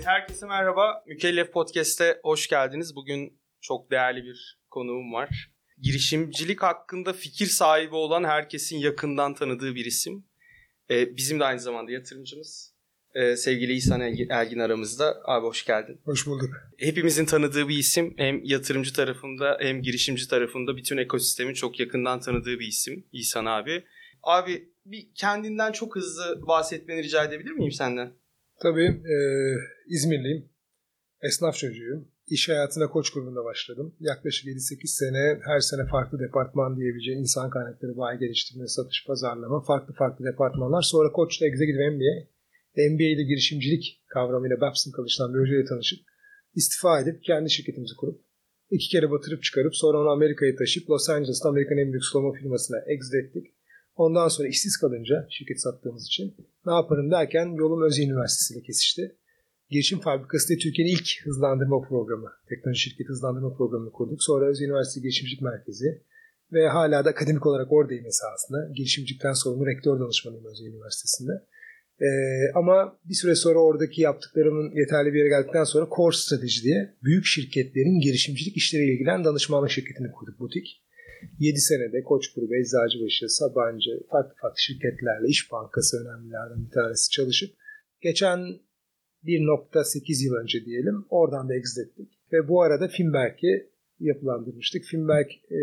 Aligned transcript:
Evet, 0.00 0.08
herkese 0.08 0.46
merhaba. 0.46 1.04
Mükellef 1.06 1.52
Podcast'e 1.52 2.20
hoş 2.22 2.48
geldiniz. 2.48 2.96
Bugün 2.96 3.40
çok 3.60 3.90
değerli 3.90 4.24
bir 4.24 4.58
konuğum 4.70 5.12
var. 5.12 5.52
Girişimcilik 5.78 6.62
hakkında 6.62 7.12
fikir 7.12 7.46
sahibi 7.46 7.94
olan 7.94 8.24
herkesin 8.24 8.78
yakından 8.78 9.34
tanıdığı 9.34 9.74
bir 9.74 9.84
isim. 9.84 10.24
Ee, 10.90 11.16
bizim 11.16 11.40
de 11.40 11.44
aynı 11.44 11.60
zamanda 11.60 11.92
yatırımcımız. 11.92 12.74
Ee, 13.14 13.36
sevgili 13.36 13.72
İhsan 13.72 14.00
Elgin 14.00 14.58
aramızda. 14.58 15.22
Abi 15.24 15.46
hoş 15.46 15.64
geldin. 15.64 16.00
Hoş 16.04 16.26
bulduk. 16.26 16.50
Hepimizin 16.78 17.24
tanıdığı 17.24 17.68
bir 17.68 17.78
isim. 17.78 18.14
Hem 18.16 18.44
yatırımcı 18.44 18.92
tarafında 18.92 19.58
hem 19.60 19.82
girişimci 19.82 20.28
tarafında 20.28 20.76
bütün 20.76 20.96
ekosistemin 20.96 21.54
çok 21.54 21.80
yakından 21.80 22.20
tanıdığı 22.20 22.58
bir 22.58 22.66
isim. 22.66 23.06
İhsan 23.12 23.44
abi. 23.44 23.84
Abi 24.22 24.68
bir 24.86 25.14
kendinden 25.14 25.72
çok 25.72 25.96
hızlı 25.96 26.46
bahsetmeni 26.46 27.02
rica 27.02 27.24
edebilir 27.24 27.52
miyim 27.52 27.72
senden? 27.72 28.20
Tabii. 28.62 29.02
E, 29.14 29.16
İzmirliyim. 29.88 30.48
Esnaf 31.22 31.56
çocuğuyum. 31.56 32.08
İş 32.26 32.48
hayatına 32.48 32.88
koç 32.90 33.12
grubunda 33.12 33.44
başladım. 33.44 33.94
Yaklaşık 34.00 34.46
7-8 34.46 34.86
sene 34.86 35.38
her 35.44 35.60
sene 35.60 35.86
farklı 35.90 36.18
departman 36.18 36.76
diyebileceğin 36.76 37.18
insan 37.18 37.50
kaynakları, 37.50 37.96
bayi 37.96 38.18
geliştirme, 38.18 38.66
satış, 38.66 39.04
pazarlama, 39.06 39.60
farklı 39.64 39.94
farklı 39.94 40.24
departmanlar. 40.24 40.82
Sonra 40.82 41.12
Koç'ta 41.12 41.46
Executive 41.46 41.90
MBA, 41.90 42.14
MBA 42.90 43.08
ile 43.14 43.22
girişimcilik 43.22 44.02
kavramıyla 44.06 44.60
Babson 44.60 44.92
çalışan 44.96 45.34
bir 45.34 45.40
hocayla 45.40 45.64
tanışıp 45.64 46.00
istifa 46.54 47.00
edip 47.00 47.22
kendi 47.24 47.50
şirketimizi 47.50 47.96
kurup 47.96 48.20
iki 48.70 48.88
kere 48.88 49.10
batırıp 49.10 49.42
çıkarıp 49.42 49.76
sonra 49.76 49.98
onu 50.00 50.08
Amerika'ya 50.08 50.56
taşıp 50.56 50.90
Los 50.90 51.08
Angeles'ta 51.10 51.48
Amerikan 51.48 51.78
en 51.78 51.92
büyük 51.92 52.04
sulama 52.04 52.32
firmasına 52.32 52.78
exit 52.86 53.14
ettik. 53.14 53.46
Ondan 53.96 54.28
sonra 54.28 54.48
işsiz 54.48 54.76
kalınca 54.76 55.26
şirket 55.30 55.60
sattığımız 55.60 56.06
için 56.06 56.36
ne 56.66 56.72
yaparım 56.72 57.10
derken 57.10 57.46
yolum 57.46 57.82
Özyeğin 57.82 58.10
Üniversitesi 58.10 58.54
ile 58.54 58.62
kesişti. 58.62 59.16
Girişim 59.70 60.00
Fabrikası 60.00 60.48
diye 60.48 60.58
Türkiye'nin 60.58 60.92
ilk 60.92 61.08
hızlandırma 61.24 61.80
programı, 61.80 62.32
teknoloji 62.48 62.80
şirketi 62.80 63.08
hızlandırma 63.08 63.54
programını 63.54 63.92
kurduk. 63.92 64.22
Sonra 64.22 64.46
Özyeğin 64.50 64.70
Üniversitesi 64.70 65.02
Girişimcilik 65.02 65.42
Merkezi 65.42 66.02
ve 66.52 66.68
hala 66.68 67.04
da 67.04 67.10
akademik 67.10 67.46
olarak 67.46 67.72
oradayım 67.72 68.06
esasında. 68.06 68.58
Girişimcilikten 68.76 69.32
sorumlu 69.32 69.66
rektör 69.66 70.00
danışmanıyım 70.00 70.44
Özyeğin 70.44 70.72
Üniversitesi'nde. 70.72 71.32
Ee, 72.00 72.06
ama 72.54 72.98
bir 73.04 73.14
süre 73.14 73.34
sonra 73.34 73.58
oradaki 73.58 74.02
yaptıklarımın 74.02 74.74
yeterli 74.74 75.12
bir 75.12 75.18
yere 75.18 75.28
geldikten 75.28 75.64
sonra 75.64 75.88
Core 75.96 76.16
Strateji 76.16 76.62
diye 76.62 76.94
büyük 77.04 77.24
şirketlerin 77.24 78.00
girişimcilik 78.00 78.56
işleriyle 78.56 78.92
ilgilen 78.92 79.24
danışmanlık 79.24 79.70
şirketini 79.70 80.12
kurduk 80.12 80.40
butik. 80.40 80.82
7 81.38 81.60
senede 81.60 82.02
Koç 82.02 82.34
Grubu, 82.34 82.54
Eczacıbaşı, 82.56 83.28
Sabancı, 83.28 83.90
farklı 84.10 84.34
farklı 84.42 84.58
şirketlerle 84.58 85.28
İş 85.28 85.52
Bankası 85.52 85.96
önemlilerden 86.02 86.64
bir 86.66 86.70
tanesi 86.70 87.10
çalışıp 87.10 87.50
geçen 88.00 88.38
1.8 89.24 90.24
yıl 90.24 90.34
önce 90.42 90.64
diyelim 90.64 91.06
oradan 91.10 91.48
da 91.48 91.54
exit 91.54 91.78
ettik. 91.78 92.08
Ve 92.32 92.48
bu 92.48 92.62
arada 92.62 92.88
Finberg'i 92.88 93.70
yapılandırmıştık. 94.00 94.84
Finberg 94.84 95.28
e, 95.50 95.60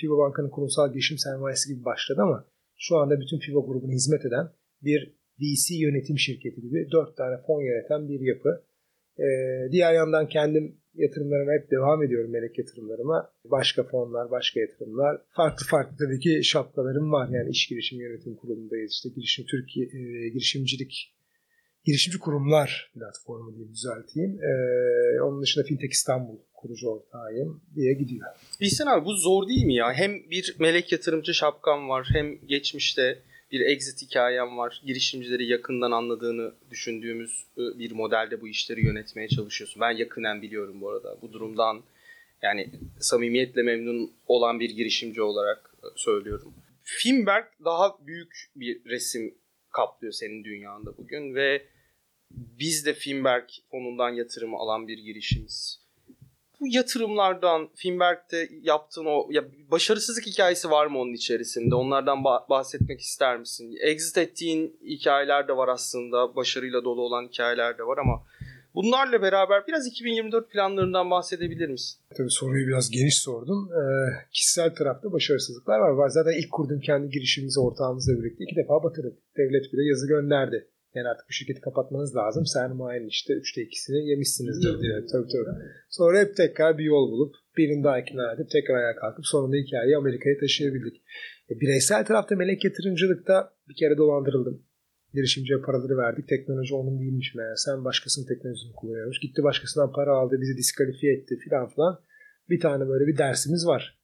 FIBA 0.00 0.18
Banka'nın 0.18 0.50
kurumsal 0.50 0.92
girişim 0.92 1.18
sermayesi 1.18 1.74
gibi 1.74 1.84
başladı 1.84 2.20
ama 2.22 2.46
şu 2.78 2.96
anda 2.96 3.20
bütün 3.20 3.38
FIBA 3.38 3.60
grubuna 3.60 3.92
hizmet 3.92 4.24
eden 4.24 4.46
bir 4.82 5.14
VC 5.40 5.74
yönetim 5.74 6.18
şirketi 6.18 6.60
gibi 6.60 6.88
dört 6.92 7.16
tane 7.16 7.36
fon 7.46 7.62
yöneten 7.62 8.08
bir 8.08 8.20
yapı. 8.20 8.64
E, 9.18 9.26
diğer 9.72 9.94
yandan 9.94 10.28
kendim 10.28 10.79
yatırımlarıma 10.94 11.52
hep 11.52 11.70
devam 11.70 12.02
ediyorum 12.02 12.30
melek 12.30 12.58
yatırımlarıma. 12.58 13.32
Başka 13.44 13.82
fonlar, 13.82 14.30
başka 14.30 14.60
yatırımlar. 14.60 15.20
Farklı 15.30 15.66
farklı 15.66 15.96
tabii 15.96 16.20
ki 16.20 16.44
şapkalarım 16.44 17.12
var. 17.12 17.28
Yani 17.28 17.50
iş 17.50 17.68
girişim 17.68 18.00
yönetim 18.00 18.36
kurulundayız. 18.36 18.92
İşte 18.92 19.08
girişim 19.08 19.46
Türkiye 19.46 19.86
e, 19.86 20.28
girişimcilik 20.28 21.14
girişimci 21.84 22.18
kurumlar 22.18 22.90
platformu 22.94 23.56
diye 23.56 23.68
düzelteyim. 23.68 24.38
Ee, 24.42 25.22
onun 25.22 25.42
dışında 25.42 25.64
Fintech 25.64 25.92
İstanbul 25.92 26.36
kurucu 26.54 26.88
ortağıyım 26.88 27.62
diye 27.74 27.94
gidiyor. 27.94 28.26
Bilsen 28.60 28.86
abi 28.86 29.04
bu 29.04 29.14
zor 29.14 29.48
değil 29.48 29.64
mi 29.64 29.74
ya? 29.74 29.92
Hem 29.92 30.30
bir 30.30 30.56
melek 30.58 30.92
yatırımcı 30.92 31.34
şapkam 31.34 31.88
var 31.88 32.08
hem 32.12 32.46
geçmişte 32.46 33.22
bir 33.52 33.60
exit 33.60 34.02
hikayem 34.02 34.58
var. 34.58 34.82
Girişimcileri 34.86 35.46
yakından 35.46 35.90
anladığını 35.90 36.54
düşündüğümüz 36.70 37.44
e, 37.58 37.78
bir 37.78 37.92
modelde 37.92 38.40
bu 38.40 38.48
işleri 38.48 38.84
yönetmeye 38.84 39.28
çalışıyorsun. 39.28 39.80
Ben 39.80 39.90
yakından 39.90 40.42
biliyorum 40.42 40.80
bu 40.80 40.90
arada. 40.90 41.16
Bu 41.22 41.32
durumdan 41.32 41.82
yani 42.42 42.70
samimiyetle 43.00 43.62
memnun 43.62 44.12
olan 44.26 44.60
bir 44.60 44.70
girişimci 44.70 45.22
olarak 45.22 45.74
e, 45.82 45.86
söylüyorum. 45.96 46.54
Finberg 46.82 47.44
daha 47.64 48.06
büyük 48.06 48.50
bir 48.56 48.84
resim 48.84 49.34
kaplıyor 49.70 50.12
senin 50.12 50.44
dünyanda 50.44 50.96
bugün 50.96 51.34
ve 51.34 51.62
biz 52.30 52.86
de 52.86 52.94
Finberg 52.94 53.44
fonundan 53.70 54.10
yatırımı 54.10 54.56
alan 54.56 54.88
bir 54.88 54.98
girişimiz. 54.98 55.80
Bu 56.60 56.66
yatırımlardan 56.68 57.68
Finberg'de 57.74 58.48
yaptığın 58.62 59.04
o 59.04 59.28
ya 59.30 59.44
başarısızlık 59.70 60.26
hikayesi 60.26 60.70
var 60.70 60.86
mı 60.86 60.98
onun 60.98 61.12
içerisinde? 61.12 61.74
Onlardan 61.74 62.24
bahsetmek 62.24 63.00
ister 63.00 63.38
misin? 63.38 63.76
Exit 63.80 64.18
ettiğin 64.18 64.76
hikayeler 64.84 65.48
de 65.48 65.56
var 65.56 65.68
aslında. 65.68 66.36
Başarıyla 66.36 66.84
dolu 66.84 67.02
olan 67.02 67.28
hikayeler 67.28 67.78
de 67.78 67.82
var 67.82 67.98
ama 67.98 68.22
bunlarla 68.74 69.22
beraber 69.22 69.66
biraz 69.66 69.86
2024 69.86 70.50
planlarından 70.50 71.10
bahsedebilir 71.10 71.68
misin? 71.68 72.00
Tabii 72.16 72.30
soruyu 72.30 72.66
biraz 72.66 72.90
geniş 72.90 73.18
sordum. 73.18 73.70
Ee, 73.72 73.82
kişisel 74.32 74.74
tarafta 74.74 75.12
başarısızlıklar 75.12 75.78
var. 75.78 76.08
Zaten 76.08 76.32
ilk 76.38 76.50
kurduğum 76.50 76.80
kendi 76.80 77.10
girişimimizi 77.10 77.60
ortağımızla 77.60 78.12
birlikte 78.12 78.44
iki 78.44 78.56
defa 78.56 78.82
batırdık. 78.84 79.18
Devlet 79.36 79.72
bile 79.72 79.88
yazı 79.88 80.08
gönderdi. 80.08 80.68
Yani 80.94 81.08
artık 81.08 81.28
bu 81.28 81.32
şirketi 81.32 81.60
kapatmanız 81.60 82.16
lazım. 82.16 82.46
Sermayenin 82.46 83.08
işte 83.08 83.32
üçte 83.32 83.62
ikisini 83.62 84.08
yemişsinizdir 84.08 84.80
diye. 84.80 85.06
Tabii 85.12 85.28
tabii. 85.28 85.56
Sonra 85.90 86.20
hep 86.20 86.36
tekrar 86.36 86.78
bir 86.78 86.84
yol 86.84 87.10
bulup 87.12 87.34
birini 87.56 87.84
daha 87.84 88.00
ikna 88.00 88.32
edip 88.32 88.50
tekrar 88.50 88.74
ayağa 88.74 88.96
kalkıp 88.96 89.26
sonunda 89.26 89.56
hikayeyi 89.56 89.96
Amerika'ya 89.96 90.38
taşıyabildik. 90.38 91.02
E, 91.50 91.60
bireysel 91.60 92.04
tarafta 92.04 92.36
melek 92.36 92.64
yatırımcılıkta 92.64 93.52
bir 93.68 93.74
kere 93.74 93.96
dolandırıldım. 93.96 94.62
Girişimciye 95.14 95.58
paraları 95.58 95.96
verdik. 95.96 96.28
Teknoloji 96.28 96.74
onun 96.74 97.00
değilmiş 97.00 97.34
meğer. 97.34 97.54
Sen 97.56 97.84
başkasının 97.84 98.26
teknolojisini 98.26 98.72
kullanıyormuş. 98.72 99.20
Gitti 99.20 99.42
başkasından 99.42 99.92
para 99.92 100.12
aldı. 100.12 100.40
Bizi 100.40 100.56
diskalifiye 100.56 101.12
etti 101.14 101.36
filan 101.36 101.68
filan. 101.68 102.00
Bir 102.50 102.60
tane 102.60 102.88
böyle 102.88 103.06
bir 103.06 103.18
dersimiz 103.18 103.66
var. 103.66 104.00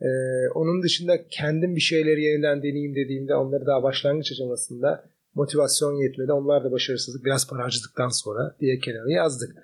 Ee, 0.00 0.06
onun 0.54 0.82
dışında 0.82 1.28
kendim 1.28 1.76
bir 1.76 1.80
şeyleri 1.80 2.22
yeniden 2.22 2.58
deneyeyim 2.58 2.94
dediğimde 2.94 3.34
onları 3.34 3.66
daha 3.66 3.82
başlangıç 3.82 4.32
aşamasında 4.32 5.10
motivasyon 5.36 5.94
yetmedi. 6.02 6.32
Onlar 6.32 6.64
da 6.64 6.72
başarısızlık 6.72 7.24
biraz 7.24 7.48
para 7.48 7.64
harcadıktan 7.64 8.08
sonra 8.08 8.56
diye 8.60 8.78
kenara 8.78 9.12
yazdık. 9.12 9.56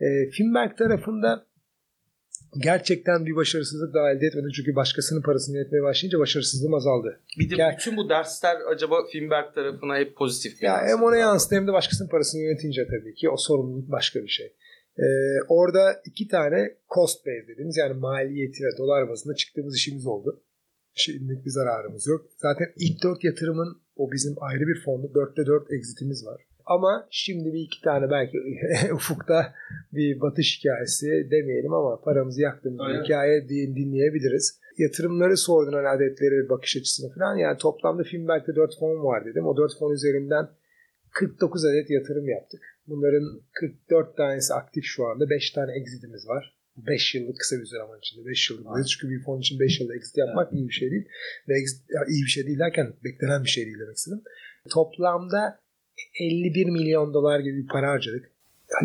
E, 0.00 0.30
Finberg 0.30 0.76
tarafında 0.78 1.46
gerçekten 2.58 3.26
bir 3.26 3.36
başarısızlık 3.36 3.94
daha 3.94 4.10
elde 4.10 4.26
etmedim. 4.26 4.50
Çünkü 4.56 4.76
başkasının 4.76 5.22
parasını 5.22 5.58
yetmeye 5.58 5.82
başlayınca 5.82 6.18
başarısızlığım 6.18 6.74
azaldı. 6.74 7.20
Bir 7.38 7.50
de 7.50 7.54
Ger- 7.54 7.76
bütün 7.78 7.96
bu 7.96 8.08
dersler 8.08 8.56
acaba 8.70 8.96
Finberg 9.12 9.54
tarafına 9.54 9.98
hep 9.98 10.16
pozitif 10.16 10.60
bir 10.60 10.66
Ya 10.66 10.82
hem 10.86 11.02
ona 11.02 11.16
yansıdı 11.16 11.54
hem 11.54 11.66
de 11.66 11.72
başkasının 11.72 12.08
parasını 12.08 12.42
yönetince 12.42 12.86
tabii 12.86 13.14
ki 13.14 13.30
o 13.30 13.36
sorumluluk 13.36 13.90
başka 13.90 14.22
bir 14.22 14.28
şey. 14.28 14.52
Ee, 14.98 15.02
orada 15.48 16.02
iki 16.04 16.28
tane 16.28 16.74
cost 16.94 17.26
base 17.26 17.48
dediğimiz 17.48 17.76
yani 17.76 17.94
maliyeti 17.94 18.64
ve 18.64 18.78
dolar 18.78 19.08
bazında 19.08 19.34
çıktığımız 19.34 19.76
işimiz 19.76 20.06
oldu. 20.06 20.42
Şimdilik 20.94 21.44
bir 21.44 21.50
zararımız 21.50 22.06
yok. 22.06 22.26
Zaten 22.36 22.66
ilk 22.76 23.02
dört 23.02 23.24
yatırımın 23.24 23.82
o 23.96 24.12
bizim 24.12 24.34
ayrı 24.40 24.66
bir 24.66 24.82
fondu. 24.84 25.14
Dörtte 25.14 25.46
dört 25.46 25.72
exitimiz 25.72 26.26
var. 26.26 26.42
Ama 26.66 27.06
şimdi 27.10 27.52
bir 27.52 27.60
iki 27.60 27.80
tane 27.80 28.10
belki 28.10 28.38
ufukta 28.94 29.54
bir 29.92 30.20
batış 30.20 30.58
hikayesi 30.58 31.28
demeyelim 31.30 31.72
ama 31.72 32.00
paramızı 32.00 32.40
yaktığımız 32.42 32.80
bir 32.88 33.04
hikaye 33.04 33.48
dinleyebiliriz. 33.48 34.60
Yatırımları 34.78 35.36
sordun 35.36 35.72
hani 35.72 35.88
adetleri, 35.88 36.48
bakış 36.48 36.76
açısını 36.76 37.14
falan. 37.14 37.36
Yani 37.36 37.58
toplamda 37.58 38.02
Finberg'de 38.02 38.54
4 38.56 38.78
fon 38.78 39.04
var 39.04 39.24
dedim. 39.24 39.46
O 39.46 39.56
4 39.56 39.78
fon 39.78 39.92
üzerinden 39.92 40.48
49 41.12 41.64
adet 41.64 41.90
yatırım 41.90 42.28
yaptık. 42.28 42.60
Bunların 42.86 43.40
44 43.52 44.16
tanesi 44.16 44.54
aktif 44.54 44.84
şu 44.84 45.06
anda. 45.06 45.30
5 45.30 45.50
tane 45.50 45.72
exitimiz 45.80 46.28
var. 46.28 46.61
5 46.76 47.14
yıllık 47.14 47.38
kısa 47.38 47.56
bir 47.56 47.66
zaman 47.66 47.98
içinde. 47.98 48.26
5 48.26 48.50
yıllık. 48.50 48.66
Evet. 48.76 48.86
Çünkü 48.88 49.14
bir 49.14 49.22
fon 49.22 49.40
için 49.40 49.60
5 49.60 49.80
yılda 49.80 49.94
exit 49.94 50.16
yapmak 50.16 50.48
evet. 50.48 50.60
iyi 50.60 50.68
bir 50.68 50.72
şey 50.72 50.90
değil. 50.90 51.04
Ve 51.48 51.54
exit, 51.60 51.80
ya 51.90 52.00
iyi 52.08 52.22
bir 52.24 52.28
şey 52.28 52.46
değil 52.46 52.58
derken 52.58 52.94
beklenen 53.04 53.44
bir 53.44 53.48
şey 53.48 53.66
değil 53.66 53.78
demek 53.80 53.96
istedim. 53.96 54.22
Toplamda 54.70 55.58
51 56.20 56.66
milyon 56.66 57.14
dolar 57.14 57.40
gibi 57.40 57.62
bir 57.62 57.66
para 57.66 57.90
harcadık. 57.90 58.30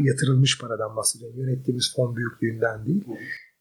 Yatırılmış 0.03 0.59
paradan 0.61 0.95
bahsediyorum. 0.95 1.39
Yönettiğimiz 1.39 1.93
fon 1.95 2.15
büyüklüğünden 2.15 2.85
değil. 2.85 3.03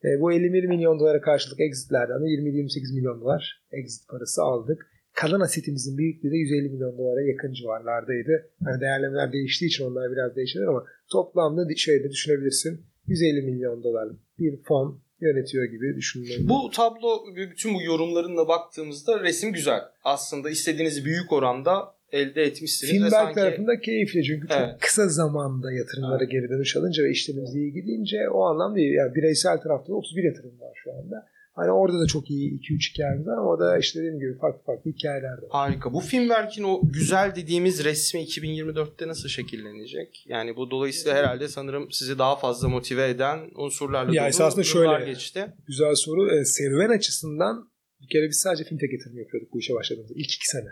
E, 0.04 0.20
bu 0.20 0.32
51 0.32 0.64
milyon 0.64 1.00
dolara 1.00 1.20
karşılık 1.20 1.60
exitlerden 1.60 2.20
de 2.20 2.24
20-28 2.24 2.94
milyon 2.94 3.20
dolar 3.20 3.62
exit 3.72 4.08
parası 4.08 4.42
aldık. 4.42 4.86
Kalan 5.14 5.40
asetimizin 5.40 5.98
büyüklüğü 5.98 6.30
de 6.30 6.36
150 6.36 6.70
milyon 6.70 6.98
dolara 6.98 7.22
yakın 7.22 7.52
civarlardaydı. 7.52 8.50
Hani 8.64 8.80
değerlemeler 8.80 9.32
değiştiği 9.32 9.68
için 9.68 9.84
onlar 9.84 10.12
biraz 10.12 10.36
değişir 10.36 10.60
ama 10.60 10.84
toplamda 11.12 11.76
şöyle 11.76 12.10
düşünebilirsin 12.10 12.86
150 13.06 13.42
milyon 13.42 13.82
dolarlık 13.82 14.20
bir 14.38 14.62
fon 14.62 15.00
yönetiyor 15.20 15.64
gibi 15.64 15.96
düşünüyorum. 15.96 16.48
Bu 16.48 16.70
tablo 16.70 17.24
bütün 17.36 17.74
bu 17.74 17.82
yorumlarınla 17.82 18.48
baktığımızda 18.48 19.20
resim 19.20 19.52
güzel. 19.52 19.80
Aslında 20.04 20.50
istediğiniz 20.50 21.04
büyük 21.04 21.32
oranda 21.32 21.96
elde 22.12 22.42
etmişsiniz. 22.42 22.92
Finberg 22.92 23.12
sanki... 23.12 23.34
tarafında 23.34 23.80
keyifli 23.80 24.24
çünkü 24.24 24.48
çok 24.48 24.56
Evet. 24.60 24.80
kısa 24.80 25.08
zamanda 25.08 25.72
yatırımlara 25.72 26.18
Evet. 26.22 26.30
geri 26.30 26.48
dönüş 26.48 26.76
alınca 26.76 27.04
ve 27.04 27.10
işlerimiz 27.10 27.54
iyi 27.54 27.72
gidince 27.72 28.28
o 28.28 28.42
anlamda. 28.42 28.80
Yani 28.80 29.14
bireysel 29.14 29.58
tarafta 29.58 29.92
da 29.92 29.96
31 29.96 30.24
yatırım 30.24 30.60
var 30.60 30.72
şu 30.84 30.92
anda. 30.92 31.26
Hani 31.56 31.70
orada 31.70 32.00
da 32.00 32.06
çok 32.06 32.30
iyi 32.30 32.60
2-3 32.60 32.92
hikayemiz 32.92 33.26
var 33.26 33.32
ama 33.32 33.46
orada 33.50 33.78
işte 33.78 33.98
dediğim 33.98 34.18
gibi 34.18 34.38
farklı 34.38 34.62
farklı 34.64 34.90
hikayeler 34.90 35.32
var. 35.42 35.48
Harika. 35.50 35.92
Bu 35.92 36.00
Finberg'in 36.00 36.62
o 36.64 36.80
güzel 36.84 37.34
dediğimiz 37.36 37.84
resmi 37.84 38.20
2024'te 38.20 39.08
nasıl 39.08 39.28
şekillenecek? 39.28 40.24
Yani 40.26 40.56
bu 40.56 40.70
dolayısıyla 40.70 41.16
herhalde 41.18 41.48
sanırım 41.48 41.92
sizi 41.92 42.18
daha 42.18 42.36
fazla 42.36 42.68
motive 42.68 43.08
eden 43.08 43.38
unsurlarla 43.54 44.14
Ya 44.14 44.30
dolu 44.32 44.64
şöyle. 44.64 45.04
geçti. 45.04 45.46
Güzel 45.66 45.94
soru. 45.94 46.30
E, 46.40 46.44
serüven 46.44 46.90
açısından 46.90 47.70
bir 48.00 48.08
kere 48.08 48.28
biz 48.28 48.40
sadece 48.40 48.64
fintech 48.64 48.92
yatırım 48.92 49.18
yapıyorduk 49.18 49.52
bu 49.52 49.58
işe 49.58 49.74
başladığımızda. 49.74 50.14
İlk 50.16 50.34
iki 50.34 50.46
sene. 50.46 50.70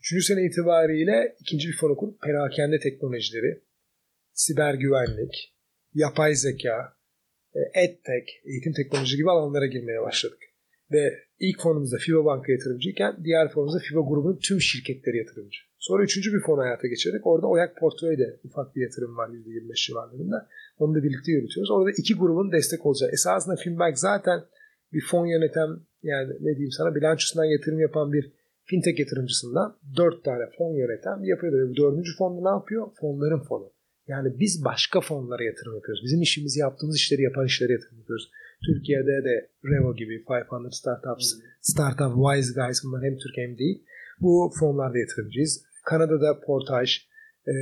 Üçüncü 0.00 0.22
sene 0.22 0.46
itibariyle 0.46 1.36
ikinci 1.40 1.68
bir 1.68 1.76
fonu 1.76 1.96
kurup 1.96 2.20
perakende 2.22 2.78
teknolojileri, 2.78 3.62
siber 4.32 4.74
güvenlik, 4.74 5.54
yapay 5.94 6.34
zeka, 6.34 6.95
edtech, 7.74 8.26
eğitim 8.44 8.72
teknoloji 8.72 9.16
gibi 9.16 9.30
alanlara 9.30 9.66
girmeye 9.66 10.02
başladık. 10.02 10.38
Ve 10.92 11.18
ilk 11.40 11.62
fonumuzda 11.62 11.96
FIBA 11.98 12.24
Banka 12.24 12.52
yatırımcıyken 12.52 13.16
diğer 13.24 13.48
fonumuzda 13.48 13.78
FIBA 13.78 14.00
grubunun 14.00 14.38
tüm 14.48 14.60
şirketleri 14.60 15.16
yatırımcı. 15.16 15.58
Sonra 15.78 16.02
üçüncü 16.02 16.32
bir 16.34 16.40
fon 16.40 16.58
hayata 16.58 16.88
geçirdik. 16.88 17.26
Orada 17.26 17.46
Oyak 17.46 17.76
Portföy'de 17.76 18.40
ufak 18.44 18.76
bir 18.76 18.82
yatırım 18.82 19.16
var 19.16 19.28
%25 19.28 19.86
civarlarında. 19.86 20.48
Onu 20.78 20.94
da 20.94 21.02
birlikte 21.02 21.32
yürütüyoruz. 21.32 21.70
Orada 21.70 21.90
iki 21.90 22.14
grubun 22.14 22.52
destek 22.52 22.86
olacağı. 22.86 23.10
Esasında 23.10 23.56
Finbank 23.56 23.98
zaten 23.98 24.40
bir 24.92 25.04
fon 25.10 25.26
yöneten 25.26 25.68
yani 26.02 26.32
ne 26.40 26.52
diyeyim 26.56 26.70
sana 26.70 26.94
bilançosundan 26.94 27.44
yatırım 27.44 27.80
yapan 27.80 28.12
bir 28.12 28.32
fintech 28.64 28.98
yatırımcısından 29.00 29.76
dört 29.96 30.24
tane 30.24 30.44
fon 30.58 30.74
yöneten 30.74 31.22
bir 31.22 31.28
yapıyordu. 31.28 31.56
Ve 31.56 31.70
bu 31.70 31.76
dördüncü 31.76 32.10
fonda 32.18 32.50
ne 32.50 32.58
yapıyor? 32.58 32.90
Fonların 33.00 33.42
fonu. 33.48 33.72
Yani 34.08 34.40
biz 34.40 34.64
başka 34.64 35.00
fonlara 35.00 35.44
yatırım 35.44 35.74
yapıyoruz. 35.74 36.04
Bizim 36.04 36.22
işimizi 36.22 36.60
yaptığımız 36.60 36.96
işleri 36.96 37.22
yapan 37.22 37.46
işlere 37.46 37.72
yatırım 37.72 37.98
yapıyoruz. 37.98 38.30
Türkiye'de 38.66 39.24
de 39.28 39.50
Revo 39.64 39.96
gibi 39.96 40.24
500 40.30 40.78
Startups, 40.78 41.26
Startup 41.60 42.12
Wise 42.24 42.52
Guys 42.60 42.84
bunlar 42.84 43.02
hem 43.04 43.16
Türk 43.16 43.36
hem 43.36 43.58
değil. 43.58 43.84
Bu 44.20 44.52
fonlarda 44.60 44.98
yatırımcıyız. 44.98 45.62
Kanada'da 45.84 46.40
Portage, 46.40 46.92
e, 47.46 47.54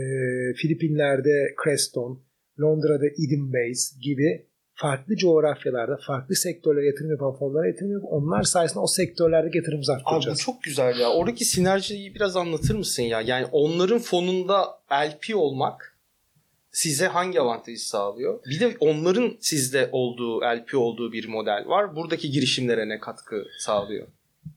Filipinler'de 0.55 1.55
Creston, 1.64 2.23
Londra'da 2.61 3.06
Eden 3.06 3.52
Base 3.52 4.00
gibi 4.02 4.46
farklı 4.75 5.17
coğrafyalarda, 5.17 5.99
farklı 6.06 6.35
sektörlere 6.35 6.87
yatırım 6.87 7.11
yapan 7.11 7.35
fonlara 7.38 7.67
yatırım 7.67 7.93
yapıp 7.93 8.08
onlar 8.12 8.43
sayesinde 8.43 8.81
o 8.81 8.87
sektörlerdeki 8.87 9.56
yatırımımızı 9.58 9.93
Abi 9.93 10.02
bu 10.05 10.08
arttıracağız. 10.08 10.41
çok 10.41 10.62
güzel 10.62 10.99
ya. 10.99 11.11
Oradaki 11.11 11.44
sinerjiyi 11.44 12.14
biraz 12.14 12.37
anlatır 12.37 12.75
mısın 12.75 13.02
ya? 13.02 13.20
Yani 13.20 13.46
onların 13.52 13.99
fonunda 13.99 14.64
LP 14.93 15.37
olmak 15.37 15.94
size 16.75 17.06
hangi 17.06 17.41
avantajı 17.41 17.88
sağlıyor? 17.88 18.41
Bir 18.50 18.61
de 18.61 18.76
onların 18.81 19.37
sizde 19.41 19.88
olduğu, 19.93 20.41
LP 20.41 20.75
olduğu 20.75 21.12
bir 21.12 21.29
model 21.29 21.65
var. 21.67 21.97
Buradaki 21.97 22.31
girişimlere 22.31 22.88
ne 22.88 23.00
katkı 23.00 23.44
sağlıyor? 23.59 24.06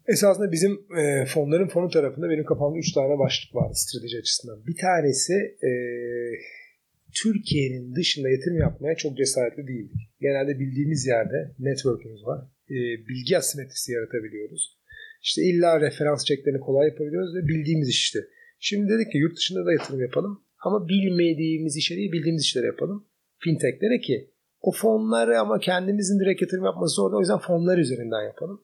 Esasında 0.07 0.51
bizim 0.51 0.71
e, 0.97 1.25
fonların 1.25 1.67
fonu 1.67 1.89
tarafında 1.89 2.29
benim 2.29 2.45
kafamda 2.45 2.77
3 2.77 2.93
tane 2.93 3.19
başlık 3.19 3.55
vardı 3.55 3.73
strateji 3.75 4.17
açısından. 4.17 4.67
Bir 4.67 4.75
tanesi 4.75 5.33
e, 5.69 5.71
Türkiye'nin 7.23 7.95
dışında 7.95 8.29
yatırım 8.29 8.57
yapmaya 8.57 8.95
çok 8.95 9.17
cesaretli 9.17 9.67
değildik. 9.67 10.01
Genelde 10.21 10.59
bildiğimiz 10.59 11.07
yerde 11.07 11.51
network'ümüz 11.59 12.25
var. 12.25 12.39
E, 12.69 12.77
bilgi 13.07 13.37
asimetrisi 13.37 13.91
yaratabiliyoruz. 13.91 14.77
İşte 15.23 15.41
illa 15.41 15.81
referans 15.81 16.25
çeklerini 16.25 16.59
kolay 16.59 16.87
yapabiliyoruz 16.87 17.35
ve 17.35 17.47
bildiğimiz 17.47 17.89
iş 17.89 18.01
işte. 18.03 18.19
Şimdi 18.59 18.89
dedik 18.93 19.11
ki 19.11 19.17
yurt 19.17 19.37
dışında 19.37 19.65
da 19.65 19.73
yatırım 19.73 20.01
yapalım 20.01 20.46
ama 20.59 20.87
bilmediğimiz 20.87 21.77
işe 21.77 21.95
değil 21.95 22.11
bildiğimiz 22.11 22.41
işleri 22.41 22.65
yapalım. 22.65 23.07
Fintechlere 23.39 23.99
ki 23.99 24.31
o 24.61 24.71
fonları 24.71 25.39
ama 25.39 25.59
kendimizin 25.59 26.19
direkt 26.19 26.41
yatırım 26.41 26.65
yapması 26.65 26.95
zor. 26.95 27.13
O 27.13 27.19
yüzden 27.19 27.39
fonlar 27.39 27.77
üzerinden 27.77 28.23
yapalım. 28.25 28.63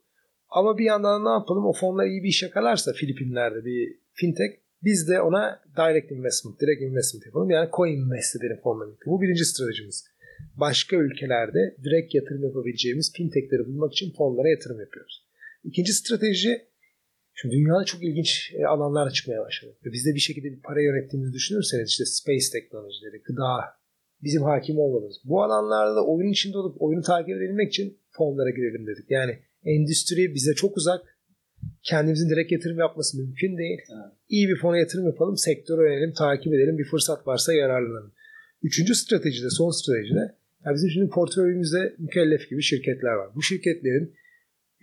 Ama 0.50 0.78
bir 0.78 0.86
yandan 0.86 1.25
ne 1.25 1.30
yapalım? 1.30 1.66
O 1.66 1.74
fonlar 1.74 2.06
iyi 2.06 2.24
bir 2.24 2.28
iş 2.28 2.44
yakalarsa 2.44 2.94
Filipinler'de 2.94 3.66
bir 3.66 4.00
fintech 4.13 4.54
biz 4.84 5.10
de 5.10 5.22
ona 5.22 5.62
direct 5.78 6.12
investment, 6.12 6.62
direct 6.62 6.81
investment 6.81 7.25
yapalım. 7.25 7.50
Yani 7.50 7.69
co-invest 7.69 8.38
edelim 8.38 8.60
fonla 8.63 8.88
birlikte. 8.88 9.06
Bu 9.06 9.22
birinci 9.22 9.46
stratejimiz. 9.46 10.06
Başka 10.56 10.96
ülkelerde 10.96 11.75
direkt 11.84 12.16
yatırım 12.16 12.44
yapabileceğimiz 12.44 13.13
fintechleri 13.13 13.66
bulmak 13.68 13.94
için 13.94 14.13
fonlara 14.18 14.50
yatırım 14.50 14.80
yapıyoruz. 14.80 15.28
İkinci 15.63 15.94
strateji 15.94 16.68
Şimdi 17.34 17.56
dünyada 17.56 17.84
çok 17.86 18.04
ilginç 18.04 18.54
e, 18.60 18.66
alanlar 18.66 19.12
çıkmaya 19.12 19.42
başladı. 19.42 19.76
Ve 19.86 19.92
biz 19.92 20.06
de 20.06 20.16
bir 20.16 20.20
şekilde 20.20 20.52
bir 20.52 20.62
para 20.62 20.82
yönettiğimizi 20.82 21.34
düşünürseniz 21.34 21.90
işte 21.90 22.06
space 22.06 22.46
teknolojileri, 22.52 23.22
gıda, 23.22 23.60
bizim 24.24 24.44
hakim 24.44 24.80
olmamız. 24.80 25.16
Bu 25.26 25.44
alanlarda 25.44 25.96
da 25.96 26.06
oyunun 26.06 26.32
içinde 26.32 26.58
olup 26.58 26.82
oyunu 26.82 27.02
takip 27.02 27.30
edebilmek 27.30 27.70
için 27.70 27.98
fonlara 28.12 28.50
girelim 28.50 28.88
dedik. 28.88 29.12
Yani 29.12 29.40
endüstri 29.66 30.34
bize 30.34 30.54
çok 30.54 30.78
uzak. 30.78 31.02
Kendimizin 31.84 32.30
direkt 32.30 32.52
yatırım 32.52 32.80
yapması 32.80 33.18
mümkün 33.18 33.58
değil. 33.58 33.80
Evet. 33.90 34.14
İyi 34.30 34.50
bir 34.50 34.56
fona 34.56 34.78
yatırım 34.78 35.06
yapalım, 35.06 35.38
sektöre 35.38 35.94
yönelim, 35.94 36.14
takip 36.14 36.54
edelim. 36.54 36.78
Bir 36.78 36.84
fırsat 36.84 37.28
varsa 37.28 37.54
yararlanalım. 37.54 38.14
Üçüncü 38.62 38.96
stratejide, 38.96 39.50
son 39.50 39.72
stratejide 39.72 40.36
ya 40.66 40.74
bizim 40.74 40.90
şimdi 40.90 41.10
portföyümüzde 41.10 41.96
mükellef 41.98 42.50
gibi 42.50 42.62
şirketler 42.62 43.14
var. 43.14 43.30
Bu 43.36 43.42
şirketlerin 43.42 44.16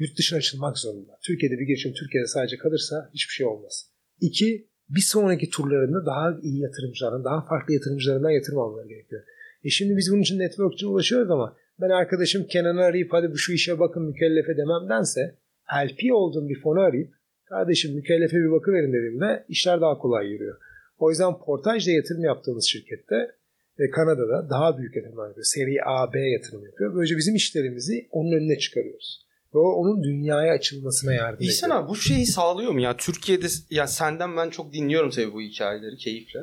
yurt 0.00 0.18
dışına 0.18 0.38
açılmak 0.38 0.78
zorunda. 0.78 1.18
Türkiye'de 1.26 1.58
bir 1.58 1.66
girişim 1.66 1.92
Türkiye'de 1.92 2.26
sadece 2.26 2.56
kalırsa 2.58 3.10
hiçbir 3.14 3.32
şey 3.32 3.46
olmaz. 3.46 3.90
İki, 4.20 4.68
bir 4.88 5.00
sonraki 5.00 5.50
turlarında 5.50 6.06
daha 6.06 6.38
iyi 6.42 6.60
yatırımcılardan, 6.60 7.24
daha 7.24 7.46
farklı 7.46 7.74
yatırımcılarından 7.74 8.30
yatırım 8.30 8.58
almaları 8.58 8.88
gerekiyor. 8.88 9.22
E 9.64 9.68
şimdi 9.68 9.96
biz 9.96 10.12
bunun 10.12 10.22
için 10.22 10.38
network'çe 10.38 10.86
ulaşıyoruz 10.86 11.30
ama 11.30 11.56
ben 11.80 11.90
arkadaşım 11.90 12.46
Kenan'ı 12.46 12.80
arayıp 12.80 13.12
hadi 13.12 13.30
bu 13.32 13.38
şu 13.38 13.52
işe 13.52 13.78
bakın 13.78 14.02
mükellefe 14.02 14.56
dememdense 14.56 15.20
LP 15.86 16.12
olduğum 16.12 16.48
bir 16.48 16.60
fonu 16.60 16.80
arayıp 16.80 17.14
kardeşim 17.44 17.94
mükellefe 17.94 18.36
bir 18.36 18.50
bakıverin 18.50 18.92
dediğimde 18.92 19.44
işler 19.48 19.80
daha 19.80 19.98
kolay 19.98 20.26
yürüyor. 20.26 20.56
O 20.98 21.10
yüzden 21.10 21.38
portajda 21.38 21.90
yatırım 21.90 22.24
yaptığımız 22.24 22.64
şirkette 22.64 23.16
e, 23.78 23.90
Kanada'da 23.90 24.50
daha 24.50 24.78
büyük 24.78 24.96
yatırımlar 24.96 25.28
yapıyor. 25.28 25.44
Seri 25.44 25.76
A, 25.86 26.12
B 26.14 26.20
yatırım 26.20 26.64
yapıyor. 26.64 26.94
Böylece 26.94 27.16
bizim 27.16 27.34
işlerimizi 27.34 28.08
onun 28.10 28.32
önüne 28.32 28.58
çıkarıyoruz. 28.58 29.29
Ve 29.54 29.58
o 29.58 29.72
onun 29.72 30.02
dünyaya 30.02 30.54
açılmasına 30.54 31.12
yardım 31.12 31.36
ediyor. 31.36 31.52
İhsan 31.52 31.70
abi 31.70 31.88
bu 31.88 31.96
şeyi 31.96 32.26
sağlıyor 32.26 32.72
mu 32.72 32.80
ya? 32.80 32.96
Türkiye'de 32.96 33.46
ya 33.70 33.86
senden 33.86 34.36
ben 34.36 34.50
çok 34.50 34.72
dinliyorum 34.72 35.10
tabii 35.10 35.32
bu 35.32 35.40
hikayeleri 35.40 35.96
keyifle. 35.96 36.40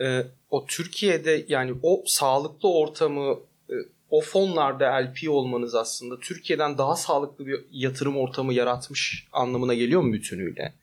Ee, 0.00 0.22
o 0.50 0.66
Türkiye'de 0.66 1.44
yani 1.48 1.74
o 1.82 2.02
sağlıklı 2.06 2.72
ortamı 2.72 3.38
e, 3.70 3.74
o 4.10 4.20
fonlarda 4.20 4.84
LP 4.84 5.30
olmanız 5.30 5.74
aslında 5.74 6.20
Türkiye'den 6.20 6.78
daha 6.78 6.96
sağlıklı 6.96 7.46
bir 7.46 7.64
yatırım 7.70 8.16
ortamı 8.16 8.54
yaratmış 8.54 9.28
anlamına 9.32 9.74
geliyor 9.74 10.00
mu 10.00 10.12
bütünüyle? 10.12 10.74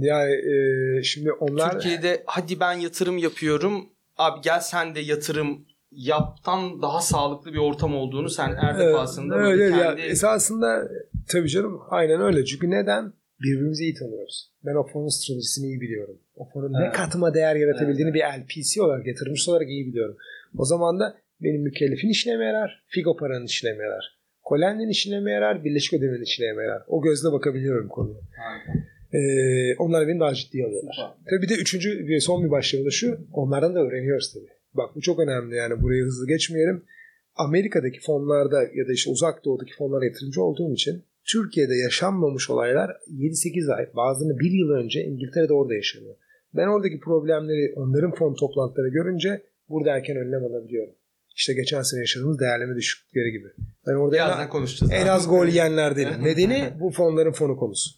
Yani 0.00 0.32
e, 0.32 1.02
şimdi 1.02 1.32
onlar 1.32 1.72
Türkiye'de 1.72 2.22
hadi 2.26 2.60
ben 2.60 2.72
yatırım 2.72 3.18
yapıyorum. 3.18 3.88
Abi 4.16 4.40
gel 4.42 4.60
sen 4.60 4.94
de 4.94 5.00
yatırım 5.00 5.65
yaptan 5.90 6.82
daha 6.82 7.00
sağlıklı 7.00 7.52
bir 7.52 7.58
ortam 7.58 7.96
olduğunu 7.96 8.30
sen 8.30 8.54
her 8.54 8.78
defasında 8.78 9.34
böyle 9.34 9.62
öyle 9.64 9.76
kendi... 9.76 10.00
ya. 10.00 10.06
Esasında 10.06 10.88
tabii 11.28 11.48
canım 11.48 11.80
aynen 11.90 12.20
öyle. 12.20 12.44
Çünkü 12.44 12.70
neden? 12.70 13.12
Birbirimizi 13.42 13.84
iyi 13.84 13.94
tanıyoruz. 13.94 14.50
Ben 14.64 14.74
o 14.74 14.86
fonun 14.86 15.08
stratejisini 15.08 15.66
iyi 15.66 15.80
biliyorum. 15.80 16.18
O 16.36 16.48
fonun 16.48 16.72
ne 16.72 16.92
katma 16.92 17.34
değer 17.34 17.56
yaratabildiğini 17.56 18.14
bir 18.14 18.20
LPC 18.20 18.82
olarak, 18.82 19.06
yatırımcı 19.06 19.50
olarak 19.50 19.68
iyi 19.68 19.86
biliyorum. 19.86 20.16
O 20.58 20.64
zaman 20.64 21.00
da 21.00 21.16
benim 21.40 21.62
mükellefin 21.62 22.08
işine 22.08 22.36
mi 22.36 22.44
yarar? 22.44 22.84
Figo 22.86 23.16
paranın 23.16 23.44
işine 23.44 23.72
mi 23.72 23.82
yarar? 23.82 24.16
Kolen'in 24.42 24.88
işine 24.88 25.20
mi 25.20 25.32
yarar? 25.32 25.64
Birleşik 25.64 25.92
Ödeme'nin 25.92 26.22
işine 26.22 26.52
mi 26.52 26.62
yarar? 26.62 26.82
O 26.88 27.02
gözle 27.02 27.32
bakabiliyorum 27.32 27.88
konuya. 27.88 28.20
Ee, 29.12 29.76
onlar 29.78 30.08
beni 30.08 30.20
daha 30.20 30.34
ciddiye 30.34 30.66
alıyorlar. 30.66 30.96
Tabii 31.30 31.42
bir 31.42 31.48
de 31.48 31.54
üçüncü 31.54 32.20
son 32.20 32.44
bir 32.44 32.50
başlığım 32.50 32.86
da 32.86 32.90
şu. 32.90 33.18
Onlardan 33.32 33.74
da 33.74 33.80
öğreniyoruz 33.80 34.32
tabii. 34.32 34.55
Bak 34.76 34.96
bu 34.96 35.00
çok 35.00 35.20
önemli 35.20 35.56
yani 35.56 35.82
burayı 35.82 36.04
hızlı 36.04 36.26
geçmeyelim. 36.26 36.84
Amerika'daki 37.34 38.00
fonlarda 38.00 38.62
ya 38.62 38.88
da 38.88 38.92
işte 38.92 39.10
uzak 39.10 39.44
doğudaki 39.44 39.72
fonlara 39.78 40.04
yatırımcı 40.04 40.42
olduğum 40.42 40.72
için 40.72 41.04
Türkiye'de 41.32 41.74
yaşanmamış 41.74 42.50
olaylar 42.50 42.90
7-8 43.10 43.74
ay 43.74 43.86
bazılarını 43.96 44.38
bir 44.38 44.50
yıl 44.50 44.70
önce 44.70 45.04
İngiltere'de 45.04 45.52
orada 45.52 45.74
yaşanıyor. 45.74 46.14
Ben 46.54 46.66
oradaki 46.66 47.00
problemleri 47.00 47.72
onların 47.76 48.14
fon 48.14 48.34
toplantıları 48.34 48.88
görünce 48.88 49.42
burada 49.68 49.90
erken 49.96 50.16
önlem 50.16 50.44
alabiliyorum. 50.44 50.94
İşte 51.36 51.54
geçen 51.54 51.82
sene 51.82 52.00
yaşadığımız 52.00 52.40
değerleme 52.40 52.76
düşüklükleri 52.76 53.32
gibi. 53.32 53.48
Ben 53.86 53.92
orada 53.92 54.16
en, 54.16 54.26
Birazdan 54.26 54.48
konuşacağız. 54.48 54.92
en 54.92 55.06
az 55.06 55.28
gol 55.28 55.46
yiyenler 55.46 55.96
değilim. 55.96 56.14
Nedeni 56.24 56.72
bu 56.80 56.90
fonların 56.90 57.32
fonu 57.32 57.56
konusu. 57.56 57.90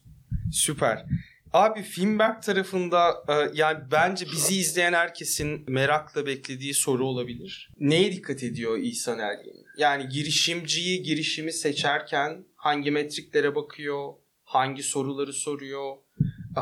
Süper. 0.53 1.05
Abi 1.52 1.83
Finberg 1.83 2.43
tarafında 2.43 3.25
e, 3.28 3.33
yani 3.55 3.78
bence 3.93 4.26
bizi 4.33 4.61
izleyen 4.61 4.93
herkesin 4.93 5.64
merakla 5.69 6.26
beklediği 6.26 6.75
soru 6.75 7.07
olabilir. 7.07 7.71
Neye 7.81 8.12
dikkat 8.12 8.43
ediyor 8.43 8.78
İhsan 8.78 9.19
Ergin? 9.19 9.64
Yani 9.78 10.09
girişimciyi, 10.09 11.02
girişimi 11.02 11.52
seçerken 11.52 12.45
hangi 12.57 12.90
metriklere 12.90 13.55
bakıyor? 13.55 14.12
Hangi 14.45 14.83
soruları 14.83 15.33
soruyor? 15.33 15.97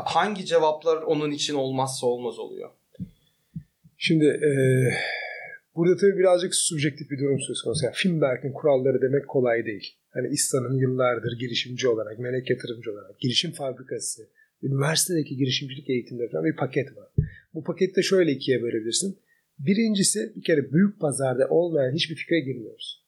hangi 0.05 0.45
cevaplar 0.45 0.97
onun 1.01 1.31
için 1.31 1.55
olmazsa 1.55 2.07
olmaz 2.07 2.39
oluyor? 2.39 2.69
Şimdi 3.97 4.25
e, 4.25 4.51
burada 5.75 5.97
tabii 5.97 6.17
birazcık 6.17 6.55
subjektif 6.55 7.11
bir 7.11 7.19
durum 7.19 7.39
söz 7.39 7.61
konusu. 7.61 7.85
Yani 7.85 7.95
Finberg'in 7.95 8.53
kuralları 8.53 9.01
demek 9.01 9.27
kolay 9.27 9.65
değil. 9.65 9.97
Hani 10.09 10.27
İstan'ın 10.27 10.77
yıllardır 10.77 11.39
girişimci 11.39 11.87
olarak, 11.87 12.19
melek 12.19 12.49
yatırımcı 12.49 12.91
olarak, 12.91 13.19
girişim 13.19 13.51
fabrikası, 13.51 14.27
üniversitedeki 14.63 15.37
girişimcilik 15.37 15.89
eğitimleri 15.89 16.29
falan 16.29 16.45
bir 16.45 16.55
paket 16.55 16.97
var. 16.97 17.07
Bu 17.53 17.63
pakette 17.63 18.01
şöyle 18.01 18.31
ikiye 18.31 18.61
bölebilirsin. 18.61 19.19
Birincisi 19.59 20.33
bir 20.35 20.43
kere 20.43 20.71
büyük 20.71 20.99
pazarda 20.99 21.47
olmayan 21.49 21.93
hiçbir 21.93 22.15
fikre 22.15 22.39
girmiyoruz. 22.39 23.05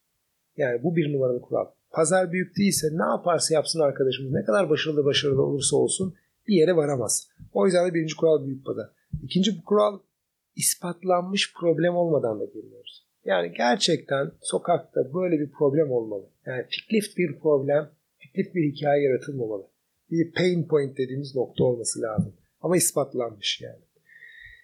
Yani 0.58 0.84
bu 0.84 0.96
bir 0.96 1.14
numaralı 1.14 1.42
kural. 1.42 1.66
Pazar 1.92 2.32
büyük 2.32 2.58
değilse 2.58 2.88
ne 2.92 3.04
yaparsa 3.04 3.54
yapsın 3.54 3.80
arkadaşımız 3.80 4.32
ne 4.32 4.44
kadar 4.44 4.70
başarılı 4.70 5.06
başarılı 5.06 5.44
olursa 5.44 5.76
olsun 5.76 6.16
bir 6.48 6.56
yere 6.56 6.76
varamaz. 6.76 7.30
O 7.54 7.66
yüzden 7.66 7.90
de 7.90 7.94
birinci 7.94 8.16
kural 8.16 8.46
büyük 8.46 8.66
pazar. 8.66 8.90
İkinci 9.24 9.58
bu 9.58 9.64
kural 9.64 10.00
ispatlanmış 10.56 11.54
problem 11.54 11.96
olmadan 11.96 12.40
da 12.40 12.46
girmiyoruz. 12.46 13.08
Yani 13.26 13.54
gerçekten 13.58 14.32
sokakta 14.42 15.14
böyle 15.14 15.40
bir 15.40 15.52
problem 15.52 15.92
olmalı. 15.92 16.30
Yani 16.46 16.66
fiktif 16.70 17.18
bir 17.18 17.40
problem, 17.40 17.90
fiktif 18.18 18.56
bir 18.56 18.72
hikaye 18.72 19.04
yaratılmamalı. 19.04 19.68
Bir 20.12 20.32
pain 20.32 20.68
point 20.68 20.98
dediğimiz 20.98 21.36
nokta 21.36 21.64
olması 21.64 22.02
lazım. 22.02 22.34
Ama 22.62 22.78
ispatlanmış 22.78 23.62
yani. 23.62 23.80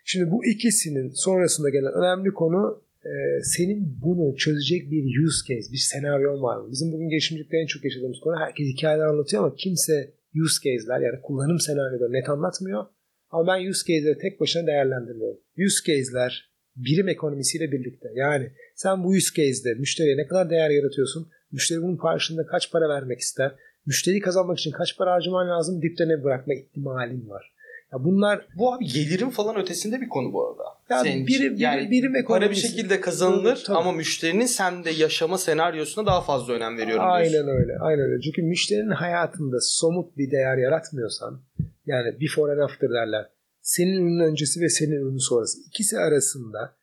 Şimdi 0.05 0.31
bu 0.31 0.45
ikisinin 0.45 1.09
sonrasında 1.09 1.69
gelen 1.69 1.93
önemli 1.93 2.29
konu 2.33 2.83
e, 3.05 3.43
senin 3.43 3.97
bunu 4.01 4.35
çözecek 4.35 4.91
bir 4.91 5.25
use 5.25 5.53
case, 5.53 5.71
bir 5.71 5.77
senaryon 5.77 6.41
var 6.41 6.57
mı? 6.57 6.71
Bizim 6.71 6.91
bugün 6.91 7.09
girişimcilikte 7.09 7.57
en 7.57 7.65
çok 7.65 7.83
yaşadığımız 7.83 8.19
konu 8.19 8.39
herkes 8.39 8.67
hikayeler 8.67 9.05
anlatıyor 9.05 9.43
ama 9.43 9.55
kimse 9.55 10.13
use 10.43 10.59
case'ler 10.63 10.99
yani 10.99 11.21
kullanım 11.21 11.59
senaryoları 11.59 12.13
net 12.13 12.29
anlatmıyor. 12.29 12.85
Ama 13.29 13.47
ben 13.47 13.69
use 13.69 13.93
case'leri 13.93 14.17
tek 14.17 14.39
başına 14.39 14.67
değerlendirmiyorum. 14.67 15.39
Use 15.65 15.83
case'ler 15.87 16.51
birim 16.75 17.07
ekonomisiyle 17.09 17.71
birlikte. 17.71 18.09
Yani 18.15 18.51
sen 18.75 19.03
bu 19.03 19.07
use 19.09 19.33
case'de 19.35 19.73
müşteriye 19.73 20.17
ne 20.17 20.27
kadar 20.27 20.49
değer 20.49 20.69
yaratıyorsun? 20.69 21.27
Müşteri 21.51 21.81
bunun 21.81 21.97
karşılığında 21.97 22.45
kaç 22.45 22.71
para 22.71 22.89
vermek 22.89 23.19
ister? 23.19 23.55
Müşteriyi 23.85 24.21
kazanmak 24.21 24.59
için 24.59 24.71
kaç 24.71 24.97
para 24.97 25.11
harcaman 25.11 25.49
lazım? 25.49 25.81
Dipte 25.81 26.07
ne 26.07 26.23
bırakma 26.23 26.53
ihtimalin 26.53 27.29
var. 27.29 27.51
Ya 27.93 28.03
bunlar 28.03 28.47
Bu 28.57 28.73
abi 28.73 28.85
gelirin 28.85 29.29
falan 29.29 29.55
ötesinde 29.57 30.01
bir 30.01 30.09
konu 30.09 30.33
bu 30.33 30.47
arada. 30.49 30.63
Ya 30.89 30.99
Senin 31.03 31.27
birim- 31.27 31.53
için. 31.53 31.63
yani 31.63 31.81
birim- 31.81 31.91
birim 31.91 32.11
para 32.25 32.41
bir 32.41 32.45
ekonomisi. 32.45 32.67
şekilde 32.67 33.01
kazanılır 33.01 33.63
Tabii. 33.67 33.77
ama 33.77 33.91
müşterinin 33.91 34.45
sende 34.45 34.89
yaşama 34.91 35.37
senaryosuna 35.37 36.05
daha 36.05 36.21
fazla 36.21 36.53
önem 36.53 36.77
veriyorum 36.77 37.05
Aynen 37.07 37.31
diyorsun. 37.31 37.49
öyle. 37.49 37.73
Aynen 37.81 38.05
öyle. 38.05 38.21
Çünkü 38.21 38.41
müşterinin 38.41 38.91
hayatında 38.91 39.57
somut 39.61 40.17
bir 40.17 40.31
değer 40.31 40.57
yaratmıyorsan 40.57 41.41
yani 41.85 42.21
before 42.21 42.51
and 42.51 42.59
after 42.59 42.89
derler. 42.89 43.29
Senin 43.61 43.93
ürünün 43.93 44.19
öncesi 44.31 44.61
ve 44.61 44.69
senin 44.69 44.91
ürünün 44.91 45.17
sonrası. 45.29 45.57
ikisi 45.67 45.97
arasında 45.97 46.75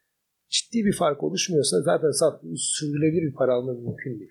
ciddi 0.48 0.84
bir 0.84 0.92
fark 0.92 1.22
oluşmuyorsa 1.22 1.80
zaten 1.82 2.10
sürdürülebilir 2.56 3.22
bir 3.22 3.34
para 3.34 3.54
almak 3.54 3.76
mümkün 3.78 4.18
değil. 4.20 4.30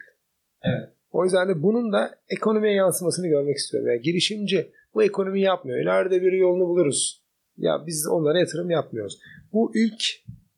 Evet. 0.63 0.89
O 1.11 1.23
yüzden 1.23 1.49
de 1.49 1.63
bunun 1.63 1.93
da 1.93 2.15
ekonomiye 2.29 2.73
yansımasını 2.73 3.27
görmek 3.27 3.57
istiyorum. 3.57 3.89
Yani 3.89 4.01
girişimci 4.01 4.71
bu 4.93 5.03
ekonomi 5.03 5.41
yapmıyor. 5.41 5.79
İleride 5.79 6.21
bir 6.21 6.31
yolunu 6.31 6.67
buluruz. 6.67 7.23
Ya 7.57 7.83
biz 7.87 8.07
onlara 8.11 8.39
yatırım 8.39 8.69
yapmıyoruz. 8.69 9.19
Bu 9.53 9.71
ilk 9.75 10.03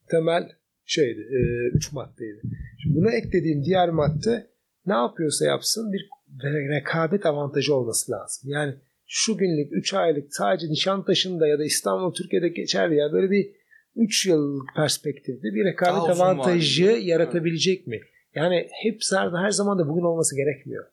temel 0.09 0.49
şeydi. 0.85 1.19
E, 1.19 1.39
üç 1.77 1.91
maddeydi. 1.91 2.41
Şimdi 2.83 2.95
buna 2.95 3.11
eklediğim 3.11 3.63
diğer 3.63 3.89
madde 3.89 4.47
ne 4.85 4.93
yapıyorsa 4.93 5.45
yapsın 5.45 5.93
bir 5.93 6.09
re- 6.43 6.75
rekabet 6.75 7.25
avantajı 7.25 7.75
olması 7.75 8.11
lazım. 8.11 8.49
Yani 8.51 8.75
şu 9.07 9.37
günlük 9.37 9.73
3 9.73 9.93
aylık 9.93 10.35
sadece 10.35 10.67
Nişantaşı'nda 10.67 11.47
ya 11.47 11.59
da 11.59 11.63
İstanbul 11.65 12.13
Türkiye'de 12.13 12.49
geçerli 12.49 12.95
ya 12.95 13.11
böyle 13.11 13.31
bir 13.31 13.51
3 13.95 14.25
yıllık 14.27 14.75
perspektifte 14.75 15.47
bir 15.53 15.65
rekabet 15.65 16.21
avantajı 16.21 16.85
vadeli. 16.85 17.05
yaratabilecek 17.05 17.87
mi? 17.87 17.99
Yani 18.35 18.67
hep 18.83 18.99
her, 19.11 19.31
her 19.43 19.51
zaman 19.51 19.79
da 19.79 19.89
bugün 19.89 20.01
olması 20.01 20.35
gerekmiyor. 20.35 20.85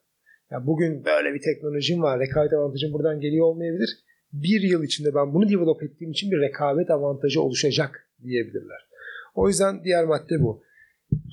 Ya 0.51 0.67
bugün 0.67 1.05
böyle 1.05 1.33
bir 1.33 1.41
teknolojim 1.41 2.01
var. 2.01 2.19
Rekabet 2.19 2.53
avantajım 2.53 2.93
buradan 2.93 3.19
geliyor 3.19 3.45
olmayabilir. 3.45 3.89
Bir 4.33 4.61
yıl 4.61 4.83
içinde 4.83 5.15
ben 5.15 5.33
bunu 5.33 5.49
develop 5.49 5.83
ettiğim 5.83 6.11
için 6.11 6.31
bir 6.31 6.39
rekabet 6.41 6.89
avantajı 6.89 7.41
oluşacak 7.41 8.09
diyebilirler. 8.23 8.87
O 9.35 9.47
yüzden 9.47 9.83
diğer 9.83 10.05
madde 10.05 10.39
bu. 10.39 10.63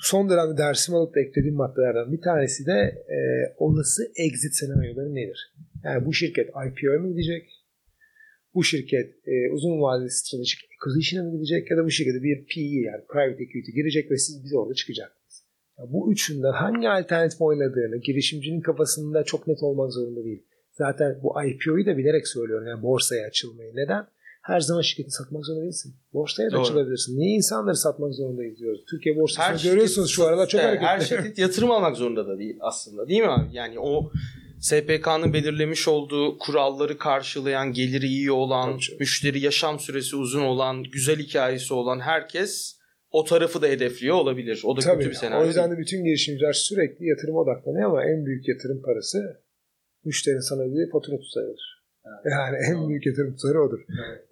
Son 0.00 0.30
dönemde 0.30 0.58
dersimi 0.58 0.96
alıp 0.96 1.14
da 1.14 1.20
eklediğim 1.20 1.54
maddelerden 1.54 2.12
bir 2.12 2.20
tanesi 2.20 2.66
de 2.66 3.04
e, 3.16 3.18
olası 3.56 4.12
exit 4.16 4.54
senaryoları 4.54 5.14
nedir? 5.14 5.54
Yani 5.84 6.06
bu 6.06 6.12
şirket 6.12 6.48
IPO'ya 6.48 6.98
mı 6.98 7.08
gidecek? 7.08 7.48
Bu 8.54 8.64
şirket 8.64 9.14
e, 9.26 9.50
uzun 9.52 9.80
vadeli 9.80 10.10
stratejik 10.10 10.60
acquisition'a 10.74 11.24
mı 11.24 11.32
gidecek? 11.32 11.70
Ya 11.70 11.76
da 11.76 11.84
bu 11.84 11.90
şirkete 11.90 12.22
bir 12.22 12.46
PE 12.46 12.60
yani 12.60 13.04
private 13.12 13.42
equity 13.42 13.72
girecek 13.72 14.10
ve 14.10 14.16
siz 14.16 14.44
bize 14.44 14.56
orada 14.56 14.74
çıkacaksınız. 14.74 15.17
Ya 15.78 15.85
bu 15.92 16.12
üçünden 16.12 16.52
hangi 16.52 16.88
alternatif 16.88 17.40
oynadığını 17.40 17.97
girişimcinin 17.97 18.61
kafasında 18.61 19.25
çok 19.25 19.47
net 19.47 19.62
olmak 19.62 19.92
zorunda 19.92 20.25
değil. 20.25 20.42
Zaten 20.73 21.20
bu 21.23 21.35
IPO'yu 21.44 21.87
da 21.87 21.97
bilerek 21.99 22.28
söylüyorum. 22.28 22.66
Yani 22.66 22.82
borsaya 22.82 23.26
açılmayı. 23.26 23.70
Neden? 23.75 24.06
Her 24.42 24.61
zaman 24.61 24.82
şirketi 24.82 25.11
satmak 25.11 25.44
zorunda 25.47 25.64
değilsin. 25.64 25.94
Borsaya 26.12 26.49
da 26.50 26.52
Doğru. 26.54 26.61
açılabilirsin. 26.62 27.18
Niye 27.18 27.37
insanları 27.37 27.76
satmak 27.76 28.14
zorundayız 28.14 28.58
diyoruz. 28.58 28.80
Türkiye 28.90 29.16
borsasını 29.16 29.44
Her 29.44 29.62
görüyorsunuz 29.70 30.08
şirket- 30.11 30.16
şu 30.16 30.25
aralar 30.26 30.47
çok 30.49 30.61
hareketli. 30.61 30.87
Her 30.87 31.00
şirket 31.00 31.38
yatırım 31.38 31.70
almak 31.70 31.97
zorunda 31.97 32.26
da 32.28 32.38
değil 32.38 32.56
aslında 32.61 33.08
değil 33.08 33.20
mi 33.20 33.28
abi? 33.30 33.49
Yani 33.52 33.80
o 33.80 34.11
SPK'nın 34.61 35.32
belirlemiş 35.32 35.88
olduğu 35.88 36.38
kuralları 36.38 36.99
karşılayan, 36.99 37.73
geliri 37.73 38.06
iyi 38.06 38.32
olan, 38.32 38.78
müşteri 39.00 39.40
yaşam 39.40 39.80
süresi 39.80 40.16
uzun 40.16 40.42
olan, 40.42 40.82
güzel 40.82 41.18
hikayesi 41.18 41.75
olan 41.75 42.00
herkes 42.00 42.77
o 43.18 43.25
tarafı 43.25 43.62
da 43.62 43.66
hedefliyor 43.66 44.16
olabilir. 44.16 44.62
O 44.64 44.76
da 44.76 44.80
Tabii. 44.80 44.98
kötü 44.98 45.10
bir 45.10 45.14
senaryo. 45.14 45.44
O 45.44 45.46
yüzden 45.46 45.70
de 45.70 45.78
bütün 45.78 46.04
girişimciler 46.04 46.52
sürekli 46.52 47.06
yatırıma 47.06 47.40
odaklanıyor 47.40 47.90
ama 47.90 48.04
en 48.04 48.26
büyük 48.26 48.48
yatırım 48.48 48.82
parası 48.82 49.40
müşterinin 50.04 50.40
sana 50.40 50.62
ödediği 50.62 50.90
fatura 50.90 51.18
tutarıdır. 51.18 51.78
Yani 52.25 52.56
en 52.70 52.88
büyük 52.88 53.06
yatırım 53.06 53.37
tutarı 53.37 53.62
odur. 53.62 53.80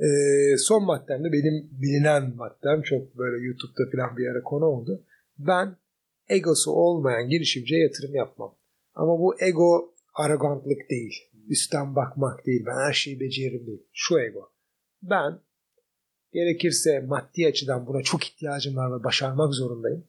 Ee, 0.00 0.57
son 0.59 0.85
maddem 0.85 1.25
de 1.25 1.33
benim 1.33 1.69
bilinen 1.83 2.37
maddem 2.37 2.83
çok 2.83 3.19
böyle 3.19 3.47
YouTube'da 3.47 3.90
falan 3.90 4.16
bir 4.16 4.26
ara 4.26 4.43
konu 4.43 4.64
oldu. 4.64 5.05
Ben 5.38 5.76
egosu 6.28 6.71
olmayan 6.71 7.28
girişimciye 7.28 7.81
yatırım 7.81 8.14
yapmam. 8.14 8.55
Ama 8.95 9.19
bu 9.19 9.35
ego 9.40 9.95
arrogantlık 10.14 10.90
değil. 10.90 11.14
Üstten 11.49 11.97
bakmak 11.97 12.47
değil. 12.47 12.64
Ben 12.66 12.88
her 12.88 12.93
şeyi 12.93 13.21
beceririm 13.21 13.66
değil. 13.66 13.83
Şu 13.93 14.19
ego. 14.19 14.50
Ben 15.02 15.38
gerekirse 16.37 17.00
maddi 17.00 17.47
açıdan 17.47 17.87
buna 17.87 18.02
çok 18.02 18.25
ihtiyacım 18.25 18.76
var 18.76 18.99
ve 19.00 19.05
başarmak 19.05 19.55
zorundayım. 19.55 20.05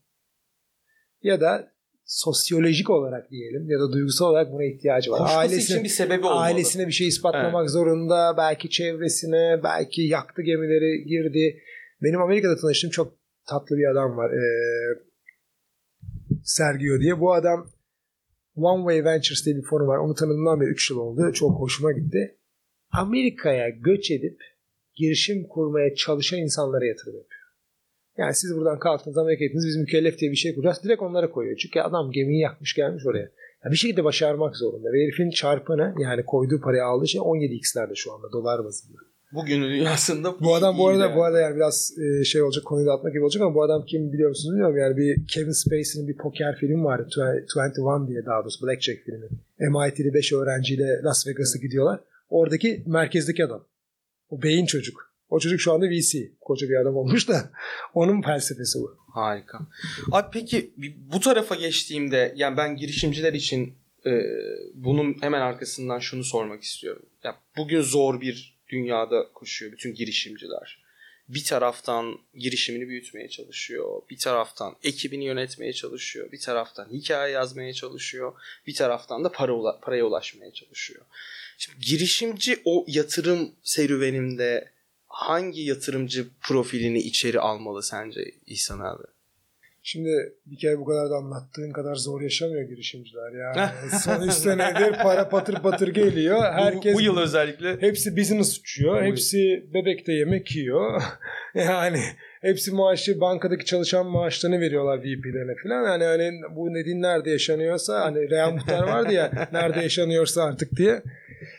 Ya 1.21 1.41
da 1.41 1.71
sosyolojik 2.05 2.89
olarak 2.89 3.31
diyelim 3.31 3.69
ya 3.69 3.79
da 3.79 3.91
duygusal 3.91 4.25
olarak 4.25 4.51
buna 4.51 4.63
ihtiyacı 4.63 5.11
var. 5.11 5.17
Koşması 5.17 5.39
Ailesine, 5.39 5.63
için 5.63 5.83
bir 5.83 5.89
sebebi 5.89 6.25
olmalı. 6.25 6.39
ailesine 6.39 6.87
bir 6.87 6.91
şey 6.91 7.07
ispatlamak 7.07 7.69
zorunda. 7.69 8.35
Belki 8.37 8.69
çevresine, 8.69 9.61
belki 9.63 10.01
yaktı 10.01 10.41
gemileri 10.41 11.03
girdi. 11.03 11.61
Benim 12.03 12.21
Amerika'da 12.21 12.55
tanıştığım 12.55 12.89
çok 12.89 13.13
tatlı 13.45 13.77
bir 13.77 13.91
adam 13.91 14.17
var. 14.17 14.31
Ee, 14.31 14.99
Sergio 16.43 16.99
diye. 16.99 17.19
Bu 17.19 17.33
adam 17.33 17.67
One 18.55 18.81
Way 18.81 19.05
Ventures 19.05 19.45
diye 19.45 19.55
bir 19.55 19.63
fonu 19.63 19.87
var. 19.87 19.97
Onu 19.97 20.15
tanıdığımdan 20.15 20.61
beri 20.61 20.69
3 20.69 20.91
yıl 20.91 20.97
oldu. 20.97 21.31
Çok 21.33 21.59
hoşuma 21.59 21.91
gitti. 21.91 22.37
Amerika'ya 22.91 23.69
göç 23.69 24.11
edip 24.11 24.56
girişim 24.97 25.47
kurmaya 25.47 25.95
çalışan 25.95 26.39
insanlara 26.39 26.85
yatırım 26.85 27.15
yapıyor. 27.15 27.41
Yani 28.17 28.33
siz 28.33 28.55
buradan 28.55 28.79
kalktınız 28.79 29.17
Amerika'ya 29.17 29.47
gittiniz 29.47 29.67
biz 29.67 29.75
mükellef 29.77 30.19
diye 30.19 30.31
bir 30.31 30.35
şey 30.35 30.55
kuracağız. 30.55 30.83
Direkt 30.83 31.01
onlara 31.01 31.31
koyuyor. 31.31 31.57
Çünkü 31.57 31.79
adam 31.79 32.11
gemiyi 32.11 32.41
yakmış 32.41 32.73
gelmiş 32.73 33.05
oraya. 33.05 33.29
Ya 33.65 33.71
bir 33.71 33.75
şekilde 33.75 34.03
başarmak 34.03 34.55
zorunda. 34.55 34.93
Ve 34.93 35.03
herifin 35.03 35.29
çarpanı 35.29 35.95
yani 35.99 36.25
koyduğu 36.25 36.61
parayı 36.61 36.83
aldığı 36.83 37.07
şey 37.07 37.21
17x'lerde 37.21 37.95
şu 37.95 38.13
anda 38.13 38.31
dolar 38.31 38.65
bazında. 38.65 38.97
Bugün 39.33 39.61
dünyasında 39.61 40.39
Bu 40.39 40.55
adam 40.55 40.77
bu 40.77 40.87
arada 40.87 41.03
yani. 41.03 41.15
bu 41.15 41.23
arada 41.23 41.39
yani 41.39 41.55
biraz 41.55 41.93
e, 41.99 42.23
şey 42.23 42.41
olacak 42.41 42.65
konuyu 42.65 42.87
da 42.87 42.93
atmak 42.93 43.13
gibi 43.13 43.23
olacak 43.23 43.41
ama 43.43 43.55
bu 43.55 43.63
adam 43.63 43.85
kim 43.85 44.13
biliyor 44.13 44.29
musunuz 44.29 44.53
bilmiyorum. 44.53 44.77
Yani 44.77 44.97
bir 44.97 45.27
Kevin 45.27 45.51
Spacey'nin 45.51 46.07
bir 46.07 46.17
poker 46.17 46.55
filmi 46.59 46.83
vardı. 46.83 47.07
Tw- 47.17 48.03
21 48.03 48.07
diye 48.07 48.25
daha 48.25 48.41
doğrusu 48.41 48.67
Blackjack 48.67 48.99
filmi. 49.05 49.27
MIT'li 49.59 50.13
5 50.13 50.33
öğrenciyle 50.33 51.01
Las 51.03 51.27
Vegas'a 51.27 51.59
gidiyorlar. 51.59 51.99
Oradaki 52.29 52.83
merkezdeki 52.87 53.45
adam. 53.45 53.63
O 54.29 54.41
beyin 54.41 54.65
çocuk. 54.65 55.13
O 55.29 55.39
çocuk 55.39 55.61
şu 55.61 55.73
anda 55.73 55.89
VC. 55.89 56.31
Koca 56.41 56.69
bir 56.69 56.75
adam 56.81 56.95
olmuş 56.95 57.27
da 57.27 57.51
onun 57.93 58.21
felsefesi 58.21 58.79
bu. 58.79 58.97
Harika. 59.13 59.59
Abi 60.11 60.27
peki 60.33 60.73
bu 60.97 61.19
tarafa 61.19 61.55
geçtiğimde 61.55 62.33
yani 62.35 62.57
ben 62.57 62.75
girişimciler 62.75 63.33
için 63.33 63.73
e, 64.05 64.21
bunun 64.73 65.17
hemen 65.21 65.41
arkasından 65.41 65.99
şunu 65.99 66.23
sormak 66.23 66.63
istiyorum. 66.63 67.05
Ya 67.23 67.35
bugün 67.57 67.81
zor 67.81 68.21
bir 68.21 68.57
dünyada 68.69 69.31
koşuyor 69.33 69.71
bütün 69.71 69.93
girişimciler. 69.93 70.87
Bir 71.29 71.43
taraftan 71.43 72.19
girişimini 72.35 72.87
büyütmeye 72.87 73.29
çalışıyor. 73.29 74.01
Bir 74.09 74.17
taraftan 74.17 74.75
ekibini 74.83 75.25
yönetmeye 75.25 75.73
çalışıyor. 75.73 76.31
Bir 76.31 76.39
taraftan 76.39 76.89
hikaye 76.91 77.33
yazmaya 77.33 77.73
çalışıyor. 77.73 78.33
Bir 78.67 78.73
taraftan 78.73 79.23
da 79.23 79.31
para 79.31 79.51
ula- 79.51 79.79
paraya 79.81 80.05
ulaşmaya 80.05 80.53
çalışıyor. 80.53 81.05
Şimdi 81.57 81.79
girişimci 81.79 82.59
o 82.65 82.85
yatırım 82.87 83.51
serüveninde 83.63 84.71
hangi 85.07 85.61
yatırımcı 85.61 86.27
profilini 86.41 86.99
içeri 86.99 87.39
almalı 87.39 87.83
sence 87.83 88.21
İhsan 88.45 88.79
abi? 88.79 89.03
Şimdi 89.83 90.33
bir 90.45 90.57
kere 90.57 90.79
bu 90.79 90.85
kadar 90.85 91.09
da 91.09 91.15
anlattığın 91.15 91.71
kadar 91.71 91.95
zor 91.95 92.21
yaşamıyor 92.21 92.69
girişimciler. 92.69 93.31
Yani 93.31 93.69
son 94.03 94.27
3 94.27 94.33
senedir 94.33 94.97
para 95.03 95.29
patır 95.29 95.53
patır 95.53 95.87
geliyor. 95.87 96.43
Herkes 96.43 96.93
bu, 96.93 96.97
bu 96.97 97.01
yıl 97.01 97.17
özellikle 97.17 97.81
hepsi 97.81 98.17
business 98.17 98.59
uçuyor. 98.59 99.03
Hepsi 99.03 99.65
bebekte 99.73 100.13
yemek 100.13 100.55
yiyor. 100.55 101.01
yani 101.55 102.03
hepsi 102.41 102.71
maaşı 102.71 103.21
bankadaki 103.21 103.65
çalışan 103.65 104.05
maaşlarını 104.05 104.59
veriyorlar 104.59 104.99
VP'lerine 104.99 105.55
falan. 105.63 105.83
Yani 105.83 106.03
hani 106.03 106.41
bu 106.55 106.75
dediğin 106.75 107.01
nerede 107.01 107.29
yaşanıyorsa 107.29 108.01
hani 108.05 108.29
Real 108.29 108.51
Muhtar 108.51 108.87
vardı 108.87 109.13
ya 109.13 109.49
nerede 109.53 109.79
yaşanıyorsa 109.79 110.43
artık 110.43 110.71
diye. 110.77 111.01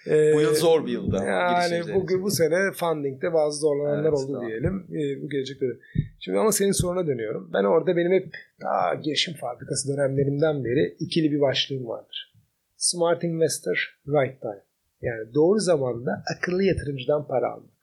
Ee, 0.07 0.35
bu 0.35 0.41
yıl 0.41 0.55
zor 0.55 0.87
bir 0.87 0.93
yılda. 0.93 1.25
Yani 1.25 1.83
bu, 1.95 2.23
bu 2.23 2.31
sene 2.31 2.73
funding'de 2.75 3.33
bazı 3.33 3.61
zorlananlar 3.61 4.03
Evet, 4.03 4.13
oldu 4.13 4.33
tamam. 4.33 4.49
diyelim. 4.49 4.87
Ee, 4.91 5.23
bu 5.23 5.29
gelecekte 5.29 5.67
de. 5.67 5.73
Şimdi 6.21 6.39
ama 6.39 6.53
senin 6.53 6.73
soruna 6.73 7.07
dönüyorum. 7.07 7.51
Ben 7.53 7.65
orada 7.65 7.97
benim 7.97 8.13
hep 8.13 8.35
daha 8.61 8.95
girişim 8.95 9.35
fabrikası 9.35 9.97
dönemlerimden 9.97 10.65
beri 10.65 10.97
ikili 11.01 11.33
bir 11.33 11.41
başlığım 11.41 11.89
vardır. 11.89 12.35
Smart 12.77 13.25
investor, 13.25 13.99
right 14.09 14.41
time. 14.41 14.63
Yani 15.03 15.35
doğru 15.35 15.59
zamanda 15.59 16.23
akıllı 16.37 16.63
yatırımcıdan 16.63 17.27
para 17.27 17.53
almak. 17.53 17.78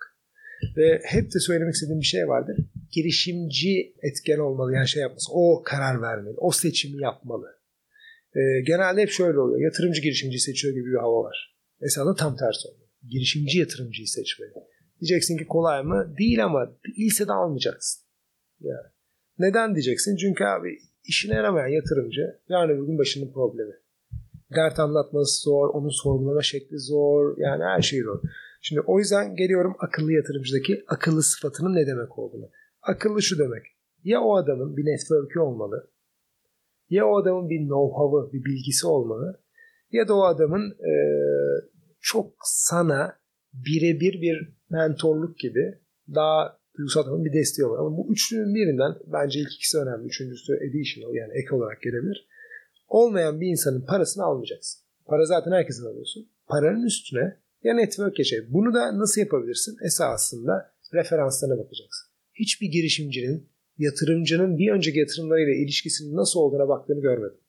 Ve 0.77 1.01
hep 1.03 1.33
de 1.33 1.39
söylemek 1.39 1.73
istediğim 1.73 1.99
bir 1.99 2.05
şey 2.05 2.27
vardır. 2.27 2.57
Girişimci 2.91 3.93
etken 4.01 4.39
olmalı. 4.39 4.73
Yani 4.73 4.87
şey 4.87 5.01
yapması. 5.01 5.27
O 5.31 5.63
karar 5.63 6.01
vermeli. 6.01 6.35
O 6.37 6.51
seçimi 6.51 7.01
yapmalı. 7.01 7.47
Ee, 8.35 8.61
genelde 8.67 9.01
hep 9.01 9.09
şöyle 9.09 9.39
oluyor. 9.39 9.61
Yatırımcı 9.61 10.01
girişimciyi 10.01 10.39
seçiyor 10.39 10.73
gibi 10.73 10.85
bir 10.85 10.97
hava 10.97 11.23
var. 11.23 11.57
Mesela 11.81 12.07
da 12.07 12.15
tam 12.15 12.37
tersi 12.37 12.67
oluyor. 12.67 12.89
Girişimci 13.09 13.59
yatırımcıyı 13.59 14.07
seçmeli. 14.07 14.53
Diyeceksin 15.01 15.37
ki 15.37 15.45
kolay 15.45 15.83
mı? 15.83 16.15
Değil 16.17 16.45
ama 16.45 16.71
değilse 16.87 17.27
de 17.27 17.31
almayacaksın. 17.31 18.03
Yani. 18.61 18.87
Neden 19.39 19.75
diyeceksin? 19.75 20.15
Çünkü 20.15 20.43
abi 20.43 20.77
işine 21.03 21.35
yaramayan 21.35 21.67
yatırımcı 21.67 22.21
yarın 22.49 22.77
öbür 22.77 22.87
gün 22.87 22.97
başının 22.97 23.33
problemi. 23.33 23.73
Dert 24.55 24.79
anlatması 24.79 25.41
zor, 25.41 25.69
onun 25.69 25.89
sorgulama 25.89 26.41
şekli 26.41 26.79
zor, 26.79 27.37
yani 27.37 27.63
her 27.63 27.81
şey 27.81 28.01
zor. 28.01 28.19
Şimdi 28.67 28.81
o 28.81 28.99
yüzden 28.99 29.35
geliyorum 29.35 29.75
akıllı 29.79 30.11
yatırımcıdaki 30.11 30.83
akıllı 30.87 31.23
sıfatının 31.23 31.75
ne 31.75 31.87
demek 31.87 32.19
olduğunu. 32.19 32.49
Akıllı 32.81 33.21
şu 33.21 33.39
demek. 33.39 33.63
Ya 34.03 34.21
o 34.21 34.35
adamın 34.35 34.77
bir 34.77 34.85
network'ü 34.85 35.39
olmalı, 35.39 35.91
ya 36.89 37.07
o 37.07 37.17
adamın 37.21 37.49
bir 37.49 37.59
know-how'ı, 37.59 38.33
bir 38.33 38.45
bilgisi 38.45 38.87
olmalı, 38.87 39.41
ya 39.91 40.07
da 40.07 40.15
o 40.15 40.23
adamın 40.23 40.77
eee, 40.79 41.69
çok 42.01 42.33
sana 42.43 43.19
birebir 43.53 44.21
bir 44.21 44.53
mentorluk 44.69 45.39
gibi 45.39 45.79
daha 46.15 46.59
duygusal 46.77 47.03
adamın 47.03 47.25
bir 47.25 47.33
desteği 47.33 47.65
olur. 47.65 47.79
Ama 47.79 47.97
bu 47.97 48.11
üçlünün 48.11 48.55
birinden 48.55 48.93
bence 49.07 49.39
ilk 49.39 49.53
ikisi 49.53 49.77
önemli. 49.77 50.05
Üçüncüsü 50.07 50.53
additional 50.53 51.15
yani 51.15 51.33
ek 51.33 51.55
olarak 51.55 51.81
gelebilir. 51.81 52.27
Olmayan 52.87 53.41
bir 53.41 53.47
insanın 53.47 53.85
parasını 53.85 54.23
almayacaksın. 54.23 54.81
Para 55.05 55.25
zaten 55.25 55.51
herkesin 55.51 55.85
alıyorsun. 55.85 56.29
Paranın 56.47 56.85
üstüne 56.85 57.44
ya 57.65 57.73
network 57.73 58.15
geçer. 58.15 58.39
Bunu 58.49 58.73
da 58.73 58.99
nasıl 58.99 59.21
yapabilirsin? 59.21 59.77
Esasında 59.85 60.71
referanslarına 60.93 61.57
bakacaksın. 61.57 62.07
Hiçbir 62.33 62.67
girişimcinin 62.71 63.49
yatırımcının 63.77 64.57
bir 64.57 64.71
önceki 64.71 64.99
yatırımlarıyla 64.99 65.53
ilişkisinin 65.53 66.15
nasıl 66.15 66.39
olduğuna 66.39 66.67
baktığını 66.67 67.01
görmedim. 67.01 67.39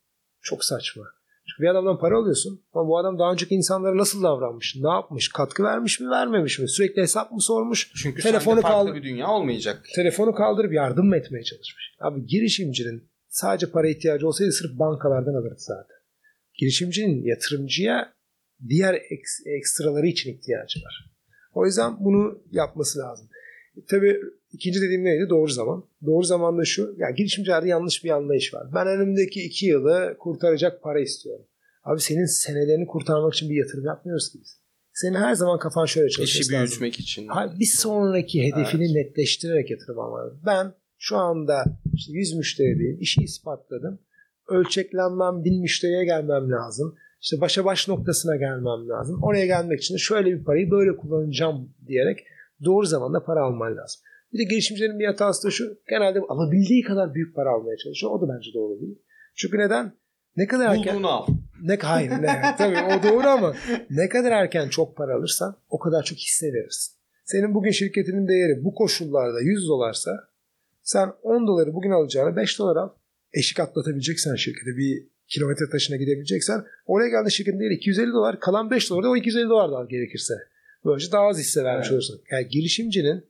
Çok 0.41 0.63
saçma. 0.63 1.03
Çünkü 1.49 1.63
bir 1.63 1.67
adamdan 1.67 1.99
para 1.99 2.17
alıyorsun 2.17 2.61
ama 2.73 2.87
bu 2.89 2.97
adam 2.97 3.19
daha 3.19 3.31
önceki 3.31 3.55
insanlara 3.55 3.97
nasıl 3.97 4.23
davranmış, 4.23 4.75
ne 4.81 4.89
yapmış, 4.89 5.29
katkı 5.29 5.63
vermiş 5.63 5.99
mi, 5.99 6.09
vermemiş 6.09 6.59
mi, 6.59 6.69
sürekli 6.69 7.01
hesap 7.01 7.31
mı 7.31 7.41
sormuş, 7.41 7.91
Çünkü 8.03 8.21
telefonu 8.21 8.55
sende 8.55 8.61
farklı 8.61 8.87
kaldı- 8.87 8.95
bir 8.97 9.03
dünya 9.03 9.27
olmayacak. 9.27 9.85
telefonu 9.95 10.33
kaldırıp 10.35 10.73
yardım 10.73 11.07
mı 11.07 11.17
etmeye 11.17 11.43
çalışmış. 11.43 11.95
Abi 11.99 12.25
girişimcinin 12.25 13.09
sadece 13.27 13.71
para 13.71 13.89
ihtiyacı 13.89 14.27
olsaydı 14.27 14.51
sırf 14.51 14.79
bankalardan 14.79 15.33
alırdı 15.33 15.59
zaten. 15.59 15.97
Girişimcinin 16.53 17.23
yatırımcıya 17.25 18.13
diğer 18.69 18.93
eks- 18.93 19.49
ekstraları 19.57 20.07
için 20.07 20.33
ihtiyacı 20.33 20.79
var. 20.79 21.11
O 21.53 21.65
yüzden 21.65 21.95
bunu 22.05 22.43
yapması 22.51 22.99
lazım. 22.99 23.29
Tabii 23.89 24.17
ikinci 24.51 24.81
dediğim 24.81 25.03
neydi? 25.03 25.29
Doğru 25.29 25.47
zaman. 25.51 25.83
Doğru 26.05 26.23
zaman 26.23 26.57
da 26.57 26.65
şu. 26.65 26.95
Ya 26.97 27.09
girişimcilerde 27.11 27.67
yanlış 27.67 28.03
bir 28.03 28.09
anlayış 28.09 28.53
var. 28.53 28.67
Ben 28.75 28.87
önümdeki 28.87 29.43
iki 29.43 29.65
yılı 29.65 30.15
kurtaracak 30.19 30.83
para 30.83 30.99
istiyorum. 30.99 31.45
Abi 31.83 32.01
senin 32.01 32.25
senelerini 32.25 32.87
kurtarmak 32.87 33.33
için 33.33 33.49
bir 33.49 33.55
yatırım 33.55 33.85
yapmıyoruz 33.85 34.31
ki 34.31 34.39
biz. 34.41 34.57
Senin 34.93 35.15
her 35.15 35.33
zaman 35.35 35.59
kafan 35.59 35.85
şöyle 35.85 36.09
çalışması 36.09 36.41
İşi 36.41 36.53
lazım. 36.53 36.67
büyütmek 36.67 36.99
için. 36.99 37.27
Hayır, 37.27 37.59
bir 37.59 37.65
sonraki 37.77 38.43
hedefini 38.43 38.93
netleştirerek 38.93 39.71
yatırım 39.71 39.99
almalı. 39.99 40.39
Ben 40.45 40.73
şu 40.97 41.17
anda 41.17 41.63
işte 41.93 42.13
100 42.13 42.33
müşterideyim. 42.33 42.97
işi 43.01 43.21
ispatladım. 43.21 43.99
Ölçeklenmem, 44.49 45.43
1000 45.43 45.61
müşteriye 45.61 46.05
gelmem 46.05 46.51
lazım. 46.51 46.95
İşte 47.21 47.41
başa 47.41 47.65
baş 47.65 47.87
noktasına 47.87 48.35
gelmem 48.35 48.89
lazım. 48.89 49.23
Oraya 49.23 49.45
gelmek 49.45 49.79
için 49.79 49.93
de 49.93 49.99
şöyle 49.99 50.39
bir 50.39 50.43
parayı 50.43 50.71
böyle 50.71 50.97
kullanacağım 50.97 51.73
diyerek 51.87 52.19
doğru 52.65 52.85
zamanda 52.85 53.23
para 53.23 53.43
alman 53.43 53.77
lazım. 53.77 54.01
Bir 54.33 54.39
de 54.39 54.43
girişimcilerin 54.43 54.99
bir 54.99 55.05
hatası 55.05 55.47
da 55.47 55.51
şu. 55.51 55.63
Genelde 55.89 56.19
alabildiği 56.19 56.83
kadar 56.83 57.13
büyük 57.13 57.35
para 57.35 57.49
almaya 57.49 57.77
çalışıyor. 57.77 58.11
O 58.11 58.21
da 58.21 58.33
bence 58.35 58.53
doğru 58.53 58.81
değil. 58.81 58.99
Çünkü 59.35 59.57
neden? 59.57 59.93
Ne 60.35 60.47
kadar 60.47 60.75
erken... 60.75 60.95
Bulduğunu 60.95 61.07
al. 61.07 61.27
Ne 61.61 61.75
hayır 61.75 62.09
ne 62.09 62.55
tabii 62.57 62.77
o 62.77 63.03
doğru 63.03 63.27
ama 63.27 63.53
ne 63.89 64.09
kadar 64.09 64.31
erken 64.31 64.69
çok 64.69 64.97
para 64.97 65.15
alırsan 65.15 65.57
o 65.69 65.79
kadar 65.79 66.03
çok 66.03 66.17
hisse 66.17 66.53
verirsin. 66.53 66.97
Senin 67.25 67.53
bugün 67.53 67.71
şirketinin 67.71 68.27
değeri 68.27 68.63
bu 68.63 68.75
koşullarda 68.75 69.41
100 69.41 69.67
dolarsa 69.67 70.11
sen 70.83 71.09
10 71.21 71.47
doları 71.47 71.73
bugün 71.73 71.91
alacağına 71.91 72.35
5 72.35 72.59
dolar 72.59 72.75
al. 72.75 72.89
Eşik 73.33 73.59
atlatabileceksen 73.59 74.35
şirkete 74.35 74.77
bir 74.77 75.07
kilometre 75.27 75.69
taşına 75.71 75.97
gidebileceksen 75.97 76.65
oraya 76.85 77.09
geldiğinde 77.09 77.29
şirketin 77.29 77.59
değeri 77.59 77.73
250 77.73 78.11
dolar 78.11 78.39
kalan 78.39 78.71
5 78.71 78.89
dolar 78.89 79.03
da 79.03 79.09
o 79.09 79.17
250 79.17 79.49
dolar 79.49 79.71
da 79.71 79.89
gerekirse. 79.89 80.33
Böylece 80.85 81.11
daha 81.11 81.27
az 81.27 81.39
hisse 81.39 81.63
vermiş 81.63 81.87
Evet. 81.87 81.93
olursun. 81.93 82.21
Yani 82.31 82.47
girişimcinin 82.47 83.23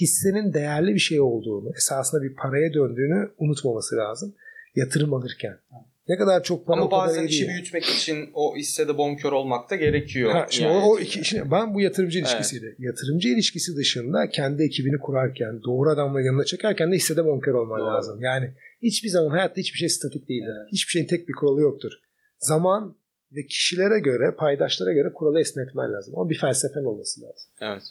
hissenin 0.00 0.52
değerli 0.52 0.94
bir 0.94 1.00
şey 1.00 1.20
olduğunu, 1.20 1.72
esasında 1.76 2.22
bir 2.22 2.34
paraya 2.34 2.74
döndüğünü 2.74 3.30
unutmaması 3.38 3.96
lazım. 3.96 4.34
Yatırım 4.76 5.14
alırken. 5.14 5.58
Ne 6.10 6.16
kadar 6.16 6.42
çok 6.42 6.66
para 6.66 6.80
Ama 6.80 6.90
bazen 6.90 7.26
işi 7.26 7.48
büyütmek 7.48 7.84
için 7.84 8.30
o 8.34 8.56
hissede 8.56 8.98
bonkör 8.98 9.32
olmak 9.32 9.70
da 9.70 9.76
gerekiyor. 9.76 10.32
Ha, 10.32 10.46
şimdi 10.50 10.68
Yani. 10.68 10.84
o, 10.84 10.90
o 10.90 10.98
iki, 10.98 11.24
şimdi 11.24 11.50
ben 11.50 11.74
bu 11.74 11.80
yatırımcı 11.80 12.18
ilişkisiydi. 12.18 12.76
Yatırımcı 12.78 13.28
ilişkisi 13.28 13.76
dışında 13.76 14.28
kendi 14.28 14.62
ekibini 14.62 14.98
kurarken, 14.98 15.62
doğru 15.62 15.90
adamları 15.90 16.24
yanına 16.24 16.44
çekerken 16.44 16.92
de 16.92 16.96
hissede 16.96 17.24
bonkör 17.24 17.54
olman 17.54 17.80
Doğru. 17.80 17.88
lazım. 17.88 18.20
Yani 18.20 18.54
hiçbir 18.82 19.08
zaman 19.08 19.30
hayatta 19.30 19.56
hiçbir 19.56 19.78
şey 19.78 19.88
statik 19.88 20.28
değildir. 20.28 20.54
Hiçbir 20.72 20.90
şeyin 20.90 21.06
tek 21.06 21.28
bir 21.28 21.32
kuralı 21.32 21.60
yoktur. 21.60 21.92
Zaman 22.38 22.96
ve 23.32 23.46
kişilere 23.46 23.98
göre, 23.98 24.34
paydaşlara 24.38 24.92
göre 24.92 25.12
kuralı 25.14 25.40
esnetmen 25.40 25.92
lazım. 25.92 26.14
Ama 26.16 26.30
bir 26.30 26.38
felsefen 26.38 26.84
olması 26.84 27.20
lazım. 27.20 27.50
Evet. 27.60 27.82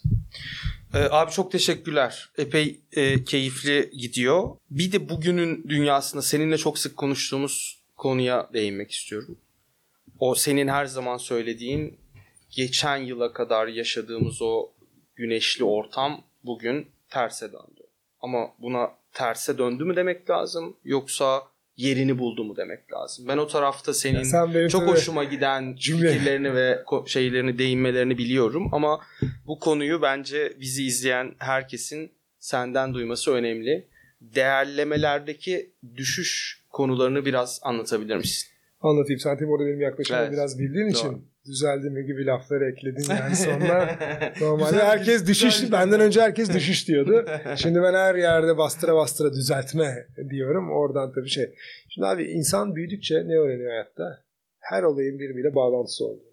Ee, 0.94 1.08
abi 1.12 1.32
çok 1.32 1.52
teşekkürler. 1.52 2.30
Epey 2.38 2.82
e, 2.92 3.24
keyifli 3.24 3.92
gidiyor. 4.00 4.50
Bir 4.70 4.92
de 4.92 5.10
bugünün 5.10 5.66
dünyasında 5.70 6.22
seninle 6.22 6.58
çok 6.58 6.80
sık 6.80 6.98
konuştuğumuz 6.98 7.79
konuya 8.00 8.50
değinmek 8.54 8.92
istiyorum. 8.92 9.38
O 10.20 10.36
senin 10.36 10.68
her 10.68 10.86
zaman 10.86 11.18
söylediğin 11.18 11.98
geçen 12.52 12.98
yıla 12.98 13.34
kadar 13.34 13.68
yaşadığımız 13.68 14.42
o 14.42 14.72
güneşli 15.16 15.64
ortam 15.64 16.22
bugün 16.44 16.88
terse 17.10 17.46
döndü. 17.52 17.82
Ama 18.22 18.54
buna 18.60 18.92
terse 19.14 19.58
döndü 19.58 19.84
mü 19.84 19.96
demek 19.96 20.30
lazım 20.30 20.78
yoksa 20.84 21.44
yerini 21.78 22.20
buldu 22.20 22.44
mu 22.44 22.56
demek 22.58 22.94
lazım. 22.94 23.28
Ben 23.28 23.38
o 23.38 23.48
tarafta 23.48 23.94
senin 23.94 24.24
Sen 24.24 24.68
çok 24.68 24.82
tabii 24.82 24.92
hoşuma 24.92 25.24
giden 25.24 25.76
cümle- 25.80 26.12
fikirlerini 26.14 26.56
ve 26.56 26.84
şeylerini 27.06 27.58
değinmelerini 27.58 28.18
biliyorum 28.18 28.70
ama 28.74 29.02
bu 29.48 29.60
konuyu 29.60 30.02
bence 30.02 30.54
bizi 30.60 30.86
izleyen 30.86 31.36
herkesin 31.40 32.12
senden 32.40 32.94
duyması 32.94 33.32
önemli. 33.32 33.88
Değerlemelerdeki 34.22 35.74
düşüş 35.96 36.64
konularını 36.70 37.26
biraz 37.26 37.60
anlatabilir 37.64 38.16
misin? 38.16 38.50
Anlatayım. 38.82 39.20
Sen 39.20 39.38
tabii 39.38 39.52
orada 39.52 39.66
benim 39.66 39.82
yaklaşımımı 39.82 40.24
Evet. 40.24 40.34
biraz 40.34 40.60
bildiğin 40.60 40.86
Doğru. 40.86 40.92
için 40.92 41.28
düzeldi 41.46 41.90
mi 41.90 42.06
gibi 42.06 42.26
lafları 42.26 42.72
ekledin 42.72 43.06
yani 43.10 43.36
sonra. 43.46 44.00
Normalde 44.42 44.72
Güzel, 44.72 44.86
herkes 44.86 45.08
güzel, 45.22 45.28
düşüş, 45.28 45.62
güzel. 45.62 45.72
benden 45.72 46.00
önce 46.00 46.22
herkes 46.22 46.54
düşüş 46.54 46.88
diyordu. 46.88 47.26
Şimdi 47.56 47.82
ben 47.82 47.94
her 47.94 48.16
yerde 48.16 48.58
bastıra 48.58 48.96
bastıra 48.96 49.34
düzeltme 49.34 50.08
diyorum. 50.30 50.72
Oradan 50.72 51.14
tabii 51.14 51.30
şey. 51.30 51.56
Şimdi 51.90 52.08
abi 52.08 52.24
insan 52.24 52.76
büyüdükçe 52.76 53.16
ne 53.16 53.38
öğreniyor 53.38 53.70
hayatta? 53.72 54.24
Her 54.60 54.84
olayın 54.84 55.20
birbiriyle 55.20 55.56
bağlantısı 55.56 56.06
olduğunu. 56.06 56.30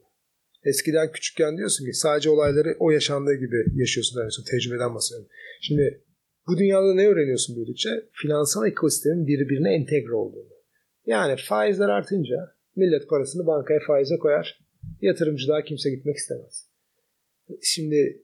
Eskiden 0.65 1.13
küçükken 1.13 1.57
diyorsun 1.57 1.85
ki 1.85 1.93
sadece 1.93 2.31
olayları 2.31 2.77
o 2.79 2.91
yaşandığı 2.91 3.35
gibi 3.35 3.57
yaşıyorsun. 3.75 4.21
Yani 4.21 4.31
tecrübeden 4.51 4.95
bahsediyorum. 4.95 5.29
Şimdi 5.63 6.03
bu 6.49 6.59
dünyada 6.59 6.95
ne 6.95 7.09
öğreniyorsun 7.09 7.57
büyüdükçe? 7.57 7.91
Finansal 8.13 8.67
ekosistemin 8.67 9.27
birbirine 9.27 9.75
entegre 9.75 10.15
olduğunu. 10.15 10.57
Yani 11.07 11.37
faizler 11.49 11.89
artınca 11.89 12.37
millet 12.77 13.09
parasını 13.09 13.47
bankaya 13.47 13.81
faize 13.87 14.19
koyar. 14.19 14.61
Yatırımcı 15.01 15.49
daha 15.49 15.63
kimse 15.63 15.91
gitmek 15.91 16.17
istemez. 16.17 16.71
Şimdi 17.63 18.23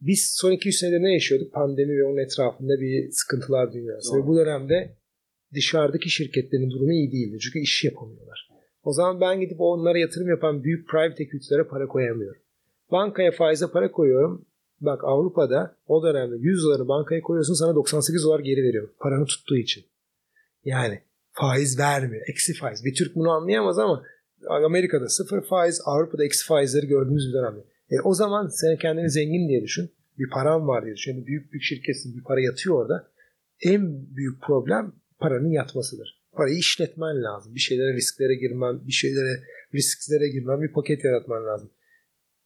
biz 0.00 0.34
son 0.40 0.52
200 0.52 0.78
senede 0.78 1.02
ne 1.02 1.12
yaşıyorduk? 1.12 1.52
Pandemi 1.52 1.98
ve 1.98 2.04
onun 2.04 2.18
etrafında 2.18 2.80
bir 2.80 3.10
sıkıntılar 3.10 3.72
dünyası. 3.72 4.12
Doğru. 4.12 4.22
Ve 4.22 4.26
bu 4.26 4.36
dönemde 4.36 4.96
dışarıdaki 5.54 6.10
şirketlerin 6.10 6.70
durumu 6.70 6.92
iyi 6.92 7.12
değildi. 7.12 7.38
Çünkü 7.38 7.58
iş 7.58 7.84
yapamıyorlar. 7.84 8.48
O 8.82 8.92
zaman 8.92 9.20
ben 9.20 9.40
gidip 9.40 9.60
onlara 9.60 9.98
yatırım 9.98 10.28
yapan 10.28 10.64
büyük 10.64 10.88
private 10.88 11.22
equity'lere 11.22 11.64
para 11.64 11.86
koyamıyorum. 11.86 12.42
Bankaya 12.90 13.30
faize 13.30 13.66
para 13.72 13.90
koyuyorum. 13.90 14.46
Bak 14.80 15.04
Avrupa'da 15.04 15.76
o 15.86 16.02
dönemde 16.02 16.36
100 16.38 16.64
doları 16.64 16.88
bankaya 16.88 17.20
koyuyorsun 17.20 17.54
sana 17.54 17.74
98 17.74 18.24
dolar 18.24 18.40
geri 18.40 18.62
veriyor. 18.62 18.88
Paranı 18.98 19.26
tuttuğu 19.26 19.56
için. 19.56 19.84
Yani 20.64 21.00
faiz 21.30 21.78
vermiyor. 21.78 22.22
Eksi 22.28 22.54
faiz. 22.54 22.84
Bir 22.84 22.94
Türk 22.94 23.16
bunu 23.16 23.30
anlayamaz 23.30 23.78
ama 23.78 24.02
Amerika'da 24.48 25.08
sıfır 25.08 25.42
faiz, 25.42 25.80
Avrupa'da 25.84 26.24
eksi 26.24 26.46
faizleri 26.46 26.86
gördüğümüz 26.86 27.28
bir 27.28 27.32
dönemde. 27.32 27.60
E, 27.90 28.00
o 28.04 28.14
zaman 28.14 28.48
sen 28.48 28.76
kendini 28.76 29.10
zengin 29.10 29.48
diye 29.48 29.62
düşün. 29.62 29.90
Bir 30.18 30.30
param 30.30 30.68
var 30.68 30.84
diye 30.84 30.94
düşün. 30.94 31.26
Büyük 31.26 31.52
büyük 31.52 31.62
şirketsin 31.62 32.16
bir 32.16 32.24
para 32.24 32.40
yatıyor 32.40 32.76
orada. 32.76 33.08
En 33.62 34.16
büyük 34.16 34.42
problem 34.42 34.92
paranın 35.18 35.50
yatmasıdır. 35.50 36.22
Parayı 36.32 36.56
işletmen 36.56 37.22
lazım. 37.22 37.54
Bir 37.54 37.60
şeylere 37.60 37.94
risklere 37.94 38.34
girmen, 38.34 38.86
bir 38.86 38.92
şeylere 38.92 39.42
risklere 39.74 40.28
girmen, 40.28 40.62
bir 40.62 40.72
paket 40.72 41.04
yaratman 41.04 41.46
lazım. 41.46 41.70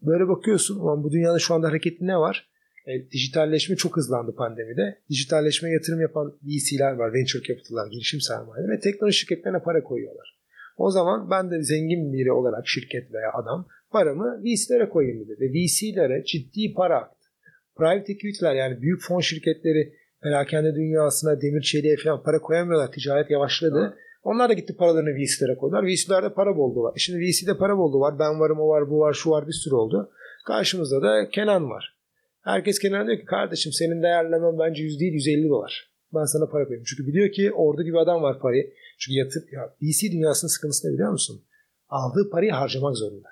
Böyle 0.07 0.29
bakıyorsun 0.29 0.81
ama 0.81 1.05
bu 1.05 1.13
dünyada 1.13 1.39
şu 1.39 1.55
anda 1.55 1.69
hareketli 1.69 2.07
ne 2.07 2.19
var? 2.19 2.49
E, 2.87 3.11
dijitalleşme 3.11 3.77
çok 3.77 3.97
hızlandı 3.97 4.35
pandemide. 4.35 4.99
Dijitalleşme 5.11 5.71
yatırım 5.71 6.01
yapan 6.01 6.39
VC'ler 6.43 6.93
var, 6.93 7.15
venture 7.15 7.43
capital'lar, 7.43 7.91
girişim 7.91 8.21
sermayeleri 8.21 8.73
ve 8.73 8.81
teknoloji 8.81 9.19
şirketlerine 9.19 9.59
para 9.59 9.83
koyuyorlar. 9.83 10.39
O 10.77 10.91
zaman 10.91 11.31
ben 11.31 11.51
de 11.51 11.63
zengin 11.63 12.13
biri 12.13 12.33
olarak 12.33 12.69
şirket 12.69 13.13
veya 13.13 13.33
adam 13.33 13.69
paramı 13.91 14.43
VC'lere 14.45 14.89
koyayım 14.89 15.21
dedi. 15.21 15.41
Ve 15.41 15.47
VC'lere 15.47 16.25
ciddi 16.25 16.75
para 16.75 16.97
aktı. 16.97 17.29
Private 17.77 18.13
equity'ler 18.13 18.55
yani 18.55 18.83
büyük 18.83 19.03
fon 19.03 19.21
şirketleri 19.21 19.93
perakende 20.23 20.75
dünyasına, 20.75 21.41
demir 21.41 21.63
çeliğe 21.63 21.97
falan 21.97 22.23
para 22.23 22.39
koyamıyorlar. 22.39 22.93
Ticaret 22.93 23.31
yavaşladı. 23.31 23.97
Onlar 24.23 24.49
da 24.49 24.53
gitti 24.53 24.77
paralarını 24.77 25.11
VC'lere 25.11 25.57
koydular. 25.57 25.87
VC'lerde 25.87 26.35
para 26.35 26.57
bolluğu 26.57 26.83
var. 26.83 26.95
Şimdi 26.97 27.19
VC'de 27.19 27.57
para 27.57 27.79
bolluğu 27.79 28.01
var. 28.01 28.19
Ben 28.19 28.41
varım, 28.41 28.61
o 28.61 28.69
var, 28.69 28.91
bu 28.91 28.99
var, 28.99 29.13
şu 29.13 29.31
var 29.31 29.47
bir 29.47 29.53
sürü 29.53 29.75
oldu. 29.75 30.11
Karşımızda 30.47 31.03
da 31.03 31.29
Kenan 31.29 31.71
var. 31.71 31.97
Herkes 32.41 32.79
Kenan'a 32.79 33.07
diyor 33.07 33.19
ki 33.19 33.25
kardeşim 33.25 33.73
senin 33.73 34.03
değerlemen 34.03 34.59
bence 34.59 34.83
100 34.83 35.01
değil 35.01 35.13
150 35.13 35.49
dolar. 35.49 35.93
Ben 36.15 36.25
sana 36.25 36.47
para 36.47 36.65
koyayım. 36.65 36.85
Çünkü 36.87 37.07
biliyor 37.07 37.33
ki 37.33 37.53
orada 37.53 37.83
gibi 37.83 37.99
adam 37.99 38.23
var 38.23 38.39
parayı. 38.39 38.73
Çünkü 38.99 39.19
yatır, 39.19 39.43
ya 39.53 39.75
VC 39.83 40.13
dünyasının 40.13 40.51
sıkıntısı 40.51 40.89
ne 40.89 40.93
biliyor 40.93 41.11
musun? 41.11 41.45
Aldığı 41.89 42.31
parayı 42.31 42.53
harcamak 42.53 42.97
zorunda. 42.97 43.29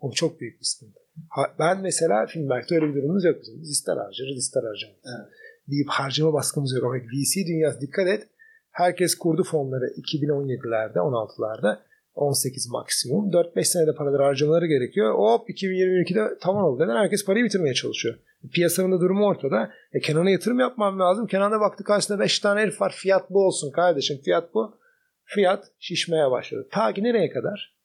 O 0.00 0.12
çok 0.12 0.40
büyük 0.40 0.60
bir 0.60 0.64
sıkıntı. 0.64 1.00
Ha, 1.28 1.42
ben 1.58 1.80
mesela 1.80 2.26
Filmberg'de 2.26 2.74
öyle 2.74 2.86
bir 2.88 2.94
durumumuz 2.94 3.24
yok 3.24 3.40
bizim. 3.40 3.60
Biz 3.60 3.70
ister 3.70 3.96
harcarız 3.96 4.38
ister 4.38 4.62
harcamayız. 4.62 5.04
Evet. 5.04 5.32
Deyip 5.70 5.88
harcama 5.88 6.32
baskımız 6.32 6.72
yok. 6.74 6.84
Ama 6.84 6.94
VC 6.94 7.46
dünyası 7.46 7.80
dikkat 7.80 8.08
et. 8.08 8.28
Herkes 8.72 9.14
kurdu 9.14 9.44
fonları 9.44 9.84
2017'lerde 9.84 10.98
16'larda 10.98 11.78
18 12.14 12.70
maksimum. 12.70 13.30
4-5 13.30 13.64
senede 13.64 13.94
paraları 13.94 14.22
harcamaları 14.22 14.66
gerekiyor. 14.66 15.14
Hop 15.14 15.50
2022'de 15.50 16.38
tamam 16.40 16.64
oldu. 16.64 16.84
Neden? 16.84 16.96
Herkes 16.96 17.24
parayı 17.24 17.44
bitirmeye 17.44 17.74
çalışıyor. 17.74 18.18
Piyasanın 18.52 18.92
da 18.92 19.00
durumu 19.00 19.26
ortada. 19.26 19.70
E, 19.92 20.00
Kenan'a 20.00 20.30
yatırım 20.30 20.60
yapmam 20.60 21.00
lazım. 21.00 21.26
Kenan'a 21.26 21.60
baktı 21.60 21.84
karşısında 21.84 22.18
5 22.18 22.38
tane 22.38 22.60
herif 22.60 22.80
var. 22.80 22.94
Fiyat 22.96 23.30
bu 23.30 23.46
olsun 23.46 23.70
kardeşim. 23.70 24.18
Fiyat 24.24 24.54
bu. 24.54 24.78
Fiyat 25.24 25.64
şişmeye 25.78 26.30
başladı. 26.30 26.68
Ta 26.70 26.92
ki 26.92 27.02
nereye 27.02 27.30
kadar? 27.30 27.76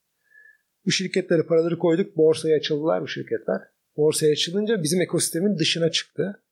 Bu 0.86 0.90
şirketlere 0.90 1.42
paraları 1.42 1.78
koyduk. 1.78 2.16
Borsaya 2.16 2.56
açıldılar 2.56 3.02
bu 3.02 3.08
şirketler. 3.08 3.60
Borsaya 3.96 4.32
açılınca 4.32 4.82
bizim 4.82 5.00
ekosistemin 5.00 5.58
dışına 5.58 5.90
çıktı. 5.90 6.42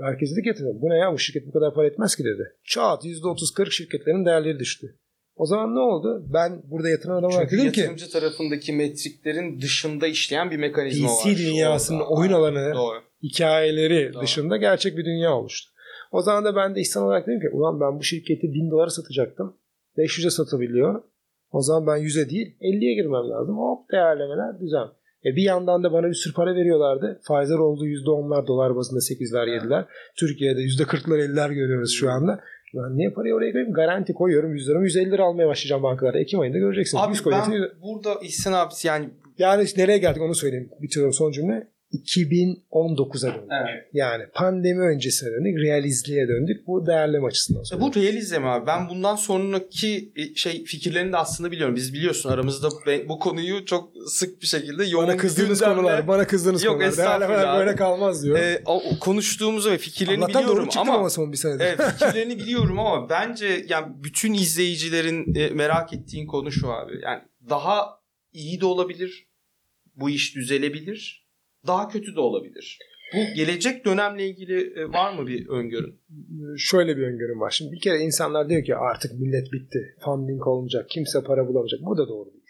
Herkes 0.00 0.36
dedi 0.36 0.42
ki 0.42 0.64
bu 0.64 0.88
ne 0.88 0.98
ya 0.98 1.12
bu 1.12 1.18
şirket 1.18 1.46
bu 1.46 1.52
kadar 1.52 1.74
para 1.74 1.86
etmez 1.86 2.16
ki 2.16 2.24
dedi. 2.24 2.56
Çat 2.64 3.04
%30-40 3.04 3.70
şirketlerin 3.70 4.26
değerleri 4.26 4.58
düştü. 4.58 4.98
O 5.36 5.46
zaman 5.46 5.74
ne 5.74 5.80
oldu? 5.80 6.26
Ben 6.32 6.62
burada 6.64 6.88
yatıran 6.88 7.16
adam 7.16 7.30
olarak 7.30 7.50
Çünkü 7.50 7.62
dedim 7.62 7.72
ki 7.72 7.80
yatırımcı 7.80 8.10
tarafındaki 8.10 8.72
metriklerin 8.72 9.60
dışında 9.60 10.06
işleyen 10.06 10.50
bir 10.50 10.56
mekanizma 10.56 11.08
var. 11.08 11.14
VC 11.26 11.36
dünyasının 11.36 12.00
orada. 12.00 12.10
oyun 12.10 12.32
alanı, 12.32 12.74
Doğru. 12.74 12.98
hikayeleri 13.22 14.14
Doğru. 14.14 14.22
dışında 14.22 14.56
gerçek 14.56 14.96
bir 14.96 15.04
dünya 15.04 15.36
oluştu. 15.36 15.70
O 16.12 16.22
zaman 16.22 16.44
da 16.44 16.56
ben 16.56 16.74
de 16.74 16.80
ihsan 16.80 17.02
olarak 17.02 17.26
dedim 17.26 17.40
ki 17.40 17.48
ulan 17.52 17.80
ben 17.80 17.98
bu 17.98 18.02
şirketi 18.02 18.52
1000 18.52 18.70
dolara 18.70 18.90
satacaktım. 18.90 19.56
500'e 19.96 20.30
satabiliyor. 20.30 21.02
O 21.50 21.62
zaman 21.62 21.86
ben 21.86 22.02
100'e 22.02 22.30
değil 22.30 22.56
50'ye 22.60 22.94
girmem 22.94 23.30
lazım. 23.30 23.56
Hop 23.58 23.92
değerlemeler 23.92 24.60
düzen. 24.60 24.88
E 25.24 25.36
bir 25.36 25.42
yandan 25.42 25.84
da 25.84 25.92
bana 25.92 26.08
bir 26.08 26.14
sürü 26.14 26.34
para 26.34 26.54
veriyorlardı. 26.54 27.20
Faizler 27.22 27.58
olduğu 27.58 27.86
%10'lar 27.86 28.46
dolar 28.46 28.76
bazında 28.76 29.00
8'ler 29.00 29.54
yediler. 29.54 29.84
Türkiye'de 30.16 30.60
%40'lar 30.60 31.18
50'ler 31.18 31.54
görüyoruz 31.54 31.92
şu 31.92 32.10
anda. 32.10 32.40
Ben 32.74 32.96
niye 32.96 33.10
parayı 33.10 33.34
oraya 33.34 33.52
koyayım? 33.52 33.72
Garanti 33.74 34.14
koyuyorum 34.14 34.54
100 34.54 34.68
lira 34.68 34.80
150 34.82 35.10
lira 35.10 35.22
almaya 35.24 35.48
başlayacağım 35.48 35.82
bankalarda. 35.82 36.18
Ekim 36.18 36.40
ayında 36.40 36.58
göreceksin. 36.58 36.98
Abi 36.98 37.10
100 37.10 37.18
ben 37.18 37.24
koyuyorsun. 37.24 37.78
burada 37.82 38.14
İhsan 38.22 38.52
abi 38.52 38.72
yani 38.84 39.10
Yani 39.38 39.64
nereye 39.76 39.98
geldik 39.98 40.22
onu 40.22 40.34
söyleyeyim. 40.34 40.70
Bitiriyorum 40.82 41.12
son 41.12 41.32
cümle. 41.32 41.68
2019'a 41.94 43.34
döndük. 43.34 43.50
Evet. 43.50 43.88
Yani 43.92 44.24
pandemi 44.34 44.80
öncesine 44.80 45.30
döndük. 45.30 45.58
Realizliğe 45.58 46.28
döndük. 46.28 46.66
Bu 46.66 46.86
değerleme 46.86 47.26
açısından 47.26 47.62
sonra. 47.62 47.80
bu 47.80 47.94
realizm 47.94 48.44
abi. 48.44 48.66
Ben 48.66 48.88
bundan 48.88 49.16
sonraki 49.16 50.12
e, 50.16 50.34
şey 50.34 50.64
fikirlerini 50.64 51.12
de 51.12 51.16
aslında 51.16 51.50
biliyorum. 51.50 51.76
Biz 51.76 51.94
biliyorsun 51.94 52.30
aramızda 52.30 52.68
bu 53.08 53.18
konuyu 53.18 53.64
çok 53.66 53.92
sık 54.06 54.42
bir 54.42 54.46
şekilde 54.46 54.84
yoğun 54.84 55.06
bana 55.08 55.16
kızdığınız 55.16 55.60
gündemde- 55.60 55.74
konular, 55.76 56.08
bana 56.08 56.26
kızdığınız 56.26 56.64
Yok, 56.64 56.74
konular. 56.80 56.96
Değerlemeler 56.96 57.58
böyle 57.58 57.76
kalmaz 57.76 58.24
diyor. 58.24 58.38
e, 58.38 58.62
o- 58.66 58.82
o 58.90 58.98
konuştuğumuzu 58.98 59.70
ve 59.70 59.78
fikirlerini 59.78 60.24
Allah'tan 60.24 60.42
biliyorum 60.42 60.68
doğru 60.74 60.80
ama 60.80 60.94
ama 60.94 61.10
son 61.10 61.32
bir 61.32 61.36
senedir. 61.36 61.64
Evet 61.64 61.80
fikirlerini 61.98 62.38
biliyorum 62.38 62.78
ama 62.78 63.08
bence 63.10 63.64
yani 63.68 63.86
bütün 64.04 64.34
izleyicilerin 64.34 65.34
e, 65.34 65.48
merak 65.50 65.92
ettiğin 65.92 66.26
konu 66.26 66.52
şu 66.52 66.72
abi. 66.72 66.92
Yani 67.02 67.22
daha 67.50 67.86
iyi 68.32 68.60
de 68.60 68.66
olabilir. 68.66 69.26
Bu 69.96 70.10
iş 70.10 70.36
düzelebilir. 70.36 71.23
Daha 71.66 71.88
kötü 71.88 72.14
de 72.14 72.20
olabilir. 72.20 72.78
Bu 73.14 73.34
gelecek 73.36 73.84
dönemle 73.84 74.28
ilgili 74.28 74.80
e, 74.80 74.88
var 74.92 75.18
mı 75.18 75.26
bir 75.26 75.48
öngörün? 75.48 76.00
Şöyle 76.58 76.96
bir 76.96 77.02
öngörüm 77.02 77.40
var. 77.40 77.50
Şimdi 77.50 77.72
bir 77.72 77.80
kere 77.80 77.98
insanlar 77.98 78.48
diyor 78.48 78.64
ki 78.64 78.76
artık 78.76 79.12
millet 79.12 79.52
bitti. 79.52 79.96
Funding 80.04 80.46
olmayacak. 80.46 80.90
Kimse 80.90 81.22
para 81.22 81.48
bulamayacak. 81.48 81.80
Bu 81.80 81.96
da 81.96 82.08
doğru 82.08 82.32
değil. 82.32 82.44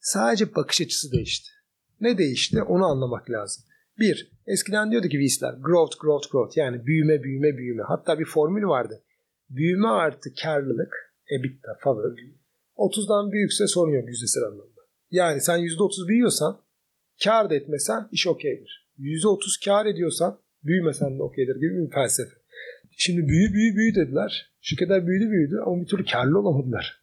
Sadece 0.00 0.54
bakış 0.54 0.80
açısı 0.80 1.12
değişti. 1.12 1.50
Ne 2.00 2.18
değişti? 2.18 2.62
Onu 2.62 2.84
anlamak 2.84 3.30
lazım. 3.30 3.64
Bir, 3.98 4.32
eskiden 4.46 4.90
diyordu 4.90 5.08
ki 5.08 5.18
VC'ler 5.18 5.54
growth, 5.60 5.96
growth, 6.00 6.30
growth. 6.30 6.56
Yani 6.56 6.86
büyüme, 6.86 7.22
büyüme, 7.22 7.56
büyüme. 7.56 7.82
Hatta 7.88 8.18
bir 8.18 8.24
formül 8.24 8.64
vardı. 8.64 9.02
Büyüme 9.50 9.88
artı 9.88 10.30
karlılık, 10.42 11.14
EBITDA, 11.30 11.78
favor. 11.80 12.04
30'dan 12.76 13.32
büyükse 13.32 13.66
sorun 13.66 13.92
yok 13.92 14.08
yüzdesel 14.08 14.42
anlamda. 14.42 14.80
Yani 15.10 15.40
sen 15.40 15.58
%30 15.58 16.08
büyüyorsan, 16.08 16.63
kar 17.24 17.50
da 17.50 17.54
etmesen 17.54 18.08
iş 18.12 18.26
okeydir. 18.26 18.90
%30 18.98 19.64
kar 19.64 19.86
ediyorsan, 19.86 20.38
büyümesen 20.64 21.18
de 21.18 21.22
okeydir 21.22 21.56
gibi 21.56 21.86
bir 21.86 21.90
felsefe. 21.90 22.34
Şimdi 22.96 23.28
büyü 23.28 23.52
büyü 23.54 23.76
büyü 23.76 23.94
dediler. 23.94 24.52
Şirketler 24.60 25.06
büyüdü 25.06 25.30
büyüdü 25.30 25.56
ama 25.66 25.82
bir 25.82 25.86
türlü 25.86 26.04
karlı 26.04 26.38
olamadılar. 26.38 27.00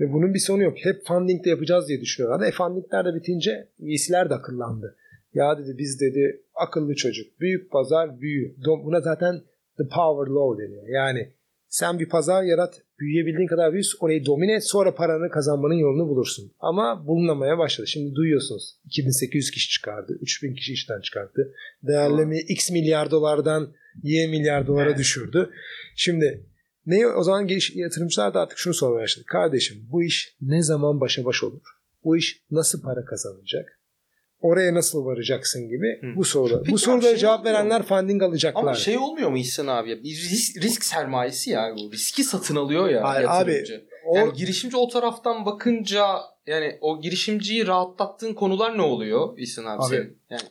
Ve 0.00 0.12
bunun 0.12 0.34
bir 0.34 0.38
sonu 0.38 0.62
yok. 0.62 0.76
Hep 0.82 1.06
funding 1.06 1.44
de 1.44 1.50
yapacağız 1.50 1.88
diye 1.88 2.00
düşünüyorlardı. 2.00 2.46
E 2.46 2.50
fundingler 2.50 3.04
de 3.04 3.14
bitince 3.14 3.68
VC'ler 3.80 4.30
de 4.30 4.34
akıllandı. 4.34 4.96
Ya 5.34 5.58
dedi 5.58 5.78
biz 5.78 6.00
dedi 6.00 6.42
akıllı 6.54 6.94
çocuk. 6.94 7.40
Büyük 7.40 7.70
pazar 7.70 8.20
büyü. 8.20 8.56
Buna 8.84 9.00
zaten 9.00 9.40
the 9.78 9.84
power 9.94 10.32
law 10.34 10.64
deniyor. 10.64 10.88
Yani 10.88 11.32
sen 11.68 11.98
bir 11.98 12.08
pazar 12.08 12.42
yarat, 12.42 12.82
büyüyebildiğin 13.00 13.48
kadar 13.48 13.72
büyü, 13.72 13.82
orayı 14.00 14.26
domine 14.26 14.54
et, 14.54 14.64
sonra 14.64 14.94
paranı 14.94 15.30
kazanmanın 15.30 15.74
yolunu 15.74 16.08
bulursun. 16.08 16.52
Ama 16.60 17.06
bulunamaya 17.06 17.58
başladı. 17.58 17.86
Şimdi 17.86 18.14
duyuyorsunuz. 18.14 18.76
2800 18.84 19.50
kişi 19.50 19.70
çıkardı, 19.70 20.18
3000 20.20 20.54
kişi 20.54 20.72
işten 20.72 21.00
çıkarttı. 21.00 21.54
Değerlemi 21.82 22.40
x 22.40 22.70
milyar 22.70 23.10
dolardan 23.10 23.72
y 24.02 24.26
milyar 24.26 24.66
dolara 24.66 24.88
Evet. 24.88 24.98
düşürdü. 24.98 25.50
Şimdi 25.96 26.46
ne 26.86 27.06
o 27.06 27.22
zaman 27.22 27.46
geliş, 27.46 27.76
yatırımcılar 27.76 28.34
da 28.34 28.40
artık 28.40 28.58
şunu 28.58 28.74
sormaya 28.74 29.02
başladı. 29.02 29.24
Kardeşim 29.28 29.86
bu 29.92 30.02
iş 30.04 30.36
ne 30.40 30.62
zaman 30.62 31.00
başa 31.00 31.24
baş 31.24 31.44
olur? 31.44 31.62
Bu 32.04 32.16
iş 32.16 32.42
nasıl 32.50 32.82
para 32.82 33.04
kazanacak? 33.04 33.79
Oraya 34.40 34.74
nasıl 34.74 35.04
varacaksın 35.04 35.68
gibi 35.68 35.98
Hı. 36.00 36.16
bu 36.16 36.24
soruda. 36.24 36.58
Peki 36.62 36.70
bu 36.72 36.74
abi, 36.74 36.80
sorulara 36.80 37.10
şey 37.10 37.16
cevap 37.16 37.44
verenler 37.46 37.82
funding 37.82 38.22
alacaklar. 38.22 38.62
Ama 38.62 38.74
şey 38.74 38.98
olmuyor 38.98 39.30
mu 39.30 39.38
İhsan 39.38 39.66
abi? 39.66 39.90
ya? 39.90 40.02
Bir 40.02 40.10
risk, 40.10 40.62
risk 40.62 40.84
sermayesi 40.84 41.50
ya 41.50 41.74
bu. 41.76 41.92
Riski 41.92 42.24
satın 42.24 42.56
alıyor 42.56 42.88
ya 42.88 43.02
Hayır, 43.04 43.28
yatırımcı. 43.28 43.84
o 44.06 44.16
Yani 44.16 44.32
girişimci 44.32 44.76
o 44.76 44.88
taraftan 44.88 45.46
bakınca 45.46 46.06
yani 46.46 46.78
o 46.80 47.00
girişimciyi 47.00 47.66
rahatlattığın 47.66 48.34
konular 48.34 48.78
ne 48.78 48.82
oluyor 48.82 49.38
İhsan 49.38 49.64
abi, 49.64 49.82
Abi, 49.82 49.88
senin? 49.88 50.18
Yani 50.30 50.42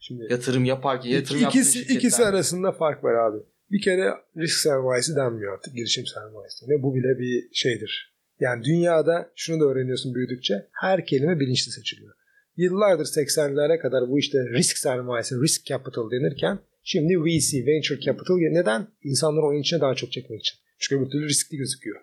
şimdi 0.00 0.26
yatırım 0.30 0.64
yaparken 0.64 1.10
yatırım 1.10 1.40
yaptığın 1.40 1.58
ikisi, 1.60 1.72
şirketler. 1.78 1.96
ikisi 1.96 2.24
arasında 2.24 2.72
fark 2.72 3.04
var 3.04 3.14
abi. 3.14 3.38
Bir 3.70 3.80
kere 3.82 4.14
risk 4.36 4.58
sermayesi 4.58 5.16
denmiyor 5.16 5.54
artık 5.54 5.74
girişim 5.74 6.06
sermayesi. 6.06 6.68
Ve 6.68 6.82
bu 6.82 6.94
bile 6.94 7.18
bir 7.18 7.48
şeydir. 7.52 8.14
Yani 8.40 8.64
dünyada 8.64 9.30
şunu 9.36 9.60
da 9.60 9.64
öğreniyorsun 9.64 10.14
büyüdükçe 10.14 10.54
her 10.72 11.06
kelime 11.06 11.40
bilinçli 11.40 11.72
seçiliyor. 11.72 12.14
Yıllardır 12.58 13.04
80'lere 13.04 13.78
kadar 13.78 14.10
bu 14.10 14.18
işte 14.18 14.38
risk 14.38 14.78
sermayesi, 14.78 15.34
risk 15.42 15.64
capital 15.64 16.10
denirken 16.10 16.58
şimdi 16.82 17.14
VC, 17.24 17.66
venture 17.66 18.00
capital. 18.00 18.34
Neden? 18.34 18.86
İnsanları 19.04 19.46
oyun 19.46 19.60
içine 19.60 19.80
daha 19.80 19.94
çok 19.94 20.12
çekmek 20.12 20.40
için. 20.40 20.58
Çünkü 20.78 21.02
öbür 21.02 21.10
türlü 21.10 21.28
riskli 21.28 21.56
gözüküyor. 21.56 22.00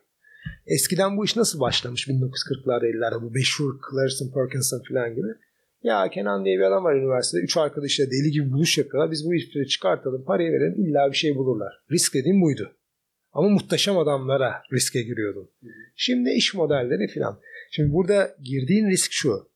Eskiden 0.67 1.17
bu 1.17 1.25
iş 1.25 1.35
nasıl 1.35 1.59
başlamış 1.59 2.07
1940'larda 2.07 2.85
50'lerde 2.85 3.21
bu 3.21 3.31
meşhur 3.31 3.79
Clarkson 3.91 4.31
Perkinson 4.33 4.81
falan 4.89 5.15
gibi. 5.15 5.27
Ya 5.83 6.09
Kenan 6.09 6.45
diye 6.45 6.57
bir 6.57 6.63
adam 6.63 6.83
var 6.83 6.95
üniversitede. 6.95 7.41
Üç 7.41 7.57
arkadaşla 7.57 8.05
deli 8.11 8.31
gibi 8.31 8.51
buluş 8.51 8.77
yapıyorlar. 8.77 9.11
Biz 9.11 9.25
bu 9.25 9.33
işleri 9.33 9.67
çıkartalım, 9.67 10.25
parayı 10.25 10.51
verelim 10.51 10.85
illa 10.85 11.11
bir 11.11 11.17
şey 11.17 11.35
bulurlar. 11.35 11.73
Risk 11.91 12.13
dediğim 12.13 12.41
buydu. 12.41 12.71
Ama 13.33 13.49
muhteşem 13.49 13.97
adamlara 13.97 14.53
riske 14.73 15.01
giriyordum. 15.01 15.51
Şimdi 15.95 16.29
iş 16.29 16.53
modelleri 16.53 17.07
filan. 17.07 17.39
Şimdi 17.71 17.93
burada 17.93 18.35
girdiğin 18.43 18.89
risk 18.89 19.11
şu. 19.11 19.54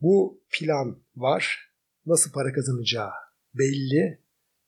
Bu 0.00 0.42
plan 0.58 1.02
var. 1.16 1.70
Nasıl 2.06 2.32
para 2.32 2.52
kazanacağı 2.52 3.10
belli. 3.54 4.20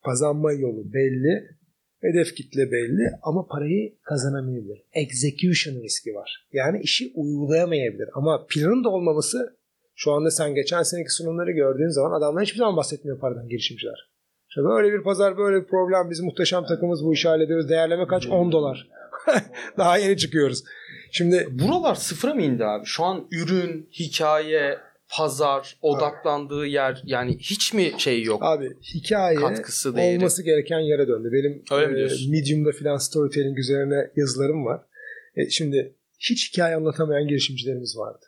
Kazanma 0.05 0.53
yolu 0.53 0.93
belli. 0.93 1.63
Hedef 2.01 2.35
kitle 2.35 2.73
belli 2.73 3.11
ama 3.23 3.47
parayı 3.47 3.99
kazanamayabilir. 4.03 4.83
Execution 4.93 5.83
riski 5.83 6.15
var. 6.15 6.49
Yani 6.53 6.81
işi 6.83 7.13
uygulayamayabilir. 7.15 8.09
Ama 8.15 8.47
planın 8.49 8.85
da 8.85 8.89
olmaması 8.89 9.57
şu 9.95 10.13
anda 10.13 10.31
sen 10.31 10.55
geçen 10.55 10.83
seneki 10.83 11.11
sunumları 11.11 11.51
gördüğün 11.51 11.89
zaman 11.89 12.19
adamlar 12.19 12.45
hiçbir 12.45 12.59
zaman 12.59 12.77
bahsetmiyor 12.77 13.21
paradan 13.21 13.49
girişimciler. 13.49 14.13
İşte 14.49 14.63
böyle 14.65 14.93
bir 14.93 15.03
pazar 15.03 15.37
böyle 15.37 15.63
bir 15.63 15.69
problem 15.69 16.11
biz 16.11 16.21
muhteşem 16.21 16.65
takımız 16.65 17.05
bu 17.05 17.15
işi 17.15 17.29
hallediyoruz. 17.29 17.69
Değerleme 17.69 18.07
kaç? 18.07 18.27
10 18.27 18.53
dolar. 18.53 18.89
Daha 19.79 19.99
yeni 19.99 20.17
çıkıyoruz. 20.17 20.65
Şimdi 21.13 21.49
buralar 21.51 21.95
sıfıra 21.95 22.35
mı 22.35 22.43
indi 22.43 22.65
abi? 22.65 22.87
Şu 22.87 23.05
an 23.05 23.29
ürün, 23.31 23.89
hikaye, 23.93 24.79
pazar, 25.13 25.79
odaklandığı 25.83 26.67
yer 26.67 27.03
yani 27.05 27.39
hiç 27.39 27.75
mi 27.75 27.93
şey 27.99 28.23
yok? 28.23 28.43
Abi 28.43 28.71
hikaye 28.95 29.37
Katkısı 29.37 29.97
değeri. 29.97 30.19
olması 30.19 30.43
gereken 30.43 30.79
yere 30.79 31.09
döndü. 31.09 31.29
Benim 31.33 31.63
Öyle 31.73 32.03
e? 32.03 32.31
Medium'da 32.31 32.73
filan 32.73 32.97
storytelling 32.97 33.59
üzerine 33.59 34.11
yazılarım 34.17 34.65
var. 34.65 34.81
E, 35.37 35.51
şimdi 35.51 35.97
hiç 36.19 36.53
hikaye 36.53 36.77
anlatamayan 36.77 37.29
girişimcilerimiz 37.29 37.97
vardı. 37.97 38.27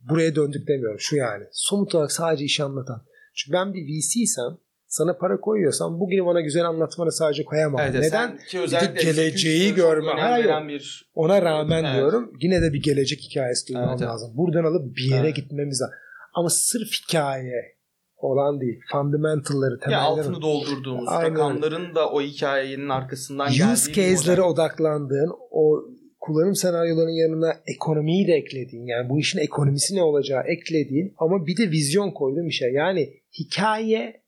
Buraya 0.00 0.34
döndük 0.34 0.68
demiyorum. 0.68 1.00
Şu 1.00 1.16
yani. 1.16 1.44
Somut 1.52 1.94
olarak 1.94 2.12
sadece 2.12 2.44
işi 2.44 2.64
anlatan. 2.64 3.06
Çünkü 3.34 3.52
ben 3.52 3.74
bir 3.74 3.82
VC'sem 3.82 4.58
sana 4.96 5.16
para 5.18 5.40
koyuyorsam 5.40 6.00
bugün 6.00 6.26
bana 6.26 6.40
güzel 6.40 6.64
anlatmanı 6.64 7.12
sadece 7.12 7.44
koyamam. 7.44 7.80
Evet, 7.80 7.94
Neden? 8.02 8.38
ki 8.38 8.60
özellikle 8.60 9.02
geleceği 9.12 9.74
görme. 9.74 10.12
Hayır, 10.12 10.68
bir 10.68 11.10
Ona 11.14 11.42
rağmen 11.42 11.84
Evet. 11.84 11.96
diyorum 11.96 12.32
yine 12.40 12.62
de 12.62 12.72
bir 12.72 12.82
gelecek 12.82 13.20
hikayesi 13.20 13.68
duymam 13.68 13.88
Evet, 13.88 14.00
evet. 14.00 14.10
lazım. 14.10 14.30
Buradan 14.34 14.64
alıp 14.64 14.96
bir 14.96 15.10
yere 15.10 15.26
Evet. 15.26 15.36
gitmemiz 15.36 15.80
lazım. 15.82 15.94
Ama 16.34 16.48
sırf 16.50 16.88
hikaye 17.02 17.76
olan 18.16 18.60
değil. 18.60 18.80
Fundamental'ları, 18.92 19.74
ya 19.74 19.80
temelleri. 19.80 20.00
altını 20.00 20.42
doldurduğumuz 20.42 21.08
Aynen 21.08 21.30
rakamların 21.30 21.94
da 21.94 22.10
o 22.10 22.20
hikayenin 22.20 22.88
arkasından 22.88 23.52
geldiği 23.52 23.72
use 23.72 23.92
case'lere 23.92 24.42
odaklandığın, 24.42 25.32
o 25.50 25.84
kullanım 26.20 26.54
senaryolarının 26.54 27.12
yanına 27.12 27.54
ekonomiyi 27.66 28.26
de 28.26 28.32
eklediğin, 28.32 28.86
yani 28.86 29.08
bu 29.08 29.20
işin 29.20 29.38
ekonomisi 29.38 29.96
ne 29.96 30.02
olacağı 30.02 30.42
eklediğin 30.42 31.14
ama 31.18 31.46
bir 31.46 31.56
de 31.56 31.70
vizyon 31.70 32.10
koyduğun 32.10 32.46
bir 32.46 32.52
şey. 32.52 32.72
Yani 32.72 33.10
hikaye 33.38 34.25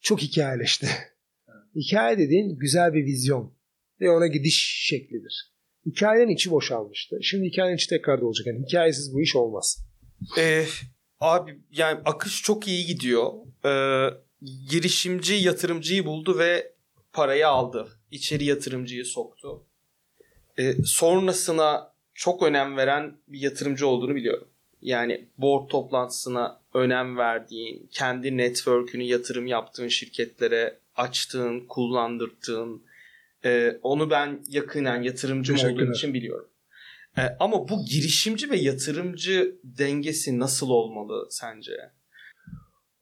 çok 0.00 0.20
hikayeleşti. 0.20 0.88
Hikaye 1.76 2.18
dediğin 2.18 2.58
güzel 2.58 2.94
bir 2.94 3.04
vizyon 3.04 3.54
ve 4.00 4.10
ona 4.10 4.26
gidiş 4.26 4.86
şeklidir. 4.88 5.52
Hikayenin 5.86 6.34
içi 6.34 6.50
boşalmıştı. 6.50 7.18
Şimdi 7.22 7.46
hikayenin 7.46 7.76
içi 7.76 7.88
tekrar 7.88 8.20
dolacak. 8.20 8.46
Yani 8.46 8.66
hikayesiz 8.66 9.14
bu 9.14 9.20
iş 9.20 9.36
olmaz. 9.36 9.86
Ee, 10.38 10.64
abi 11.20 11.58
yani 11.70 12.00
akış 12.04 12.42
çok 12.42 12.68
iyi 12.68 12.86
gidiyor. 12.86 13.32
Ee, 13.64 14.08
girişimci 14.70 15.34
yatırımcıyı 15.34 16.06
buldu 16.06 16.38
ve 16.38 16.72
parayı 17.12 17.48
aldı. 17.48 17.88
İçeri 18.10 18.44
yatırımcıyı 18.44 19.04
soktu. 19.04 19.66
Ee, 20.58 20.74
sonrasına 20.84 21.92
çok 22.14 22.42
önem 22.42 22.76
veren 22.76 23.16
bir 23.28 23.40
yatırımcı 23.40 23.86
olduğunu 23.86 24.14
biliyorum. 24.14 24.48
Yani 24.82 25.28
board 25.38 25.68
toplantısına 25.68 26.59
önem 26.74 27.16
verdiğin, 27.16 27.88
kendi 27.92 28.36
network'ünü 28.36 29.02
yatırım 29.02 29.46
yaptığın 29.46 29.88
şirketlere 29.88 30.78
açtığın, 30.96 31.60
kullandırdığın, 31.60 32.82
e, 33.44 33.78
onu 33.82 34.10
ben 34.10 34.44
yakinen 34.48 35.02
yatırımcım 35.02 35.56
olduğum 35.56 35.92
için 35.92 36.14
biliyorum. 36.14 36.48
E, 37.18 37.22
ama 37.40 37.68
bu 37.68 37.84
girişimci 37.84 38.50
ve 38.50 38.56
yatırımcı 38.56 39.56
dengesi 39.64 40.38
nasıl 40.38 40.70
olmalı 40.70 41.26
sence? 41.30 41.72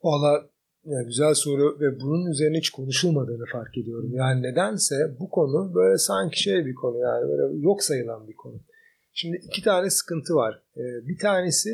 Valla 0.02 0.50
yani 0.84 1.06
güzel 1.06 1.34
soru 1.34 1.80
ve 1.80 2.00
bunun 2.00 2.30
üzerine 2.30 2.58
hiç 2.58 2.70
konuşulmadığını 2.70 3.44
fark 3.52 3.78
ediyorum. 3.78 4.14
Yani 4.14 4.42
nedense 4.42 4.94
bu 5.20 5.30
konu 5.30 5.74
böyle 5.74 5.98
sanki 5.98 6.42
şey 6.42 6.66
bir 6.66 6.74
konu 6.74 6.98
yani 6.98 7.28
böyle 7.28 7.62
yok 7.62 7.82
sayılan 7.82 8.28
bir 8.28 8.36
konu. 8.36 8.60
Şimdi 9.12 9.36
iki 9.42 9.62
tane 9.62 9.90
sıkıntı 9.90 10.34
var. 10.34 10.62
Ee, 10.76 11.08
bir 11.08 11.18
tanesi 11.18 11.70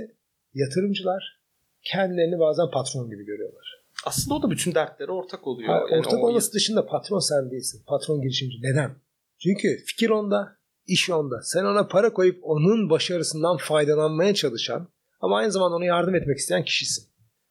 yatırımcılar 0.54 1.43
kendilerini 1.84 2.38
bazen 2.38 2.70
patron 2.70 3.10
gibi 3.10 3.24
görüyorlar. 3.24 3.84
Aslında 4.06 4.34
o 4.34 4.42
da 4.42 4.50
bütün 4.50 4.74
dertlere 4.74 5.12
ortak 5.12 5.46
oluyor. 5.46 5.68
Ha, 5.68 5.74
Yani 5.90 6.00
ortak 6.00 6.14
o- 6.22 6.26
olması 6.28 6.52
dışında 6.52 6.86
patron 6.86 7.18
sen 7.18 7.50
değilsin. 7.50 7.82
Patron 7.86 8.20
girişimci. 8.22 8.56
Neden? 8.62 8.90
Çünkü 9.38 9.68
fikir 9.86 10.10
onda, 10.10 10.56
iş 10.86 11.10
onda. 11.10 11.42
Sen 11.42 11.64
ona 11.64 11.86
para 11.88 12.12
koyup 12.12 12.38
onun 12.42 12.90
başarısından 12.90 13.56
faydalanmaya 13.56 14.34
çalışan 14.34 14.88
ama 15.20 15.36
aynı 15.36 15.52
zamanda 15.52 15.76
ona 15.76 15.84
yardım 15.84 16.14
etmek 16.14 16.38
isteyen 16.38 16.64
kişisin. 16.64 17.04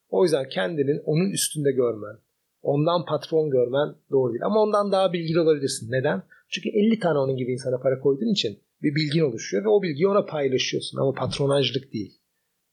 O 0.08 0.22
yüzden 0.24 0.48
kendinin 0.48 1.02
onun 1.04 1.30
üstünde 1.30 1.72
görmen, 1.72 2.16
ondan 2.62 3.04
patron 3.04 3.50
görmen 3.50 3.94
doğru 4.10 4.32
değil. 4.32 4.44
Ama 4.44 4.60
ondan 4.62 4.92
daha 4.92 5.12
bilgili 5.12 5.40
olabilirsin. 5.40 5.92
Neden? 5.92 6.22
Çünkü 6.48 6.68
50 6.68 6.98
tane 6.98 7.18
onun 7.18 7.36
gibi 7.36 7.52
insana 7.52 7.78
para 7.78 8.00
koyduğun 8.00 8.32
için 8.32 8.58
bir 8.82 8.94
bilgin 8.94 9.20
oluşuyor 9.20 9.64
ve 9.64 9.68
o 9.68 9.82
bilgiyi 9.82 10.08
ona 10.08 10.24
paylaşıyorsun. 10.24 10.98
Ama 10.98 11.12
patronajlık 11.12 11.92
değil. 11.92 12.20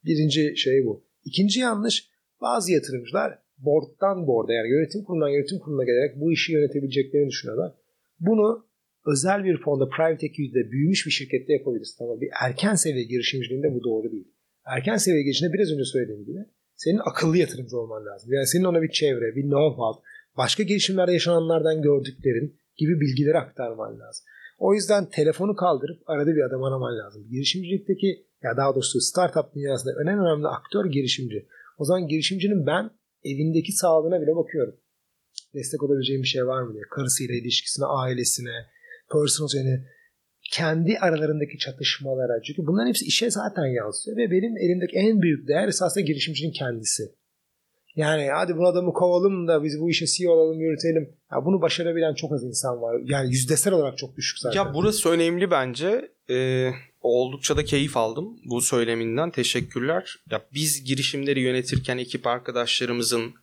Birinci 0.05 0.57
şey 0.57 0.85
bu. 0.85 1.03
İkinci 1.25 1.59
yanlış 1.59 2.09
bazı 2.41 2.71
yatırımcılar 2.71 3.39
board'dan 3.57 4.27
board'a 4.27 4.53
yani 4.53 4.69
yönetim 4.69 5.03
kurulundan 5.03 5.29
yönetim 5.29 5.59
kuruluna 5.59 5.83
gelerek 5.83 6.15
bu 6.15 6.31
işi 6.31 6.53
yönetebileceklerini 6.53 7.29
düşünüyorlar. 7.29 7.73
Bunu 8.19 8.65
özel 9.05 9.43
bir 9.43 9.57
fonda 9.57 9.89
private 9.89 10.25
equity'de 10.25 10.71
büyümüş 10.71 11.05
bir 11.05 11.11
şirkette 11.11 11.53
yapabilirsin 11.53 12.03
ama 12.03 12.21
bir 12.21 12.29
erken 12.41 12.75
seviye 12.75 13.03
girişimciliğinde 13.03 13.73
bu 13.73 13.83
doğru 13.83 14.11
değil. 14.11 14.27
Erken 14.65 14.97
seviye 14.97 15.23
girişimde 15.23 15.53
biraz 15.53 15.71
önce 15.71 15.85
söylediğim 15.85 16.25
gibi 16.25 16.45
senin 16.75 17.01
akıllı 17.05 17.37
yatırımcı 17.37 17.77
olman 17.77 18.05
lazım. 18.05 18.33
Yani 18.33 18.47
senin 18.47 18.63
ona 18.63 18.81
bir 18.81 18.91
çevre, 18.91 19.35
bir 19.35 19.43
know-how, 19.43 20.01
başka 20.37 20.63
girişimlerde 20.63 21.13
yaşananlardan 21.13 21.81
gördüklerin 21.81 22.55
gibi 22.77 23.01
bilgileri 23.01 23.37
aktarman 23.37 23.99
lazım. 23.99 24.25
O 24.59 24.73
yüzden 24.73 25.09
telefonu 25.09 25.55
kaldırıp 25.55 26.09
arada 26.09 26.35
bir 26.35 26.41
adam 26.41 26.63
araman 26.63 26.97
lazım. 26.97 27.27
Girişimcilikteki 27.29 28.25
ya 28.43 28.57
daha 28.57 28.75
doğrusu 28.75 29.01
startup 29.01 29.55
dünyasında 29.55 29.91
en 30.03 30.19
önemli 30.19 30.47
aktör 30.47 30.85
girişimci. 30.85 31.47
O 31.77 31.85
zaman 31.85 32.07
girişimcinin 32.07 32.65
ben 32.65 32.89
evindeki 33.23 33.71
sağlığına 33.71 34.21
bile 34.21 34.35
bakıyorum. 34.35 34.75
Destek 35.53 35.83
olabileceğim 35.83 36.21
bir 36.21 36.27
şey 36.27 36.45
var 36.45 36.61
mı 36.63 36.73
diye. 36.73 36.83
Karısıyla 36.95 37.35
ilişkisine, 37.35 37.85
ailesine, 37.85 38.55
personal 39.11 39.49
yani 39.55 39.85
kendi 40.51 40.97
aralarındaki 40.99 41.57
çatışmalara. 41.57 42.41
Çünkü 42.41 42.67
bunların 42.67 42.87
hepsi 42.89 43.05
işe 43.05 43.31
zaten 43.31 43.65
yansıyor 43.65 44.17
ve 44.17 44.31
benim 44.31 44.57
elimdeki 44.57 44.97
en 44.97 45.21
büyük 45.21 45.47
değer 45.47 45.67
esasında 45.67 46.05
girişimcinin 46.05 46.51
kendisi. 46.51 47.03
Yani 47.95 48.29
hadi 48.33 48.57
bu 48.57 48.67
adamı 48.67 48.93
kovalım 48.93 49.47
da 49.47 49.63
biz 49.63 49.79
bu 49.79 49.89
işe 49.89 50.05
CEO 50.05 50.31
olalım 50.31 50.59
yürütelim. 50.59 51.15
Ya 51.31 51.45
bunu 51.45 51.61
başarabilen 51.61 52.13
çok 52.13 52.33
az 52.33 52.43
insan 52.43 52.81
var. 52.81 53.01
Yani 53.05 53.31
yüzdesel 53.31 53.73
olarak 53.73 53.97
çok 53.97 54.17
düşük 54.17 54.39
zaten. 54.39 54.57
Ya 54.57 54.73
burası 54.73 55.09
önemli 55.09 55.51
bence. 55.51 56.11
Ee, 56.31 56.71
oldukça 57.01 57.57
da 57.57 57.65
keyif 57.65 57.97
aldım 57.97 58.39
bu 58.45 58.61
söyleminden. 58.61 59.31
Teşekkürler. 59.31 60.15
Ya 60.31 60.45
biz 60.53 60.83
girişimleri 60.83 61.41
yönetirken 61.41 61.97
ekip 61.97 62.27
arkadaşlarımızın 62.27 63.33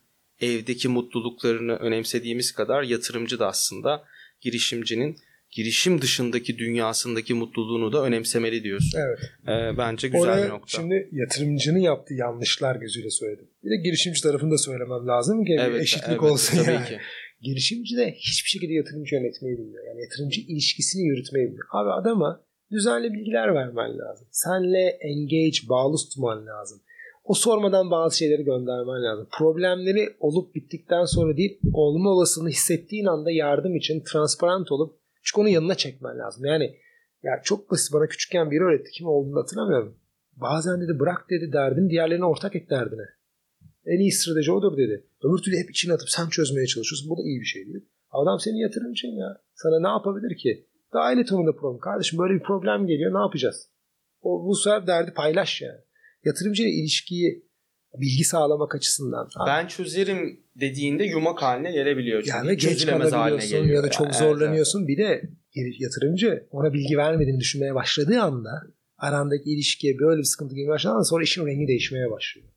evdeki 0.41 0.87
mutluluklarını 0.87 1.75
önemsediğimiz 1.75 2.51
kadar 2.51 2.83
yatırımcı 2.83 3.39
da 3.39 3.47
aslında 3.47 4.03
girişimcinin 4.41 5.17
girişim 5.51 6.01
dışındaki 6.01 6.57
dünyasındaki 6.57 7.33
mutluluğunu 7.33 7.93
da 7.93 8.03
önemsemeli 8.03 8.63
diyorsun. 8.63 8.99
Evet. 8.99 9.19
Ee, 9.47 9.77
bence 9.77 10.07
güzel 10.07 10.21
Oraya 10.21 10.45
bir 10.45 10.49
nokta. 10.49 10.77
şimdi 10.77 11.09
yatırımcının 11.11 11.79
yaptığı 11.79 12.13
yanlışlar 12.13 12.75
gözüyle 12.75 13.09
söyledim. 13.09 13.47
Bir 13.63 13.69
de 13.69 13.75
girişimci 13.83 14.21
tarafını 14.21 14.51
da 14.51 14.57
söylemem 14.57 15.07
lazım 15.07 15.45
ki 15.45 15.57
evet, 15.59 15.81
eşitlik 15.81 16.09
evet, 16.09 16.21
olsun 16.21 16.57
tabii 16.57 16.71
yani. 16.71 16.87
ki. 16.87 16.97
Girişimci 17.41 17.97
de 17.97 18.15
hiçbir 18.17 18.49
şekilde 18.49 18.73
yatırımcı 18.73 19.15
yönetmeyi 19.15 19.57
bilmiyor. 19.57 19.83
Yani 19.87 20.01
yatırımcı 20.01 20.41
ilişkisini 20.41 21.07
yürütmeyi 21.07 21.45
bilmiyor. 21.45 21.67
Abi 21.71 21.89
adama 21.89 22.43
düzenli 22.71 23.13
bilgiler 23.13 23.55
vermen 23.55 23.97
lazım. 23.97 24.27
Senle 24.31 24.97
engage, 25.01 25.69
bağlı 25.69 25.97
tutman 25.97 26.45
lazım. 26.45 26.81
O 27.23 27.33
sormadan 27.33 27.91
bazı 27.91 28.17
şeyleri 28.17 28.43
göndermen 28.43 29.03
lazım. 29.03 29.27
Problemleri 29.37 30.09
olup 30.19 30.55
bittikten 30.55 31.05
sonra 31.05 31.37
değil, 31.37 31.59
olma 31.73 32.09
olasılığını 32.09 32.49
hissettiğin 32.49 33.05
anda 33.05 33.31
yardım 33.31 33.75
için 33.75 34.03
transparent 34.11 34.71
olup 34.71 34.99
çünkü 35.23 35.41
onun 35.41 35.49
yanına 35.49 35.75
çekmen 35.75 36.17
lazım. 36.17 36.45
Yani 36.45 36.75
ya 37.23 37.41
çok 37.43 37.71
basit 37.71 37.93
bana 37.93 38.07
küçükken 38.07 38.51
biri 38.51 38.63
öğretti. 38.63 38.91
Kim 38.91 39.07
olduğunu 39.07 39.39
hatırlamıyorum. 39.39 39.97
bazen 40.35 40.81
dedi 40.81 40.99
bırak 40.99 41.29
dedi 41.29 41.53
derdini 41.53 41.89
diğerlerine 41.89 42.25
ortak 42.25 42.55
et 42.55 42.69
derdine. 42.69 43.05
En 43.85 43.99
iyi 43.99 44.11
strateji 44.11 44.51
odur 44.51 44.77
dedi. 44.77 45.05
Öbür 45.23 45.37
türlü 45.43 45.57
hep 45.57 45.69
içine 45.69 45.93
atıp 45.93 46.09
sen 46.09 46.29
çözmeye 46.29 46.67
çalışıyorsun. 46.67 47.09
Bu 47.09 47.17
da 47.17 47.21
iyi 47.23 47.39
bir 47.39 47.45
şey 47.45 47.65
değil. 47.65 47.85
Adam 48.11 48.39
senin 48.39 48.55
yatırımcın 48.55 49.07
ya. 49.07 49.41
Sana 49.53 49.79
ne 49.81 49.87
yapabilir 49.87 50.37
ki? 50.37 50.68
Dahil 50.93 51.17
et 51.17 51.31
onun 51.31 51.47
da 51.47 51.55
problem. 51.55 51.79
Kardeşim 51.79 52.19
böyle 52.19 52.33
bir 52.33 52.43
problem 52.43 52.87
geliyor 52.87 53.13
ne 53.13 53.19
yapacağız? 53.19 53.69
O 54.21 54.45
bu 54.47 54.55
sefer 54.55 54.87
derdi 54.87 55.13
paylaş 55.13 55.61
yani. 55.61 55.79
Yatırımcıyla 56.25 56.71
ilişkiyi 56.71 57.45
bilgi 57.97 58.23
sağlamak 58.23 58.75
açısından. 58.75 59.29
Ben 59.47 59.67
çözerim 59.67 60.39
dediğinde 60.55 61.03
yumak 61.03 61.41
haline 61.41 61.71
gelebiliyor. 61.71 62.21
Çünkü 62.23 62.37
Yani 62.37 62.57
geç 62.57 62.87
haline 62.87 63.09
kalabiliyorsun 63.09 63.49
geliyor. 63.49 63.75
ya 63.75 63.83
da 63.83 63.91
çok 63.91 64.07
Yani, 64.07 64.17
zorlanıyorsun. 64.17 64.87
Bir 64.87 64.97
de 64.97 65.21
yatırımcı 65.79 66.47
ona 66.51 66.73
bilgi 66.73 66.97
vermediğini 66.97 67.39
düşünmeye 67.39 67.75
başladığı 67.75 68.21
anda 68.21 68.49
arandaki 68.97 69.49
ilişkiye 69.53 69.99
böyle 69.99 70.19
bir 70.19 70.23
sıkıntı 70.23 70.55
girmeye 70.55 70.69
başladığı 70.71 70.93
anda 70.93 71.03
sonra 71.03 71.23
işin 71.23 71.45
rengi 71.45 71.67
değişmeye 71.67 72.11
başlıyor. 72.11 72.47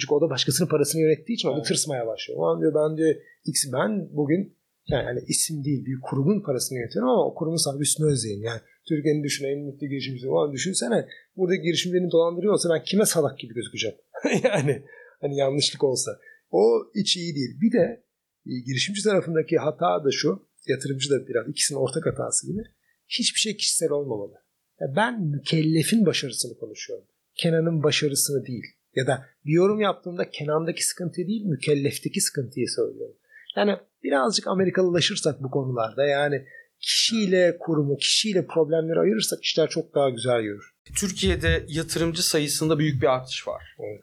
Çünkü 0.00 0.14
o 0.14 0.20
da 0.20 0.30
başkasının 0.30 0.68
parasını 0.68 1.00
yönettiği 1.02 1.36
için 1.36 1.48
Evet. 1.54 1.64
tırsmaya 1.66 2.06
başlıyor. 2.06 2.40
O 2.40 2.46
an 2.46 2.60
diyor 2.60 2.74
ben 2.74 2.96
diyor 2.96 3.14
X 3.44 3.72
ben 3.72 4.08
bugün 4.16 4.56
yani 4.88 5.04
hani 5.04 5.20
isim 5.28 5.64
değil 5.64 5.84
bir 5.86 6.00
kurumun 6.02 6.42
parasını 6.42 6.78
yönetiyorum 6.78 7.08
ama 7.08 7.26
o 7.26 7.34
kurumun 7.34 7.56
sahibi 7.56 7.84
Hüsnü 7.84 8.06
Özyeğin. 8.06 8.42
Yani 8.42 8.60
Türkiye'nin 8.88 9.24
düşünen 9.24 9.48
en 9.48 9.64
mutlu 9.64 9.86
girişimcisi. 9.86 10.28
O 10.28 10.38
an 10.38 10.52
düşünsene 10.52 11.08
buradaki 11.36 11.62
girişim 11.62 11.92
beni 11.92 12.10
dolandırıyorsa 12.10 12.68
ben 12.74 12.84
kime 12.84 13.04
salak 13.04 13.38
gibi 13.38 13.54
gözükeceğim? 13.54 13.96
yani 14.42 14.84
hani 15.20 15.36
yanlışlık 15.36 15.84
olsa. 15.84 16.10
O 16.50 16.60
hiç 16.94 17.16
iyi 17.16 17.34
değil. 17.34 17.60
Bir 17.60 17.72
de 17.72 18.04
e, 18.46 18.52
girişimci 18.66 19.02
tarafındaki 19.02 19.56
hata 19.56 20.04
da 20.04 20.10
şu. 20.10 20.48
Yatırımcı 20.66 21.10
da 21.10 21.28
biraz 21.28 21.48
ikisinin 21.48 21.78
ortak 21.78 22.06
hatası 22.06 22.46
gibi. 22.46 22.62
Hiçbir 23.08 23.38
şey 23.38 23.56
kişisel 23.56 23.90
olmamalı. 23.90 24.34
Ya 24.80 24.86
ben 24.96 25.22
mükellefin 25.22 26.06
başarısını 26.06 26.58
konuşuyorum. 26.58 27.06
Kenan'ın 27.34 27.82
başarısını 27.82 28.46
değil. 28.46 28.64
Ya 28.94 29.06
da 29.06 29.26
bir 29.44 29.52
yorum 29.52 29.80
yaptığımda 29.80 30.30
Kenan'daki 30.30 30.86
sıkıntı 30.86 31.16
değil, 31.16 31.44
mükellefteki 31.44 32.20
sıkıntıyı 32.20 32.68
söylüyorum. 32.68 33.16
Yani 33.56 33.76
birazcık 34.02 34.46
Amerikalılaşırsak 34.46 35.42
bu 35.42 35.50
konularda 35.50 36.06
yani 36.06 36.44
kişiyle 36.80 37.56
kurumu, 37.60 37.96
kişiyle 37.96 38.46
problemleri 38.46 39.00
ayırırsak 39.00 39.44
işler 39.44 39.68
çok 39.68 39.94
daha 39.94 40.10
güzel 40.10 40.40
yürür. 40.40 40.74
Türkiye'de 40.96 41.64
yatırımcı 41.68 42.28
sayısında 42.28 42.78
büyük 42.78 43.02
bir 43.02 43.06
artış 43.06 43.48
var. 43.48 43.76
Evet. 43.78 44.00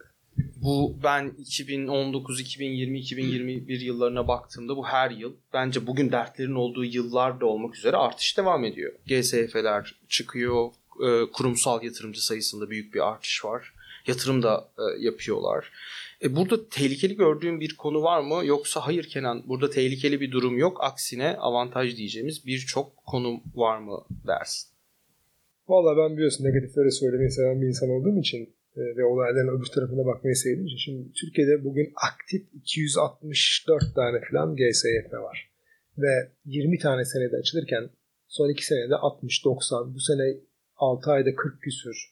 Bu 0.56 0.96
ben 1.04 1.32
2019, 1.38 2.40
2020, 2.40 3.00
2021 3.00 3.80
yıllarına 3.80 4.28
baktığımda 4.28 4.78
bu 4.78 4.88
her 4.88 5.12
yıl 5.12 5.34
bence 5.54 5.88
bugün 5.88 6.12
dertlerin 6.12 6.56
olduğu 6.56 6.86
yıllarda 6.86 7.46
olmak 7.46 7.76
üzere 7.76 7.98
artış 7.98 8.38
devam 8.38 8.66
ediyor. 8.66 8.94
GSF'ler 9.08 9.96
çıkıyor, 10.10 10.70
e, 11.04 11.32
kurumsal 11.32 11.84
yatırımcı 11.84 12.26
sayısında 12.26 12.70
büyük 12.70 12.94
bir 12.94 13.08
artış 13.10 13.46
var. 13.46 13.74
Yatırım 14.08 14.44
da 14.44 14.70
e, 14.78 15.04
yapıyorlar. 15.04 15.72
E, 16.24 16.36
burada 16.36 16.70
tehlikeli 16.70 17.16
gördüğün 17.16 17.60
bir 17.60 17.76
konu 17.78 18.04
var 18.04 18.22
mı? 18.22 18.46
Yoksa 18.46 18.80
hayır 18.80 19.04
Kenan 19.04 19.44
burada 19.48 19.70
tehlikeli 19.70 20.22
bir 20.22 20.32
durum 20.32 20.58
yok. 20.58 20.78
Aksine 20.82 21.38
avantaj 21.38 21.98
diyeceğimiz 21.98 22.46
birçok 22.46 22.98
konu 23.06 23.42
var 23.56 23.78
mı 23.80 24.06
dersin? 24.28 24.72
Valla 25.68 25.98
ben 25.98 26.18
biliyorsun 26.18 26.46
negatifleri 26.46 26.92
söylemeyi 26.92 27.32
seven 27.32 27.62
bir 27.62 27.68
insan 27.68 27.90
olduğum 27.90 28.20
için 28.20 28.56
e, 28.76 28.82
ve 28.98 29.06
olayların 29.06 29.58
öbür 29.58 29.66
tarafına 29.66 30.06
bakmayı 30.06 30.36
sevdiğim 30.36 30.66
için 30.66 30.78
şimdi 30.78 31.14
Türkiye'de 31.14 31.64
bugün 31.64 31.94
aktif 32.12 32.42
264 32.54 33.96
tane 33.96 34.22
falan 34.32 34.56
GSYF 34.56 35.14
var. 35.14 35.52
Ve 35.98 36.32
20 36.46 36.78
tane 36.78 37.06
senede 37.06 37.36
açılırken 37.36 37.90
son 38.28 38.50
2 38.50 38.66
senede 38.66 38.94
60-90 38.94 39.94
bu 39.94 40.00
sene 40.00 40.38
6 40.76 41.12
ayda 41.12 41.36
40 41.36 41.62
küsür 41.62 42.12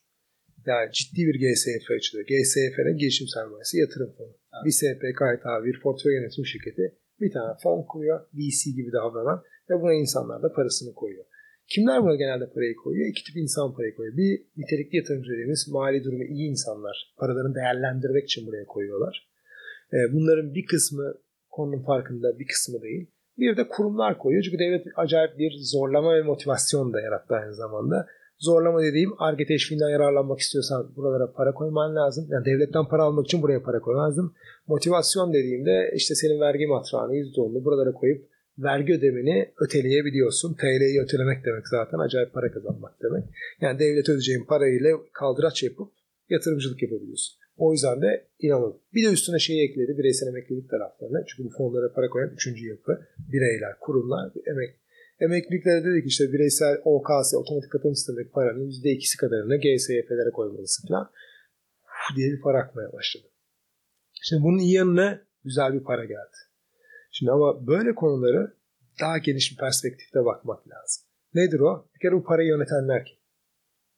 yani 0.68 0.92
ciddi 0.92 1.22
bir 1.28 1.38
GSYF 1.42 1.92
açılıyor. 1.98 2.28
GSYF'nin 2.28 2.98
girişim 2.98 3.28
sermayesi 3.28 3.78
yatırım 3.78 4.12
fonu. 4.18 4.34
Bir 4.66 4.72
SPK 4.72 5.22
bir 5.66 5.80
portföy 5.84 6.14
yönetim 6.16 6.46
şirketi 6.46 6.96
bir 7.22 7.32
tane 7.32 7.54
fon 7.64 7.84
kuruyor. 7.92 8.20
VC 8.34 8.72
gibi 8.72 8.92
davranan 8.92 9.44
ve 9.70 9.82
buna 9.82 9.94
insanlar 9.94 10.44
da 10.44 10.54
parasını 10.54 10.94
koyuyor. 10.94 11.26
Kimler 11.68 12.04
buna 12.04 12.16
genelde 12.16 12.50
parayı 12.54 12.76
koyuyor? 12.76 13.08
İki 13.08 13.24
tip 13.24 13.38
insan 13.38 13.74
parayı 13.76 13.96
koyuyor. 13.96 14.18
Bir 14.18 14.32
nitelikli 14.58 14.98
yatırımcı 14.98 15.32
dediğimiz 15.32 15.68
mali 15.72 16.04
durumu 16.04 16.24
iyi 16.24 16.50
insanlar. 16.50 17.14
Paralarını 17.18 17.56
değerlendirmek 17.56 18.24
için 18.24 18.48
buraya 18.48 18.66
koyuyorlar. 18.66 19.30
Ee, 19.94 20.14
Bunların 20.14 20.54
bir 20.54 20.66
kısmı 20.66 21.14
konunun 21.50 21.84
farkında 21.84 22.40
bir 22.40 22.48
kısmı 22.48 22.82
değil. 22.82 23.12
Bir 23.38 23.58
de 23.58 23.68
kurumlar 23.68 24.18
koyuyor. 24.18 24.44
Çünkü 24.44 24.60
devlet 24.60 24.86
acayip 24.96 25.38
bir 25.38 25.52
zorlama 25.58 26.16
ve 26.16 26.22
motivasyon 26.22 26.94
da 26.94 27.02
yarattı 27.02 27.36
aynı 27.36 27.54
zamanda. 27.54 28.08
Zorlama 28.40 28.84
dediğim 28.84 29.12
ARGE 29.18 29.46
teşviğinden 29.46 29.90
yararlanmak 29.90 30.40
istiyorsan 30.40 30.96
buralara 30.96 31.32
para 31.32 31.54
koyman 31.54 31.96
lazım. 31.96 32.28
Yani 32.30 32.46
devletten 32.46 32.86
para 32.88 33.04
almak 33.04 33.26
için 33.26 33.42
buraya 33.42 33.64
para 33.64 33.80
koyman 33.80 34.06
lazım. 34.08 34.34
Motivasyon 34.68 35.34
dediğimde 35.34 35.92
işte 35.96 36.16
senin 36.16 36.40
vergi 36.40 36.68
matrağını 36.68 37.16
%10'unu 37.16 37.64
buralara 37.64 37.92
koyup 37.92 38.30
vergi 38.58 38.94
ödemeni 38.94 39.54
öteleyebiliyorsun. 39.60 40.54
TL'yi 40.54 41.02
ötelemek 41.02 41.46
demek 41.46 41.68
zaten 41.68 42.00
acayip 42.00 42.34
para 42.34 42.52
kazanmak 42.52 42.94
demek. 43.04 43.24
Yani 43.62 43.80
devlet 43.80 44.10
ödeyeceğin 44.10 44.46
parayla 44.46 44.98
kaldıraç 45.14 45.64
yapıp 45.64 45.92
yatırımcılık 46.30 46.84
yapabiliyorsun. 46.84 47.40
O 47.58 47.72
yüzden 47.72 48.02
de 48.02 48.28
inanın. 48.40 48.76
Bir 48.94 49.04
de 49.06 49.14
üstüne 49.14 49.40
şeyi 49.40 49.70
ekledi 49.70 49.98
bireysel 49.98 50.28
emeklilik 50.28 50.70
taraflarına. 50.70 51.26
Çünkü 51.28 51.44
bu 51.44 51.50
fonlara 51.58 51.94
para 51.94 52.10
koyan 52.10 52.30
üçüncü 52.30 52.68
yapı. 52.68 53.00
Bireyler, 53.32 53.80
kurumlar, 53.80 54.32
emek. 54.52 54.79
Emekliliklere 55.20 55.84
dedik 55.84 56.08
işte 56.08 56.34
bireysel 56.34 56.78
OKS, 56.84 57.34
otomatik 57.34 57.72
katılım 57.72 57.96
sistemindeki 57.96 58.32
paranın 58.32 58.70
%2'si 58.70 59.18
kadarını 59.18 59.58
GSYF'lere 59.58 60.32
koymalısın 60.34 60.88
falan. 60.88 61.12
diye 62.16 62.32
bir 62.32 62.42
para 62.42 62.60
akmaya 62.64 62.94
başladı. 62.94 63.28
Şimdi 64.22 64.44
bunun 64.44 64.58
iyi 64.58 64.74
yanına 64.74 65.22
güzel 65.44 65.74
bir 65.74 65.84
para 65.84 66.06
geldi. 66.06 66.38
Şimdi 67.12 67.32
ama 67.32 67.68
böyle 67.68 67.96
konuları 67.96 68.54
daha 69.02 69.18
geniş 69.18 69.52
bir 69.52 69.58
perspektifte 69.58 70.26
bakmak 70.26 70.68
lazım. 70.68 71.04
Nedir 71.34 71.60
o? 71.60 71.90
Bir 71.96 72.00
kere 72.00 72.12
bu 72.12 72.24
parayı 72.24 72.50
yönetenler 72.50 73.06
kim? 73.06 73.18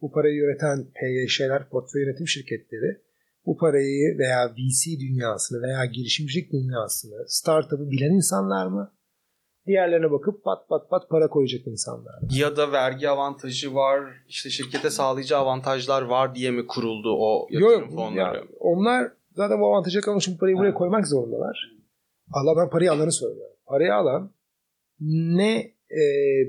Bu 0.02 0.12
parayı 0.12 0.36
yöneten 0.36 0.88
PYŞ'ler, 0.94 1.70
portföy 1.70 2.02
yönetim 2.02 2.28
şirketleri 2.28 3.02
bu 3.46 3.58
parayı 3.58 4.18
veya 4.18 4.54
VC 4.54 5.00
dünyasını 5.00 5.62
veya 5.62 5.86
girişimcilik 5.86 6.52
dünyasını, 6.52 7.26
startup'ı 7.28 7.92
bilen 7.92 8.12
insanlar 8.12 8.68
mı? 8.68 8.94
Diğerlerine 9.68 10.12
bakıp 10.12 10.44
pat 10.44 10.70
pat 10.70 10.90
pat 10.90 11.10
para 11.10 11.30
koyacak 11.30 11.68
insanlar? 11.68 12.14
Ya 12.32 12.58
da 12.58 12.72
vergi 12.72 13.10
avantajı 13.10 13.76
var, 13.76 14.04
işte 14.28 14.50
şirkete 14.50 14.90
sağlayacağı 14.90 15.40
avantajlar 15.40 16.02
var 16.02 16.36
diye 16.36 16.52
mi 16.52 16.68
kuruldu 16.68 17.16
o 17.18 17.48
yatırım 17.50 17.82
Yok, 17.82 17.94
fonları? 17.94 18.38
ya 18.38 18.44
onlar 18.60 19.12
zaten 19.32 19.60
bu 19.62 19.68
avantaja 19.68 20.02
kalmış 20.02 20.28
için 20.28 20.38
parayı 20.38 20.58
buraya 20.58 20.74
koymak 20.74 21.08
zorundalar. 21.08 21.72
Allah 22.34 22.62
ben 22.62 22.70
parayı 22.70 22.92
alanı 22.92 23.12
söylüyorum. 23.12 23.56
Parayı 23.66 23.96
alan 23.96 24.34
ne 25.40 25.58
e, 25.92 26.02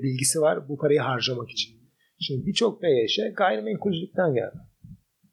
bilgisi 0.03 0.41
var 0.41 0.69
bu 0.69 0.79
parayı 0.79 1.01
harcamak 1.01 1.51
için. 1.51 1.83
Şimdi 2.21 2.47
birçok 2.47 2.81
PYŞ 2.81 3.21
gayrimenkulcülükten 3.37 4.35
geldi. 4.35 4.57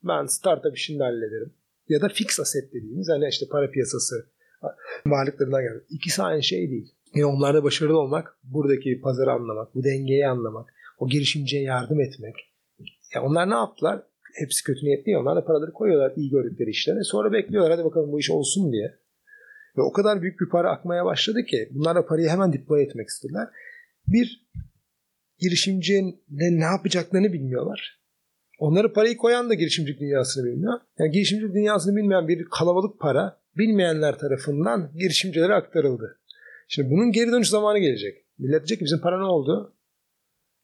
Ben 0.03 0.25
startup 0.25 0.77
işini 0.77 0.99
de 0.99 1.03
hallederim. 1.03 1.53
Ya 1.89 2.01
da 2.01 2.09
fix 2.09 2.39
asset 2.39 2.73
dediğimiz 2.73 3.09
hani 3.09 3.27
işte 3.29 3.45
para 3.51 3.71
piyasası 3.71 4.15
varlıklarından 5.05 5.61
geldi. 5.61 5.85
İkisi 5.89 6.23
aynı 6.23 6.43
şey 6.43 6.69
değil. 6.69 6.95
Yani 7.15 7.25
onlarda 7.25 7.63
başarılı 7.63 7.99
olmak, 7.99 8.37
buradaki 8.43 9.01
pazarı 9.01 9.31
anlamak, 9.31 9.75
bu 9.75 9.83
dengeyi 9.83 10.27
anlamak, 10.27 10.73
o 10.99 11.07
girişimciye 11.07 11.61
yardım 11.61 12.01
etmek. 12.01 12.35
Ya 13.15 13.23
onlar 13.23 13.49
ne 13.49 13.53
yaptılar? 13.53 14.03
Hepsi 14.33 14.63
kötü 14.63 14.85
niyetli. 14.85 15.17
Onlar 15.17 15.35
da 15.35 15.45
paraları 15.45 15.73
koyuyorlar 15.73 16.13
iyi 16.15 16.29
gördükleri 16.29 16.69
işlere. 16.69 17.03
Sonra 17.03 17.31
bekliyorlar 17.31 17.71
hadi 17.71 17.85
bakalım 17.85 18.11
bu 18.11 18.19
iş 18.19 18.29
olsun 18.31 18.71
diye. 18.71 18.99
Ve 19.77 19.81
o 19.81 19.91
kadar 19.91 20.21
büyük 20.21 20.39
bir 20.39 20.49
para 20.49 20.71
akmaya 20.71 21.05
başladı 21.05 21.43
ki 21.43 21.69
bunlar 21.71 21.95
da 21.95 22.05
parayı 22.05 22.29
hemen 22.29 22.53
deploy 22.53 22.83
etmek 22.83 23.07
istediler. 23.07 23.47
Bir 24.07 24.47
girişimcinin 25.39 26.21
ne 26.59 26.63
yapacaklarını 26.63 27.33
bilmiyorlar. 27.33 27.99
Onları 28.59 28.93
parayı 28.93 29.17
koyan 29.17 29.49
da 29.49 29.53
girişimcilik 29.53 29.99
dünyasını 29.99 30.45
bilmiyor. 30.45 30.73
Yani 30.99 31.11
girişimcilik 31.11 31.53
dünyasını 31.53 31.95
bilmeyen 31.95 32.27
bir 32.27 32.45
kalabalık 32.45 32.99
para 32.99 33.41
bilmeyenler 33.57 34.17
tarafından 34.17 34.91
girişimcilere 34.95 35.53
aktarıldı. 35.53 36.18
Şimdi 36.71 36.89
bunun 36.89 37.11
geri 37.11 37.31
dönüş 37.31 37.49
zamanı 37.49 37.79
gelecek. 37.79 38.25
Millet 38.37 38.59
diyecek 38.59 38.79
ki 38.79 38.85
bizim 38.85 39.01
para 39.01 39.17
ne 39.17 39.25
oldu? 39.25 39.75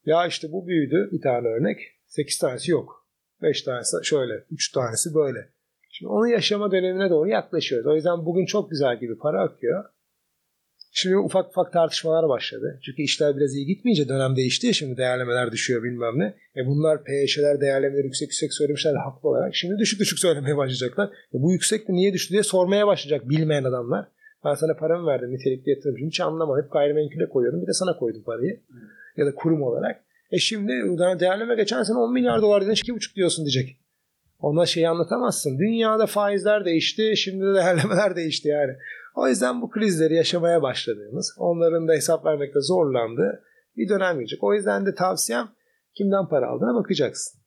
Ya 0.05 0.27
işte 0.27 0.51
bu 0.51 0.67
büyüdü 0.67 1.09
bir 1.11 1.21
tane 1.21 1.47
örnek. 1.47 1.79
8 2.07 2.37
tanesi 2.37 2.71
yok. 2.71 3.07
5 3.41 3.61
tanesi 3.61 3.97
şöyle. 4.03 4.33
3 4.51 4.71
tanesi 4.71 5.13
böyle. 5.13 5.49
Şimdi 5.89 6.09
onu 6.09 6.27
yaşama 6.27 6.71
dönemine 6.71 7.09
doğru 7.09 7.29
yaklaşıyoruz. 7.29 7.87
O 7.87 7.95
yüzden 7.95 8.25
bugün 8.25 8.45
çok 8.45 8.71
güzel 8.71 8.99
gibi 8.99 9.17
para 9.17 9.41
akıyor. 9.41 9.83
Şimdi 10.91 11.17
ufak 11.17 11.49
ufak 11.49 11.73
tartışmalar 11.73 12.29
başladı. 12.29 12.79
Çünkü 12.85 13.01
işler 13.01 13.37
biraz 13.37 13.55
iyi 13.55 13.65
gitmeyince 13.65 14.07
dönem 14.07 14.35
değişti 14.35 14.67
ya 14.67 14.73
şimdi 14.73 14.97
değerlemeler 14.97 15.51
düşüyor 15.51 15.83
bilmem 15.83 16.19
ne. 16.19 16.35
E 16.55 16.65
bunlar 16.65 17.03
PYŞ'ler 17.03 17.61
değerlemeleri 17.61 18.05
yüksek 18.05 18.27
yüksek 18.27 18.53
söylemişler 18.53 18.95
haklı 18.95 19.29
olarak. 19.29 19.55
Şimdi 19.55 19.77
düşük 19.79 19.99
düşük 19.99 20.19
söylemeye 20.19 20.57
başlayacaklar. 20.57 21.07
E 21.07 21.41
bu 21.41 21.51
yüksek 21.51 21.87
de 21.87 21.93
niye 21.93 22.13
düştü 22.13 22.31
diye 22.31 22.43
sormaya 22.43 22.87
başlayacak 22.87 23.29
bilmeyen 23.29 23.63
adamlar. 23.63 24.07
Ben 24.45 24.53
sana 24.53 24.73
paramı 24.73 25.07
verdim 25.07 25.31
nitelikli 25.31 25.69
yatırımcı. 25.69 26.05
Hiç 26.05 26.19
anlamadım. 26.19 26.63
Hep 26.63 26.71
gayrimenkule 26.71 27.29
koyuyordum. 27.29 27.61
Bir 27.61 27.67
de 27.67 27.73
sana 27.73 27.97
koydum 27.97 28.23
parayı. 28.23 28.59
Ya 29.17 29.25
da 29.25 29.35
kurum 29.35 29.63
olarak. 29.63 30.03
E 30.31 30.37
şimdi 30.37 30.71
değerleme 31.19 31.55
geçen 31.55 31.83
sene 31.83 31.97
10 31.97 32.13
milyar 32.13 32.41
dolar 32.41 32.61
dedin 32.61 32.71
2,5 32.71 33.15
diyorsun 33.15 33.45
diyecek. 33.45 33.77
Ona 34.39 34.65
şeyi 34.65 34.89
anlatamazsın. 34.89 35.59
Dünyada 35.59 36.05
faizler 36.05 36.65
değişti, 36.65 37.13
şimdi 37.17 37.45
de 37.45 37.53
değerlemeler 37.53 38.15
değişti 38.15 38.47
yani. 38.47 38.73
O 39.15 39.27
yüzden 39.27 39.61
bu 39.61 39.69
krizleri 39.69 40.15
yaşamaya 40.15 40.61
başladığımız, 40.61 41.35
onların 41.39 41.87
da 41.87 41.93
hesap 41.93 42.25
vermekte 42.25 42.61
zorlandığı 42.61 43.43
bir 43.77 43.89
dönem 43.89 44.15
gelecek. 44.15 44.43
O 44.43 44.53
yüzden 44.53 44.85
de 44.85 44.95
tavsiyem 44.95 45.47
kimden 45.93 46.27
para 46.27 46.47
aldığına 46.47 46.75
bakacaksın. 46.75 47.41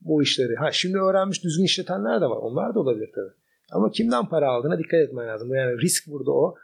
Bu 0.00 0.22
işleri. 0.22 0.56
Ha 0.56 0.72
şimdi 0.72 0.98
öğrenmiş 0.98 1.44
düzgün 1.44 1.64
işletenler 1.64 2.20
de 2.20 2.24
var. 2.24 2.36
Onlar 2.36 2.74
da 2.74 2.80
olabilir 2.80 3.10
tabii. 3.14 3.41
Ama 3.72 3.90
kimden 3.90 4.28
para 4.28 4.48
aldığına 4.48 4.78
dikkat 4.78 5.00
etmen 5.00 5.28
lazım. 5.28 5.54
Yani 5.54 5.80
risk 5.80 6.06
burada 6.06 6.30
o. 6.30 6.54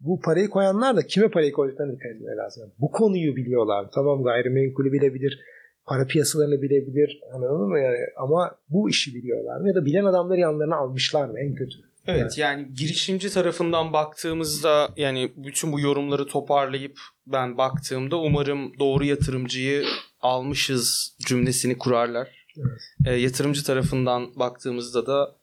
Bu 0.00 0.20
parayı 0.20 0.50
koyanlar 0.50 0.96
da 0.96 1.06
kime 1.06 1.30
parayı 1.30 1.52
koyduklarına 1.52 1.92
dikkat 1.92 2.10
etmeleri 2.10 2.36
lazım. 2.36 2.62
Yani 2.62 2.72
bu 2.78 2.90
konuyu 2.90 3.36
biliyorlar. 3.36 3.86
Tamam 3.94 4.22
gayrimenkulü 4.22 4.92
bilebilir, 4.92 5.40
para 5.86 6.06
piyasalarını 6.06 6.62
bilebilir. 6.62 7.20
Anladın 7.34 7.68
mı 7.68 7.78
yani? 7.78 7.96
Ama 8.16 8.58
bu 8.68 8.90
işi 8.90 9.14
biliyorlar 9.14 9.60
mı? 9.60 9.68
Ya 9.68 9.74
da 9.74 9.84
bilen 9.84 10.04
adamları 10.04 10.40
yanlarına 10.40 10.76
almışlar 10.76 11.28
mı? 11.28 11.40
En 11.40 11.54
kötü. 11.54 11.78
Evet 12.06 12.38
yani 12.38 12.74
girişimci 12.74 13.30
tarafından 13.30 13.92
baktığımızda 13.92 14.88
yani 14.96 15.32
bütün 15.36 15.72
bu 15.72 15.80
yorumları 15.80 16.26
toparlayıp 16.26 16.98
ben 17.26 17.58
baktığımda 17.58 18.16
umarım 18.16 18.78
doğru 18.78 19.04
yatırımcıyı 19.04 19.84
almışız 20.20 21.16
cümlesini 21.26 21.78
kurarlar. 21.78 22.28
Evet. 22.58 22.80
E, 23.06 23.20
yatırımcı 23.20 23.64
tarafından 23.64 24.26
baktığımızda 24.36 25.06
da 25.06 25.37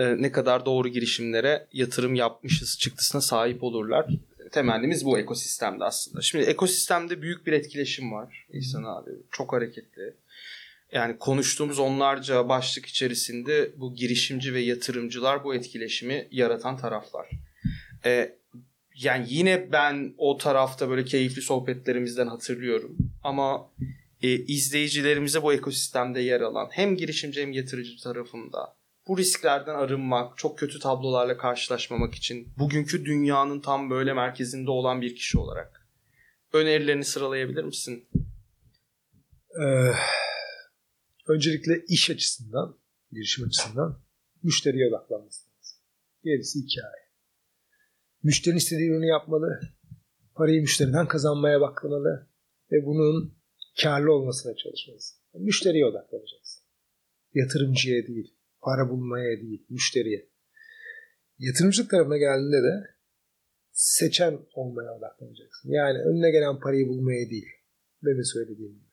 e, 0.00 0.22
ne 0.22 0.32
kadar 0.32 0.66
doğru 0.66 0.88
girişimlere 0.88 1.66
yatırım 1.72 2.14
yapmışız 2.14 2.78
çıktısına 2.78 3.20
sahip 3.20 3.62
olurlar. 3.62 4.06
Temennimiz 4.52 5.04
bu 5.04 5.18
ekosistemde 5.18 5.84
aslında. 5.84 6.22
Şimdi 6.22 6.44
ekosistemde 6.44 7.22
büyük 7.22 7.46
bir 7.46 7.52
etkileşim 7.52 8.12
var 8.12 8.46
İhsan 8.52 8.84
abi. 8.84 9.10
Çok 9.30 9.52
hareketli. 9.52 10.14
Yani 10.92 11.18
konuştuğumuz 11.18 11.78
onlarca 11.78 12.48
başlık 12.48 12.86
içerisinde 12.86 13.70
bu 13.76 13.94
girişimci 13.94 14.54
ve 14.54 14.60
yatırımcılar 14.60 15.44
bu 15.44 15.54
etkileşimi 15.54 16.28
yaratan 16.30 16.76
taraflar. 16.76 17.30
Ee, 18.04 18.36
yani 18.94 19.26
yine 19.28 19.72
ben 19.72 20.14
o 20.18 20.36
tarafta 20.36 20.88
böyle 20.90 21.04
keyifli 21.04 21.42
sohbetlerimizden 21.42 22.26
hatırlıyorum. 22.26 22.96
Ama 23.24 23.70
e, 24.22 24.28
izleyicilerimize 24.28 25.42
bu 25.42 25.52
ekosistemde 25.52 26.20
yer 26.20 26.40
alan 26.40 26.68
hem 26.70 26.96
girişimci 26.96 27.42
hem 27.42 27.52
yatırıcı 27.52 28.02
tarafında 28.02 28.79
bu 29.08 29.18
risklerden 29.18 29.74
arınmak, 29.74 30.38
çok 30.38 30.58
kötü 30.58 30.78
tablolarla 30.78 31.36
karşılaşmamak 31.36 32.14
için 32.14 32.48
bugünkü 32.58 33.04
dünyanın 33.04 33.60
tam 33.60 33.90
böyle 33.90 34.12
merkezinde 34.12 34.70
olan 34.70 35.00
bir 35.00 35.14
kişi 35.16 35.38
olarak 35.38 35.86
önerilerini 36.52 37.04
sıralayabilir 37.04 37.64
misin? 37.64 38.08
Ee, 39.62 39.92
öncelikle 41.28 41.84
iş 41.88 42.10
açısından, 42.10 42.78
girişim 43.12 43.46
açısından 43.46 44.02
müşteriye 44.42 44.88
odaklanması 44.88 45.48
lazım. 45.48 45.78
Gerisi 46.24 46.58
hikaye. 46.58 47.10
Müşterinin 48.22 48.58
istediği 48.58 48.90
ürünü 48.90 49.06
yapmalı. 49.06 49.60
Parayı 50.34 50.60
müşteriden 50.60 51.08
kazanmaya 51.08 51.60
baklamalı. 51.60 52.26
Ve 52.72 52.86
bunun 52.86 53.34
karlı 53.82 54.12
olmasına 54.12 54.56
çalışmalısın. 54.56 55.18
Müşteriye 55.34 55.86
odaklanacaksın. 55.86 56.62
Yatırımcıya 57.34 58.06
değil, 58.06 58.34
para 58.62 58.90
bulmaya 58.90 59.40
değil, 59.40 59.66
müşteriye. 59.70 60.28
Yatırımcılık 61.38 61.90
tarafına 61.90 62.16
geldiğinde 62.16 62.62
de 62.62 63.00
seçen 63.72 64.38
olmaya 64.54 64.96
odaklanacaksın. 64.98 65.70
Yani 65.70 65.98
önüne 65.98 66.30
gelen 66.30 66.60
parayı 66.60 66.88
bulmaya 66.88 67.30
değil. 67.30 67.48
Demin 68.04 68.22
söylediğim 68.22 68.72
gibi. 68.72 68.90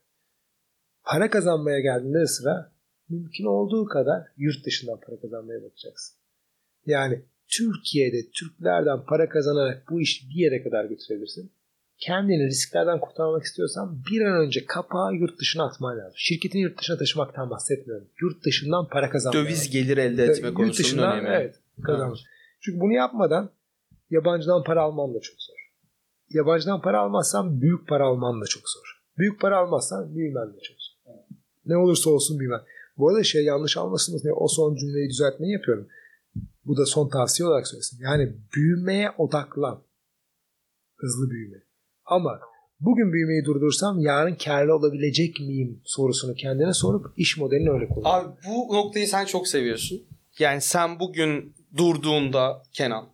Para 1.03 1.30
kazanmaya 1.30 1.80
geldiğinde 1.80 2.20
de 2.20 2.28
sıra 2.28 2.74
mümkün 3.09 3.45
olduğu 3.45 3.86
kadar 3.86 4.28
yurt 4.38 4.65
dışından 4.65 4.99
para 4.99 5.20
kazanmaya 5.20 5.63
bakacaksın. 5.63 6.18
Yani 6.86 7.26
Türkiye'de 7.47 8.32
Türklerden 8.32 9.05
para 9.05 9.30
kazanarak 9.30 9.89
bu 9.89 10.01
işi 10.01 10.30
bir 10.30 10.36
yere 10.36 10.63
kadar 10.63 10.86
götürebilirsin. 10.86 11.51
Kendini 11.99 12.47
risklerden 12.47 12.99
kurtarmak 12.99 13.43
istiyorsan 13.43 14.03
bir 14.11 14.21
an 14.21 14.45
önce 14.45 14.65
kapağı 14.65 15.13
yurt 15.13 15.39
dışına 15.39 15.65
atman 15.65 15.97
lazım. 15.97 16.13
Şirketini 16.15 16.61
yurt 16.61 16.79
dışına 16.79 16.97
taşımaktan 16.97 17.49
bahsetmiyorum. 17.49 18.07
Yurt 18.21 18.45
dışından 18.45 18.87
para 18.87 19.09
kazanmaya 19.09 19.45
Döviz 19.45 19.69
gelir 19.69 19.97
elde 19.97 20.23
etme 20.23 20.47
Yurt 20.47 20.57
konusunun 20.57 20.77
dışından, 20.85 21.19
önemi. 21.19 21.35
Evet, 21.35 21.55
kazanmış. 21.83 22.19
Çünkü 22.61 22.79
bunu 22.79 22.93
yapmadan 22.93 23.49
yabancıdan 24.09 24.63
para 24.63 24.81
alman 24.81 25.15
da 25.15 25.19
çok 25.19 25.35
zor. 25.41 25.55
Yabancıdan 26.29 26.81
para 26.81 26.99
almazsan 26.99 27.61
büyük 27.61 27.87
para 27.87 28.05
alman 28.05 28.41
da 28.41 28.45
çok 28.45 28.69
zor. 28.69 29.01
Büyük 29.17 29.41
para 29.41 29.57
almazsan 29.57 30.15
büyümen 30.15 30.47
de 30.53 30.59
çok 30.59 30.77
zor. 30.79 31.13
Ne 31.65 31.77
olursa 31.77 32.09
olsun 32.09 32.39
büyümen. 32.39 32.61
Bu 32.97 33.09
arada 33.09 33.23
şey 33.23 33.43
yanlış 33.43 33.77
almasınız 33.77 34.23
diye 34.23 34.33
o 34.33 34.47
son 34.47 34.75
cümleyi 34.75 35.09
düzeltmeyi 35.09 35.53
yapıyorum. 35.53 35.87
Bu 36.65 36.77
da 36.77 36.85
son 36.85 37.09
tavsiye 37.09 37.47
olarak 37.47 37.67
söylesin. 37.67 37.99
Yani 38.01 38.33
büyümeye 38.55 39.11
odaklan. 39.17 39.83
Hızlı 40.95 41.29
büyüme. 41.29 41.66
Ama 42.08 42.39
bugün 42.80 43.14
büyümeyi 43.14 43.45
durdursam 43.45 43.99
yarın 43.99 44.36
karlı 44.36 44.76
olabilecek 44.76 45.39
miyim 45.39 45.82
sorusunu 45.86 46.34
kendine 46.36 46.74
sorup 46.74 47.05
iş 47.18 47.38
modelini 47.38 47.70
öyle 47.70 47.88
kullan. 47.88 48.20
Abi 48.20 48.36
bu 48.47 48.76
noktayı 48.76 49.08
sen 49.08 49.26
çok 49.26 49.47
seviyorsun. 49.47 50.01
Yani 50.39 50.62
sen 50.62 50.99
bugün 50.99 51.55
durduğunda 51.78 52.62
Kenan 52.74 53.05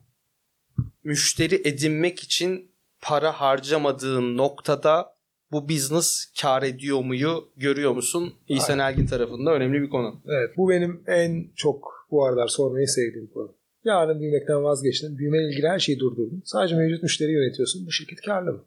müşteri 1.04 1.68
edinmek 1.68 2.20
için 2.20 2.72
para 3.02 3.32
harcamadığın 3.32 4.38
noktada 4.38 5.14
bu 5.52 5.70
business 5.70 6.26
kar 6.41 6.64
ediyor 6.64 7.04
muyu 7.04 7.50
görüyor 7.58 7.91
musun? 7.91 8.34
İhsan 8.48 8.80
Ergin 8.80 9.06
tarafında 9.06 9.54
önemli 9.54 9.82
bir 9.82 9.89
konu. 9.89 10.22
Evet 10.26 10.58
bu 10.58 10.70
benim 10.70 11.04
en 11.08 11.48
çok 11.56 12.08
bu 12.12 12.26
aralar 12.26 12.48
sormayı 12.48 12.88
sevdiğim 12.88 13.28
konu. 13.34 13.56
Yarın 13.84 14.20
büyümekten 14.20 14.64
vazgeçtin. 14.64 15.18
Büyümeyle 15.18 15.50
ilgili 15.50 15.68
her 15.68 15.80
şeyi 15.80 16.00
durdurdun. 16.00 16.41
Sadece 16.46 16.76
mevcut 16.76 17.04
müşteri 17.04 17.32
yönetiyorsun. 17.32 17.86
Bu 17.86 17.91
şirket 17.91 18.22
karlı 18.22 18.54
mı? 18.54 18.64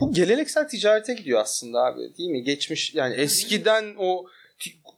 Bu 0.00 0.12
geleneksel 0.12 0.68
ticarete 0.68 1.14
gidiyor 1.14 1.40
aslında 1.40 1.78
abi 1.78 2.00
değil 2.18 2.30
mi? 2.30 2.42
Geçmiş 2.42 2.94
yani 2.94 3.14
eskiden 3.14 3.84
o 3.98 4.26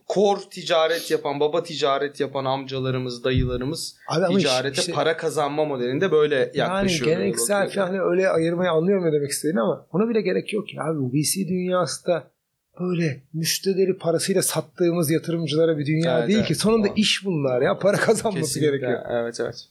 kor 0.09 0.39
ticaret 0.39 1.11
yapan, 1.11 1.41
baba 1.41 1.63
ticaret 1.63 2.21
yapan 2.21 2.45
amcalarımız, 2.45 3.25
dayılarımız 3.25 3.97
Abi 4.09 4.37
ticarete 4.37 4.81
işte- 4.81 4.93
para 4.93 5.17
kazanma 5.17 5.65
modelinde 5.65 6.13
böyle 6.13 6.37
Yani 6.37 6.53
yaklaşıyor. 6.55 7.11
geleneksel 7.11 7.71
falan 7.71 7.87
hani 7.87 8.01
öyle 8.01 8.29
ayırmayı 8.29 8.71
anlıyorum 8.71 9.05
ne 9.07 9.13
demek 9.13 9.31
istediğini 9.31 9.61
ama 9.61 9.87
ona 9.93 10.09
bile 10.09 10.21
gerek 10.21 10.53
yok 10.53 10.75
ya. 10.75 10.83
Abi 10.85 10.99
bu 10.99 11.13
VC 11.13 11.49
dünyası 11.49 12.07
da 12.07 12.31
böyle 12.81 13.23
müşterileri 13.33 13.99
parasıyla 13.99 14.43
sattığımız 14.43 15.11
yatırımcılara 15.11 15.79
bir 15.79 15.87
dünya 15.87 16.19
Evet, 16.19 16.29
değil 16.29 16.39
evet. 16.39 16.49
ki. 16.49 16.55
Sonunda 16.55 16.89
iş 16.97 17.25
bunlar 17.25 17.63
ya. 17.63 17.79
Para 17.79 17.97
kazanması 17.97 18.41
Kesinlikle. 18.55 18.67
gerekiyor. 18.71 19.01
Evet 19.11 19.41
evet. 19.41 19.65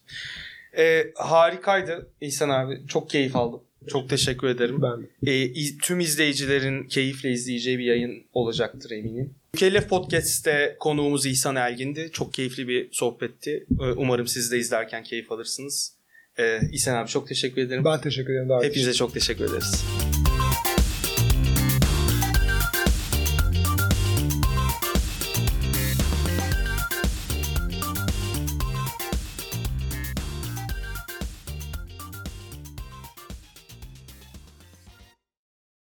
Ee, 0.77 1.11
harikaydı 1.15 2.07
İhsan 2.21 2.49
abi. 2.49 2.87
Çok 2.87 3.09
keyif 3.09 3.35
aldım. 3.35 3.61
Çok 3.87 4.09
teşekkür 4.09 4.47
ederim. 4.47 4.81
Ben 4.81 5.01
de. 5.03 5.31
Ee, 5.31 5.45
iz- 5.45 5.77
tüm 5.77 5.99
izleyicilerin 5.99 6.83
keyifle 6.83 7.31
izleyeceği 7.31 7.79
bir 7.79 7.83
yayın 7.83 8.23
olacaktır 8.33 8.91
eminim. 8.91 9.33
Mükellef 9.53 9.89
Podcast'te 9.89 10.75
konuğumuz 10.79 11.25
İhsan 11.25 11.55
Elgin'di. 11.55 12.09
Çok 12.13 12.33
keyifli 12.33 12.67
bir 12.67 12.89
sohbetti. 12.91 13.65
Ee, 13.71 13.83
Umarım 13.83 14.27
siz 14.27 14.51
de 14.51 14.57
izlerken 14.57 15.03
keyif 15.03 15.31
alırsınız. 15.31 15.93
Ee, 16.39 16.59
İhsan 16.71 16.95
abi 16.95 17.09
çok 17.09 17.27
teşekkür 17.27 17.61
ederim. 17.61 17.85
Ben 17.85 18.01
teşekkür 18.01 18.33
ederim. 18.33 18.63
Hepinize 18.63 18.93
çok 18.93 19.13
teşekkür 19.13 19.45
ederiz. 19.45 19.83